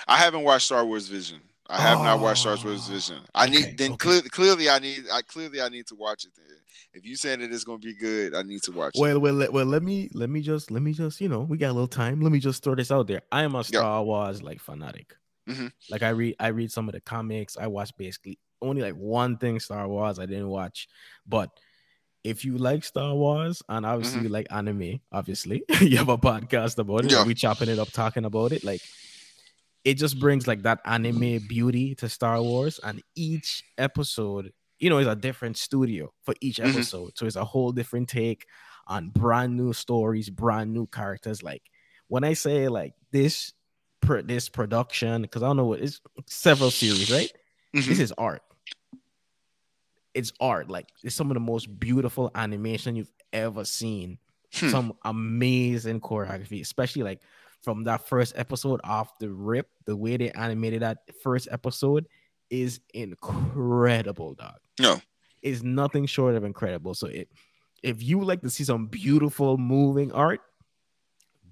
I 0.07 0.17
haven't 0.17 0.43
watched 0.43 0.67
Star 0.67 0.85
Wars 0.85 1.07
Vision. 1.07 1.41
I 1.69 1.81
have 1.81 1.99
oh, 1.99 2.03
not 2.03 2.19
watched 2.19 2.41
Star 2.41 2.57
Wars 2.63 2.87
oh, 2.89 2.93
Vision. 2.93 3.17
I 3.35 3.45
okay, 3.45 3.53
need 3.53 3.77
then 3.77 3.91
okay. 3.93 3.97
clearly, 3.97 4.29
clearly 4.29 4.69
I 4.69 4.79
need 4.79 5.05
I 5.11 5.21
clearly 5.21 5.61
I 5.61 5.69
need 5.69 5.87
to 5.87 5.95
watch 5.95 6.25
it. 6.25 6.31
Then. 6.35 6.45
If 6.93 7.05
you 7.05 7.15
saying 7.15 7.41
that 7.41 7.51
it's 7.51 7.63
gonna 7.63 7.79
be 7.79 7.93
good, 7.93 8.33
I 8.33 8.41
need 8.41 8.63
to 8.63 8.71
watch 8.71 8.93
well, 8.97 9.17
it. 9.17 9.19
Well, 9.19 9.35
well, 9.35 9.51
well, 9.51 9.65
let 9.65 9.83
me 9.83 10.09
let 10.13 10.29
me 10.29 10.41
just 10.41 10.71
let 10.71 10.81
me 10.81 10.93
just 10.93 11.19
you 11.19 11.29
know 11.29 11.41
we 11.41 11.57
got 11.57 11.71
a 11.71 11.73
little 11.73 11.87
time. 11.87 12.21
Let 12.21 12.31
me 12.31 12.39
just 12.39 12.63
throw 12.63 12.75
this 12.75 12.91
out 12.91 13.07
there. 13.07 13.21
I 13.31 13.43
am 13.43 13.55
a 13.55 13.63
Star. 13.63 14.03
Wars 14.03 14.41
like 14.41 14.61
fanatic. 14.61 15.15
Mm-hmm. 15.49 15.67
Like 15.89 16.03
I 16.03 16.09
read 16.09 16.35
I 16.39 16.47
read 16.47 16.71
some 16.71 16.87
of 16.87 16.93
the 16.93 17.01
comics. 17.01 17.57
I 17.57 17.67
watch 17.67 17.95
basically 17.97 18.39
only 18.61 18.81
like 18.81 18.95
one 18.95 19.37
thing 19.37 19.59
Star 19.59 19.87
Wars 19.87 20.19
I 20.19 20.25
didn't 20.25 20.49
watch, 20.49 20.87
but 21.27 21.49
if 22.23 22.43
you 22.43 22.57
like 22.57 22.83
Star 22.83 23.13
Wars 23.15 23.61
and 23.69 23.85
obviously 23.85 24.17
mm-hmm. 24.17 24.25
you 24.25 24.31
like 24.31 24.47
anime, 24.49 24.99
obviously 25.11 25.63
you 25.81 25.97
have 25.97 26.09
a 26.09 26.17
podcast 26.17 26.77
about 26.77 27.05
it. 27.05 27.11
Yeah. 27.11 27.23
We 27.23 27.33
chopping 27.33 27.69
it 27.69 27.79
up, 27.79 27.89
talking 27.91 28.25
about 28.25 28.51
it. 28.51 28.63
Like 28.63 28.81
it 29.83 29.95
just 29.95 30.19
brings 30.19 30.47
like 30.47 30.63
that 30.63 30.79
anime 30.85 31.39
beauty 31.47 31.95
to 31.95 32.09
Star 32.09 32.41
Wars, 32.41 32.79
and 32.83 33.01
each 33.15 33.63
episode, 33.77 34.51
you 34.79 34.89
know, 34.89 34.97
is 34.97 35.07
a 35.07 35.15
different 35.15 35.57
studio 35.57 36.11
for 36.23 36.33
each 36.41 36.57
mm-hmm. 36.57 36.71
episode. 36.71 36.97
Mm-hmm. 36.97 37.15
So 37.15 37.25
it's 37.25 37.35
a 37.35 37.45
whole 37.45 37.71
different 37.71 38.09
take 38.09 38.45
on 38.87 39.09
brand 39.09 39.55
new 39.55 39.73
stories, 39.73 40.29
brand 40.29 40.73
new 40.73 40.87
characters. 40.87 41.43
Like 41.43 41.63
when 42.07 42.23
I 42.23 42.33
say 42.33 42.67
like 42.67 42.93
this, 43.11 43.53
per, 44.01 44.21
this 44.21 44.49
production, 44.49 45.21
because 45.21 45.43
I 45.43 45.47
don't 45.47 45.57
know 45.57 45.65
what 45.65 45.81
it's 45.81 46.01
several 46.25 46.71
series, 46.71 47.11
right? 47.11 47.31
Mm-hmm. 47.75 47.89
This 47.89 47.99
is 47.99 48.13
art. 48.17 48.41
It's 50.13 50.33
art. 50.39 50.69
Like 50.69 50.87
it's 51.03 51.15
some 51.15 51.29
of 51.29 51.35
the 51.35 51.41
most 51.41 51.79
beautiful 51.79 52.31
animation 52.35 52.95
you've 52.95 53.11
ever 53.33 53.65
seen. 53.65 54.17
Hmm. 54.53 54.69
Some 54.69 54.93
amazing 55.03 55.99
choreography, 55.99 56.61
especially 56.61 57.03
like 57.03 57.19
from 57.67 57.83
that 57.83 58.07
first 58.07 58.31
episode 58.37 58.79
off 58.85 59.19
the 59.19 59.29
rip, 59.29 59.67
the 59.83 59.93
way 59.93 60.15
they 60.15 60.31
animated 60.31 60.81
that 60.83 60.99
first 61.21 61.49
episode 61.51 62.07
is 62.49 62.79
incredible, 62.93 64.35
dog. 64.35 64.55
No, 64.79 65.01
it's 65.41 65.63
nothing 65.63 66.05
short 66.05 66.35
of 66.35 66.45
incredible. 66.45 66.93
So 66.93 67.07
it, 67.07 67.27
if 67.83 68.01
you 68.01 68.23
like 68.23 68.39
to 68.43 68.49
see 68.49 68.63
some 68.63 68.87
beautiful 68.87 69.57
moving 69.57 70.13
art, 70.13 70.39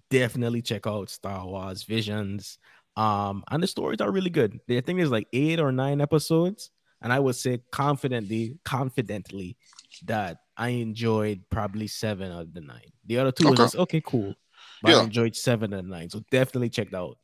definitely 0.10 0.62
check 0.62 0.88
out 0.88 1.10
Star 1.10 1.46
Wars 1.46 1.84
Visions. 1.84 2.60
Um, 2.96 3.44
and 3.52 3.62
the 3.62 3.68
stories 3.68 4.00
are 4.00 4.10
really 4.10 4.30
good. 4.30 4.62
I 4.70 4.80
think 4.80 5.00
there's 5.00 5.12
like 5.12 5.28
eight 5.34 5.60
or 5.60 5.74
nine 5.74 6.00
episodes, 6.00 6.72
and 7.02 7.12
I 7.12 7.20
would 7.20 7.36
say 7.36 7.60
confidently, 7.74 8.58
confidently, 8.64 9.58
that 10.06 10.38
I 10.56 10.70
enjoyed 10.70 11.42
probably 11.50 11.88
seven 11.88 12.32
out 12.32 12.44
of 12.44 12.54
the 12.54 12.62
nine. 12.62 12.94
The 13.06 13.18
other 13.18 13.34
two 13.34 13.48
okay. 13.48 13.52
was 13.52 13.60
just 13.60 13.76
okay, 13.76 14.00
cool. 14.00 14.34
But 14.86 14.92
yeah. 14.92 15.00
I 15.00 15.04
enjoyed 15.04 15.36
seven 15.36 15.74
and 15.74 15.90
nine, 15.90 16.10
so 16.10 16.24
definitely 16.30 16.70
check 16.70 16.92
that 16.92 17.00
out. 17.00 17.18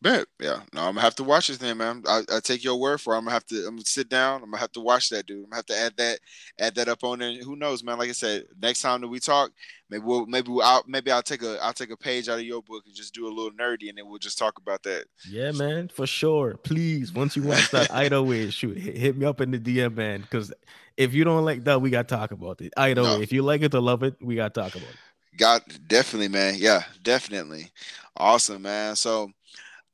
Bet, 0.00 0.26
yeah. 0.40 0.60
No, 0.72 0.82
I'm 0.82 0.94
gonna 0.94 1.00
have 1.00 1.16
to 1.16 1.24
watch 1.24 1.48
this 1.48 1.56
thing, 1.56 1.76
man. 1.76 2.04
I, 2.06 2.22
I, 2.32 2.38
take 2.38 2.62
your 2.62 2.78
word 2.78 3.00
for 3.00 3.14
it. 3.14 3.18
I'm 3.18 3.24
gonna 3.24 3.32
have 3.32 3.46
to. 3.46 3.66
I'm 3.66 3.74
gonna 3.74 3.84
sit 3.84 4.08
down. 4.08 4.42
I'm 4.44 4.50
gonna 4.50 4.58
have 4.58 4.70
to 4.72 4.80
watch 4.80 5.08
that, 5.08 5.26
dude. 5.26 5.38
I'm 5.38 5.50
gonna 5.50 5.56
have 5.56 5.66
to 5.66 5.76
add 5.76 5.96
that, 5.96 6.20
add 6.60 6.74
that 6.76 6.88
up 6.88 7.02
on 7.02 7.18
there. 7.18 7.32
Who 7.42 7.56
knows, 7.56 7.82
man? 7.82 7.98
Like 7.98 8.08
I 8.08 8.12
said, 8.12 8.44
next 8.62 8.82
time 8.82 9.00
that 9.00 9.08
we 9.08 9.18
talk, 9.18 9.50
maybe 9.90 10.04
we'll, 10.04 10.26
maybe 10.26 10.52
we'll, 10.52 10.62
I'll, 10.62 10.84
maybe 10.86 11.10
I'll 11.10 11.22
take 11.22 11.42
a, 11.42 11.58
I'll 11.60 11.72
take 11.72 11.90
a 11.90 11.96
page 11.96 12.28
out 12.28 12.38
of 12.38 12.44
your 12.44 12.62
book 12.62 12.84
and 12.86 12.94
just 12.94 13.12
do 13.12 13.26
a 13.26 13.28
little 13.28 13.50
nerdy, 13.50 13.88
and 13.88 13.98
then 13.98 14.08
we'll 14.08 14.18
just 14.18 14.38
talk 14.38 14.58
about 14.58 14.84
that. 14.84 15.06
Yeah, 15.28 15.50
man, 15.50 15.88
for 15.88 16.06
sure. 16.06 16.54
Please, 16.62 17.12
once 17.12 17.34
you 17.34 17.42
watch 17.42 17.72
that, 17.72 17.90
either 17.90 18.22
way, 18.22 18.50
shoot, 18.50 18.78
hit, 18.78 19.16
me 19.16 19.26
up 19.26 19.40
in 19.40 19.50
the 19.50 19.58
DM, 19.58 19.96
man. 19.96 20.20
Because 20.20 20.52
if 20.96 21.12
you 21.12 21.24
don't 21.24 21.44
like 21.44 21.64
that, 21.64 21.82
we 21.82 21.90
gotta 21.90 22.06
talk 22.06 22.30
about 22.30 22.60
it. 22.60 22.72
Either 22.76 23.02
no. 23.02 23.16
way, 23.16 23.22
if 23.24 23.32
you 23.32 23.42
like 23.42 23.62
it 23.62 23.72
to 23.72 23.80
love 23.80 24.04
it, 24.04 24.14
we 24.20 24.36
gotta 24.36 24.50
talk 24.50 24.76
about 24.76 24.88
it. 24.88 24.96
Got 25.38 25.62
definitely, 25.88 26.28
man. 26.28 26.56
Yeah, 26.58 26.84
definitely. 27.02 27.70
Awesome, 28.16 28.62
man. 28.62 28.96
So, 28.96 29.30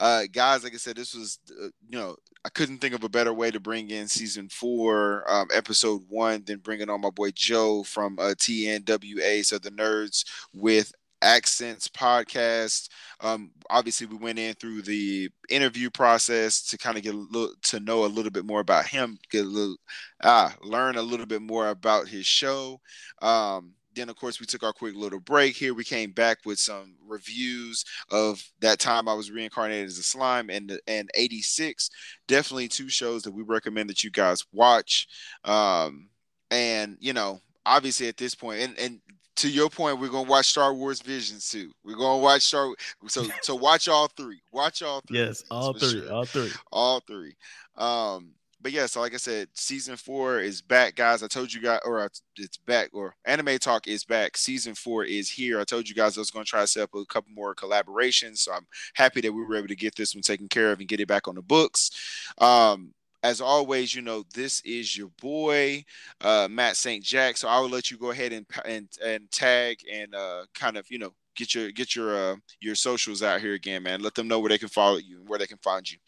uh, 0.01 0.25
guys, 0.33 0.65
like 0.65 0.75
I 0.75 0.79
said, 0.79 0.97
this 0.97 1.15
was, 1.15 1.39
uh, 1.51 1.67
you 1.89 1.99
know, 1.99 2.17
I 2.45 2.51
couldn't 2.51 2.79
think 2.79 2.95
of 2.95 3.05
a 3.05 3.11
better 3.11 3.35
way 3.35 3.51
to 3.53 3.61
bring 3.61 3.91
in 3.91 4.09
season 4.09 4.49
four, 4.51 5.25
um, 5.31 5.49
episode 5.55 6.03
one, 6.09 6.45
than 6.47 6.59
bringing 6.61 6.91
on 6.91 7.03
my 7.03 7.11
boy 7.11 7.31
Joe 7.33 7.85
from 7.85 8.19
uh, 8.21 8.35
TNWA. 8.39 9.43
So 9.45 9.59
the 9.59 9.71
nerds 9.71 10.25
with 10.55 10.93
accents 11.23 11.89
podcast 11.89 12.89
um 13.23 13.51
obviously 13.71 14.07
we 14.07 14.17
went 14.17 14.39
in 14.39 14.55
through 14.55 14.83
the 14.83 15.31
interview 15.51 15.91
process 15.91 16.63
to 16.63 16.79
kind 16.79 16.97
of 16.99 17.03
get 17.05 17.15
a 17.15 17.19
little 17.19 17.55
to 17.63 17.81
know 17.81 18.05
a 18.05 18.07
little 18.07 18.31
bit 18.31 18.45
more 18.45 18.61
about 18.61 18.87
him 18.87 19.19
get 19.31 19.45
a 19.45 19.49
little 19.49 19.77
ah 20.25 20.55
learn 20.63 20.97
a 20.97 21.03
little 21.03 21.27
bit 21.27 21.43
more 21.43 21.69
about 21.71 22.09
his 22.09 22.27
show 22.27 22.81
um 23.23 23.73
then 23.95 24.09
of 24.09 24.17
course 24.17 24.41
we 24.41 24.47
took 24.47 24.63
our 24.63 24.73
quick 24.73 24.95
little 24.95 25.21
break 25.21 25.57
here 25.57 25.75
we 25.75 25.85
came 25.85 26.11
back 26.11 26.39
with 26.45 26.59
some 26.59 26.95
reviews 27.07 27.85
of 28.11 28.43
that 28.61 28.79
time 28.79 29.09
i 29.09 29.15
was 29.15 29.31
reincarnated 29.31 29.87
as 29.87 29.99
a 29.99 30.03
slime 30.03 30.51
and 30.51 30.79
and 30.87 31.11
86 31.15 31.91
definitely 32.29 32.69
two 32.69 32.89
shows 32.89 33.23
that 33.23 33.33
we 33.35 33.43
recommend 33.43 33.89
that 33.91 34.05
you 34.05 34.11
guys 34.11 34.45
watch 34.53 35.07
um 35.45 36.09
and 36.51 36.97
you 37.01 37.13
know 37.13 37.41
obviously 37.67 38.09
at 38.09 38.17
this 38.17 38.35
point 38.35 38.61
and 38.61 38.79
and 38.79 39.01
to 39.37 39.51
your 39.51 39.69
point, 39.69 39.99
we're 39.99 40.09
gonna 40.09 40.29
watch 40.29 40.47
Star 40.47 40.73
Wars 40.73 41.03
Visions 41.03 41.49
too. 41.49 41.73
We're 41.85 41.97
gonna 41.97 42.23
watch 42.23 42.43
Star. 42.43 42.73
So 43.09 43.27
so 43.43 43.55
watch 43.55 43.89
all 43.89 44.09
three. 44.17 44.41
Watch 44.53 44.83
all 44.83 45.01
three. 45.07 45.19
Yes, 45.19 45.45
all 45.51 45.73
three. 45.75 46.03
Sure. 46.03 46.13
All 46.13 46.25
three. 46.25 46.51
All 46.71 47.01
three. 47.01 47.35
Um, 47.77 48.33
but 48.65 48.73
yeah, 48.73 48.87
so 48.87 49.01
like 49.01 49.13
I 49.13 49.19
said, 49.19 49.49
season 49.53 49.95
four 49.95 50.41
is 50.41 50.63
back, 50.63 50.97
guys. 50.97 51.23
I 51.23 51.27
told 51.27 51.53
you 51.53 51.61
guys, 51.61 51.81
or 51.85 52.11
it's 52.39 52.57
back, 52.57 52.89
or 52.95 53.15
Anime 53.27 53.59
Talk 53.59 53.87
is 53.87 54.05
back. 54.05 54.39
Season 54.39 54.75
four 54.75 55.05
is 55.05 55.29
here. 55.29 55.61
I 55.61 55.65
told 55.65 55.87
you 55.87 55.95
guys 55.95 56.17
I 56.17 56.23
was 56.23 56.31
going 56.31 56.47
to 56.47 56.51
try 56.51 56.63
to 56.63 56.67
set 56.67 56.85
up 56.85 56.95
a 56.95 57.05
couple 57.05 57.31
more 57.35 57.55
collaborations. 57.55 58.39
So 58.39 58.55
I'm 58.55 58.67
happy 58.95 59.21
that 59.21 59.35
we 59.35 59.45
were 59.45 59.57
able 59.57 59.69
to 59.69 59.77
get 59.77 59.95
this 59.97 60.15
one 60.15 60.23
taken 60.23 60.49
care 60.49 60.73
of 60.73 60.79
and 60.79 60.89
get 60.89 60.99
it 60.99 61.07
back 61.07 61.29
on 61.29 61.35
the 61.35 61.43
books. 61.43 61.91
Um, 62.39 62.95
as 63.23 63.43
always, 63.43 63.95
you 63.95 64.01
know, 64.01 64.25
this 64.33 64.63
is 64.63 64.97
your 64.97 65.11
boy, 65.21 65.85
uh, 66.23 66.49
Matt 66.51 66.79
St. 66.79 67.05
Jack. 67.05 67.37
So 67.37 67.49
I 67.49 67.61
will 67.61 67.69
let 67.69 67.91
you 67.91 67.99
go 67.99 68.13
ahead 68.13 68.33
and 68.33 68.47
and, 68.65 68.89
and 69.05 69.31
tag 69.31 69.81
and 69.93 70.15
uh, 70.15 70.47
kind 70.55 70.79
of, 70.79 70.91
you 70.91 70.99
know, 70.99 71.13
get 71.37 71.55
your 71.55 71.71
get 71.71 71.95
your 71.95 72.17
uh, 72.17 72.37
your 72.63 72.77
socials 72.77 73.23
out 73.23 73.43
here 73.43 73.53
again, 73.53 73.83
man. 73.83 74.01
Let 74.01 74.15
them 74.15 74.27
know 74.27 74.41
where 74.41 74.49
they 74.49 74.59
can 74.59 74.69
follow 74.69 74.97
you 74.97 75.19
and 75.19 75.29
where 75.29 75.39
they 75.39 75.47
can 75.47 75.59
find 75.59 75.91
you. 75.91 75.99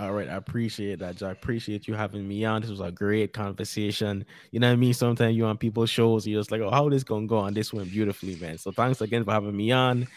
All 0.00 0.12
right, 0.12 0.28
I 0.28 0.36
appreciate 0.36 1.00
that. 1.00 1.22
I 1.22 1.30
appreciate 1.32 1.86
you 1.86 1.92
having 1.92 2.26
me 2.26 2.46
on. 2.46 2.62
This 2.62 2.70
was 2.70 2.80
a 2.80 2.90
great 2.90 3.34
conversation. 3.34 4.24
You 4.50 4.58
know 4.58 4.68
what 4.68 4.72
I 4.72 4.76
mean? 4.76 4.94
Sometimes 4.94 5.36
you 5.36 5.44
on 5.44 5.58
people's 5.58 5.90
shows, 5.90 6.26
you're 6.26 6.40
just 6.40 6.50
like, 6.50 6.62
oh, 6.62 6.70
how 6.70 6.88
this 6.88 7.04
gonna 7.04 7.26
go? 7.26 7.44
And 7.44 7.54
this 7.54 7.74
went 7.74 7.90
beautifully, 7.90 8.36
man. 8.36 8.56
So 8.56 8.72
thanks 8.72 9.02
again 9.02 9.22
for 9.22 9.32
having 9.32 9.54
me 9.54 9.70
on. 9.70 10.08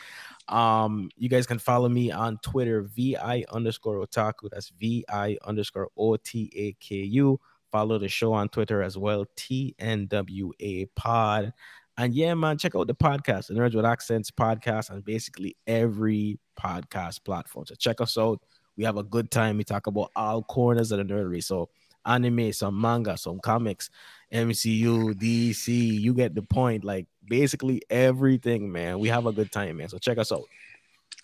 Um, 0.47 1.09
you 1.17 1.27
guys 1.27 1.45
can 1.45 1.59
follow 1.59 1.89
me 1.89 2.09
on 2.09 2.37
Twitter, 2.37 2.83
VI 2.83 3.43
underscore 3.51 4.05
otaku. 4.05 4.49
That's 4.49 4.71
VI 4.79 5.37
underscore 5.43 5.89
O 5.97 6.15
T 6.15 6.49
A 6.55 6.71
K 6.79 6.95
U. 6.95 7.37
Follow 7.69 7.97
the 7.97 8.07
show 8.07 8.31
on 8.31 8.47
Twitter 8.47 8.81
as 8.81 8.97
well, 8.97 9.25
TNWA 9.35 10.87
Pod. 10.95 11.51
And 11.97 12.13
yeah, 12.13 12.33
man, 12.33 12.57
check 12.57 12.75
out 12.75 12.87
the 12.87 12.95
podcast, 12.95 13.47
the 13.47 13.55
Nerds 13.55 13.75
with 13.75 13.85
Accents 13.85 14.31
podcast, 14.31 14.91
on 14.91 15.01
basically 15.01 15.57
every 15.67 16.39
podcast 16.57 17.25
platform. 17.25 17.65
So 17.65 17.75
check 17.75 17.99
us 17.99 18.17
out 18.17 18.41
we 18.77 18.83
have 18.83 18.97
a 18.97 19.03
good 19.03 19.31
time. 19.31 19.57
We 19.57 19.63
talk 19.63 19.87
about 19.87 20.11
all 20.15 20.43
corners 20.43 20.91
of 20.91 20.97
the 20.97 21.13
nerdery. 21.13 21.43
So 21.43 21.69
anime, 22.05 22.53
some 22.53 22.79
manga, 22.79 23.17
some 23.17 23.39
comics, 23.39 23.89
MCU, 24.33 25.13
DC. 25.13 25.67
You 25.67 26.13
get 26.13 26.35
the 26.35 26.41
point. 26.41 26.83
Like 26.83 27.07
basically 27.25 27.81
everything, 27.89 28.71
man. 28.71 28.99
We 28.99 29.09
have 29.09 29.25
a 29.25 29.31
good 29.31 29.51
time, 29.51 29.77
man. 29.77 29.89
So 29.89 29.97
check 29.97 30.17
us 30.17 30.31
out. 30.31 30.45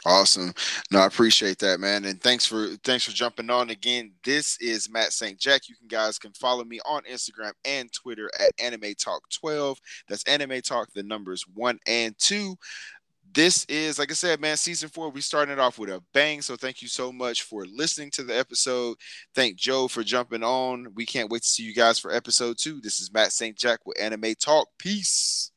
Awesome. 0.03 0.51
No, 0.89 0.99
I 0.99 1.05
appreciate 1.05 1.59
that, 1.59 1.79
man. 1.79 2.05
And 2.05 2.19
thanks 2.19 2.43
for 2.43 2.69
thanks 2.83 3.05
for 3.05 3.11
jumping 3.11 3.51
on 3.51 3.69
again. 3.69 4.13
This 4.23 4.57
is 4.59 4.89
Matt 4.89 5.13
St. 5.13 5.39
Jack. 5.39 5.69
You 5.69 5.75
can 5.75 5.87
guys 5.87 6.17
can 6.17 6.33
follow 6.33 6.63
me 6.63 6.79
on 6.85 7.03
Instagram 7.03 7.51
and 7.65 7.91
Twitter 7.93 8.29
at 8.39 8.51
Anime 8.59 8.95
Talk 8.97 9.29
12. 9.29 9.77
That's 10.09 10.23
Anime 10.23 10.61
Talk, 10.61 10.91
the 10.93 11.03
numbers 11.03 11.45
one 11.53 11.79
and 11.85 12.17
two 12.17 12.57
this 13.33 13.65
is 13.65 13.99
like 13.99 14.11
I 14.11 14.13
said, 14.13 14.39
man, 14.41 14.57
season 14.57 14.89
four. 14.89 15.09
We 15.09 15.21
started 15.21 15.59
off 15.59 15.79
with 15.79 15.89
a 15.89 16.01
bang. 16.13 16.41
So 16.41 16.55
thank 16.55 16.81
you 16.81 16.87
so 16.87 17.11
much 17.11 17.43
for 17.43 17.65
listening 17.65 18.11
to 18.11 18.23
the 18.23 18.37
episode. 18.37 18.97
Thank 19.33 19.57
Joe 19.57 19.87
for 19.87 20.03
jumping 20.03 20.43
on. 20.43 20.87
We 20.95 21.05
can't 21.05 21.29
wait 21.29 21.43
to 21.43 21.47
see 21.47 21.63
you 21.63 21.73
guys 21.73 21.99
for 21.99 22.11
episode 22.11 22.57
two. 22.57 22.81
This 22.81 22.99
is 22.99 23.13
Matt 23.13 23.31
St. 23.31 23.57
Jack 23.57 23.79
with 23.85 23.99
Anime 24.01 24.33
Talk. 24.39 24.67
Peace. 24.77 25.51